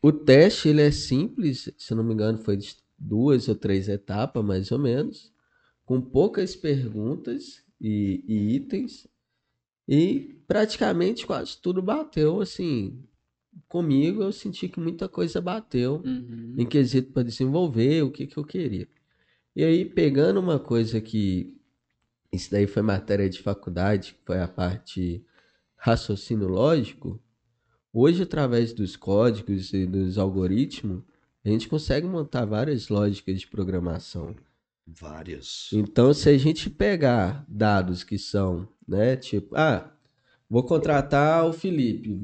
[0.01, 4.43] O teste ele é simples, se não me engano, foi de duas ou três etapas,
[4.45, 5.33] mais ou menos,
[5.85, 9.07] com poucas perguntas e, e itens,
[9.87, 12.41] e praticamente quase tudo bateu.
[12.41, 13.03] Assim,
[13.67, 16.55] comigo eu senti que muita coisa bateu Uhum.
[16.57, 18.87] em quesito para desenvolver o que, que eu queria.
[19.55, 21.55] E aí, pegando uma coisa que.
[22.31, 25.25] Isso daí foi matéria de faculdade, que foi a parte
[25.77, 27.21] raciocínio lógico.
[27.97, 31.01] Hoje, através dos códigos e dos algoritmos,
[31.45, 34.35] a gente consegue montar várias lógicas de programação.
[34.85, 35.69] Várias.
[35.71, 39.89] Então, se a gente pegar dados que são, né, tipo, ah,
[40.49, 42.19] vou contratar o Felipe,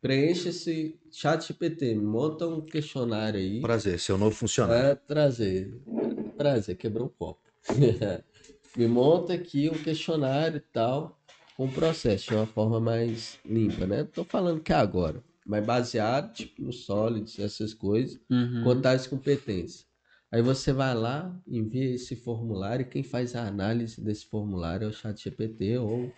[0.00, 3.60] preenche esse chat GPT, monta um questionário aí.
[3.60, 4.92] Prazer, seu novo funcionário.
[4.92, 5.78] É, prazer.
[6.38, 7.42] Prazer, quebrou um copo.
[8.74, 11.21] Me monta aqui um questionário e tal,
[11.68, 14.04] com processo, de uma forma mais limpa, né?
[14.04, 18.62] Tô falando que é agora, mas baseado, tipo, no Solids, essas coisas, Uhum.
[18.64, 19.86] com tais competências.
[20.30, 24.88] Aí você vai lá, envia esse formulário, e quem faz a análise desse formulário é
[24.88, 26.12] o chat GPT ou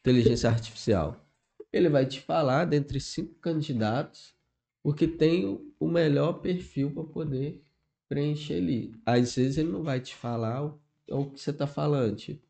[0.00, 1.24] inteligência artificial.
[1.72, 4.34] Ele vai te falar, dentre cinco candidatos,
[4.82, 7.62] o que tem o- o melhor perfil para poder
[8.08, 8.92] preencher ali.
[9.06, 12.49] Às vezes ele não vai te falar o, o que você está falando, tipo.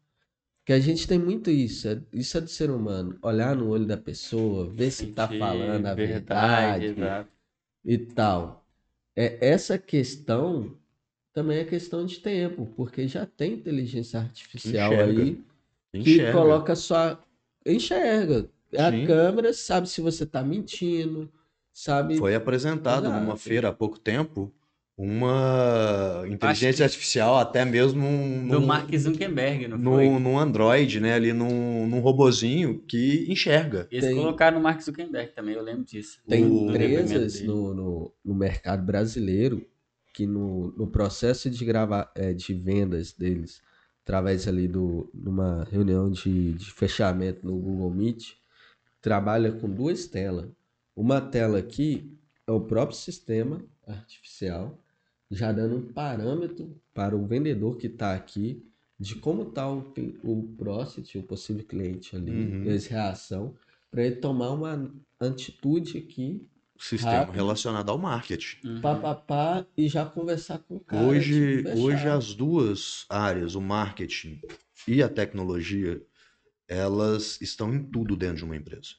[0.71, 3.19] Que a gente tem muito isso, é- isso é do ser humano.
[3.23, 7.29] Olhar no olho da pessoa, ver se está falando a verdade, exato.
[7.85, 8.65] e tal.
[9.17, 10.77] É, essa questão
[11.33, 15.23] também é questão de tempo, porque já tem inteligência artificial Enxerga.
[15.23, 15.43] aí
[15.91, 16.33] que Enxerga.
[16.39, 17.21] coloca sua.
[17.67, 18.49] Enxerga.
[18.79, 19.07] A Sim.
[19.07, 21.29] câmera sabe se você está mentindo,
[21.73, 22.17] sabe.
[22.17, 23.21] Foi apresentado Exato.
[23.25, 24.55] numa feira há pouco tempo
[25.03, 30.09] uma inteligência artificial, até mesmo um- Do num, Mark Zuckerberg, não foi?
[30.09, 31.15] num, Android, né?
[31.15, 33.89] Ali num, num robozinho que enxerga.
[33.91, 36.21] Eles Tem- colocaram no Mark Zuckerberg também, eu lembro disso.
[36.29, 39.67] Tem o empresas no, no, no mercado brasileiro
[40.13, 43.63] que no, no processo de gravar é, de vendas deles,
[44.03, 48.33] através ali do numa reunião de, de fechamento no Google Meet,
[49.01, 50.51] trabalha com duas telas.
[50.95, 52.13] Uma tela aqui
[52.47, 54.79] é o próprio sistema artificial,
[55.31, 58.65] já dando um parâmetro para o vendedor que está aqui
[58.99, 59.93] de como está o,
[60.23, 62.75] o prospect, o possível cliente ali, Uhum.
[62.75, 63.55] as reação,
[63.91, 66.47] para ele tomar uma atitude aqui
[66.79, 67.35] Sistema Rápido.
[67.35, 68.67] relacionado ao marketing.
[68.67, 68.81] Uhum.
[68.81, 71.07] pá, pá, pá, e já conversar com o cara.
[71.07, 74.41] Hoje, tipo, hoje as duas áreas, o marketing
[74.89, 76.01] e a tecnologia,
[76.67, 78.95] elas estão em tudo dentro de uma empresa.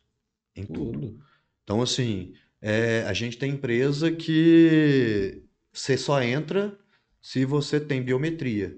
[0.56, 0.92] Em tudo.
[1.00, 1.20] Tudo.
[1.64, 5.44] Então, assim, é, a gente tem empresa que
[5.74, 6.78] você só entra
[7.22, 8.78] se você tem biometria,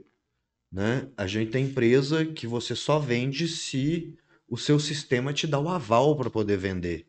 [0.71, 1.09] né?
[1.17, 4.17] A gente tem empresa que você só vende se
[4.47, 7.07] o seu sistema te dá o aval para poder vender,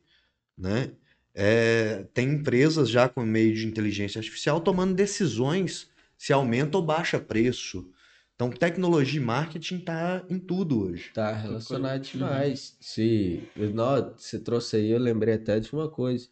[0.57, 0.93] né?
[1.35, 7.19] É, tem empresas já com meio de inteligência artificial tomando decisões se aumenta ou baixa
[7.19, 7.91] preço.
[8.35, 11.11] Então, tecnologia e marketing tá em tudo hoje.
[11.13, 12.13] Tá relacionado Uhum.
[12.13, 12.77] demais.
[12.81, 13.41] Se,
[13.73, 16.29] nó, você trouxe aí, eu lembrei até de uma coisa.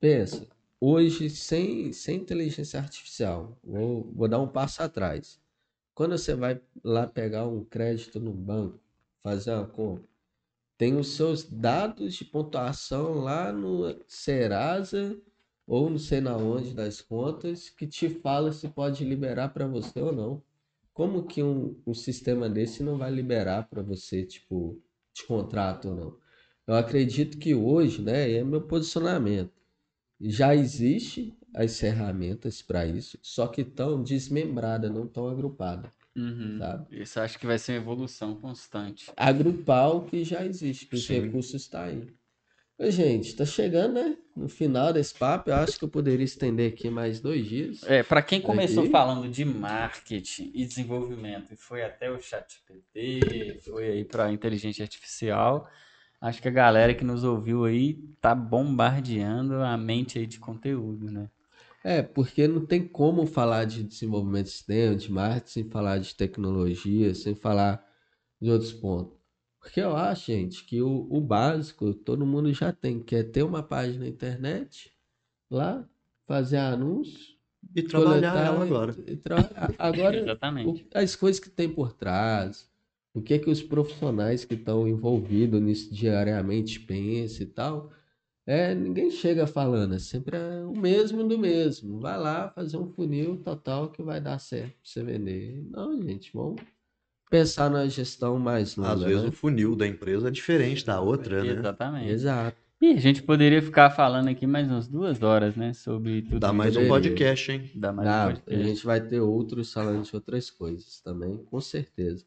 [0.00, 0.46] Pensa,
[0.80, 5.40] hoje, sem, sem inteligência artificial, vou, vou dar um passo atrás.
[5.94, 8.80] Quando você vai lá pegar um crédito no banco,
[9.22, 10.08] fazer uma compra,
[10.78, 15.20] tem os seus dados de pontuação lá no Serasa
[15.66, 20.00] ou não sei na onde das contas que te fala se pode liberar para você
[20.00, 20.42] ou não.
[20.94, 24.80] Como que um, um sistema desse não vai liberar para você, tipo,
[25.12, 26.16] de contrato ou não?
[26.66, 29.52] Eu acredito que hoje, né, é meu posicionamento.
[30.20, 35.90] Já existe as ferramentas para isso, só que estão desmembradas, não estão agrupadas.
[36.16, 36.58] Uhum.
[36.58, 37.00] Sabe?
[37.00, 39.10] Isso acho que vai ser uma evolução constante.
[39.16, 42.08] Agrupar o que já existe, que os recursos estão aí.
[42.80, 44.16] Oi, gente, tá chegando, né?
[44.36, 47.82] No final desse papo, eu acho que eu poderia estender aqui mais dois dias.
[47.82, 48.92] É, para quem começou Aqui.
[48.92, 55.68] falando de marketing e desenvolvimento e foi até o ChatGPT, foi aí para inteligência artificial,
[56.20, 61.10] acho que a galera que nos ouviu aí tá bombardeando a mente aí de conteúdo,
[61.10, 61.30] né?
[61.82, 66.14] É, porque não tem como falar de desenvolvimento de sistema, de marketing, sem falar de
[66.14, 67.84] tecnologia, sem falar
[68.40, 69.16] de outros pontos.
[69.60, 73.42] Porque eu acho, gente, que o, o básico todo mundo já tem, que é ter
[73.42, 74.92] uma página na internet,
[75.50, 75.88] lá,
[76.26, 77.36] fazer anúncio,
[77.74, 78.94] E trabalhar coletar ela e- agora.
[79.06, 79.74] e trabalhar.
[79.78, 80.84] Agora, Exatamente.
[80.84, 82.67] o- as coisas que tem por trás,
[83.18, 87.92] o que que os profissionais que estão envolvidos nisso diariamente pensam e tal,
[88.46, 92.00] é, ninguém chega falando, é sempre é o mesmo do mesmo.
[92.00, 95.66] Vai lá fazer um funil total que vai dar certo pra você vender.
[95.70, 96.62] Não, gente, vamos
[97.30, 99.28] pensar na gestão mais longa, Às vezes né?
[99.28, 101.58] o funil da empresa é diferente da outra, né?
[101.58, 102.08] Exatamente.
[102.08, 102.56] Exato.
[102.80, 105.74] E a gente poderia ficar falando aqui mais umas duas horas, né?
[105.74, 107.70] Sobre tudo Dá mais um podcast, hein?
[107.74, 108.64] Dá mais um Dá, a podcast.
[108.64, 112.24] gente vai ter outros falando de outras coisas também, com certeza.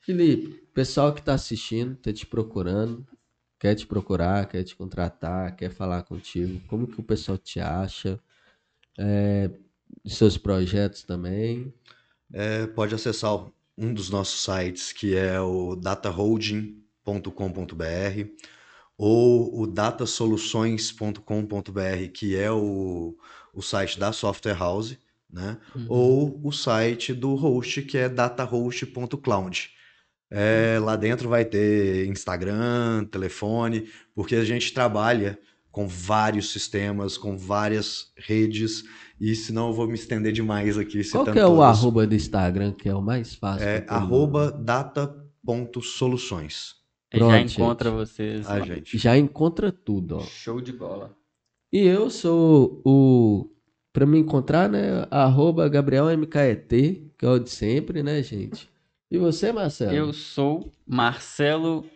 [0.00, 3.06] Felipe, pessoal que está assistindo, está te procurando,
[3.58, 8.18] quer te procurar, quer te contratar, quer falar contigo, como que o pessoal te acha?
[8.98, 9.50] É,
[10.06, 11.72] seus projetos também.
[12.32, 13.46] É, pode acessar
[13.76, 18.48] um dos nossos sites, que é o dataholding.com.br
[18.96, 23.16] ou o datasoluções.com.br, que é o,
[23.54, 24.98] o site da Software House,
[25.30, 25.58] né?
[25.74, 25.86] Uhum.
[25.88, 29.77] ou o site do host, que é datahost.cloud.
[30.30, 35.38] É, lá dentro vai ter Instagram, telefone, porque a gente trabalha
[35.70, 38.82] com vários sistemas, com várias redes,
[39.20, 42.72] e senão eu vou me estender demais aqui Qual que é o arroba do Instagram,
[42.72, 43.66] que é o mais fácil?
[43.66, 46.76] É arroba data.soluções.
[47.12, 47.98] Já encontra gente.
[47.98, 48.48] vocês.
[48.48, 48.66] Ah, lá.
[48.66, 48.98] gente.
[48.98, 50.20] Já encontra tudo, ó.
[50.20, 51.16] Show de bola.
[51.72, 53.48] E eu sou o.
[53.92, 55.06] Pra me encontrar, né?
[55.10, 58.68] Arroba GabrielMKET, que é o de sempre, né, gente?
[59.10, 59.92] E você, Marcelo?
[59.92, 61.86] Eu sou Marcelo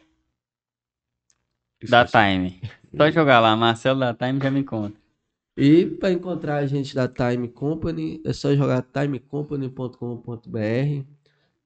[1.86, 2.24] da Esqueci.
[2.24, 2.62] Time.
[2.97, 4.98] Só jogar lá, Marcelo da Time já me encontra.
[5.55, 11.05] E para encontrar a gente da Time Company, é só jogar timecompany.com.br,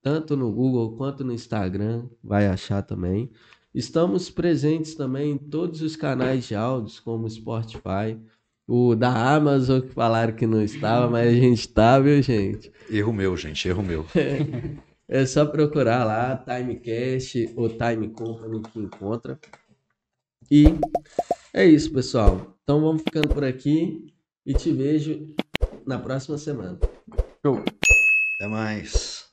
[0.02, 3.30] tanto no Google quanto no Instagram, vai achar também.
[3.72, 8.18] Estamos presentes também em todos os canais de áudios, como o Spotify,
[8.66, 12.72] o da Amazon, que falaram que não estava, mas a gente tá, viu, gente?
[12.90, 14.04] Erro meu, gente, erro meu.
[15.08, 19.38] É só procurar lá, Timecast ou Time Company que encontra.
[20.50, 20.64] E
[21.54, 22.56] é isso, pessoal.
[22.62, 24.12] Então vamos ficando por aqui
[24.44, 25.34] e te vejo
[25.86, 26.78] na próxima semana.
[28.34, 29.25] Até mais.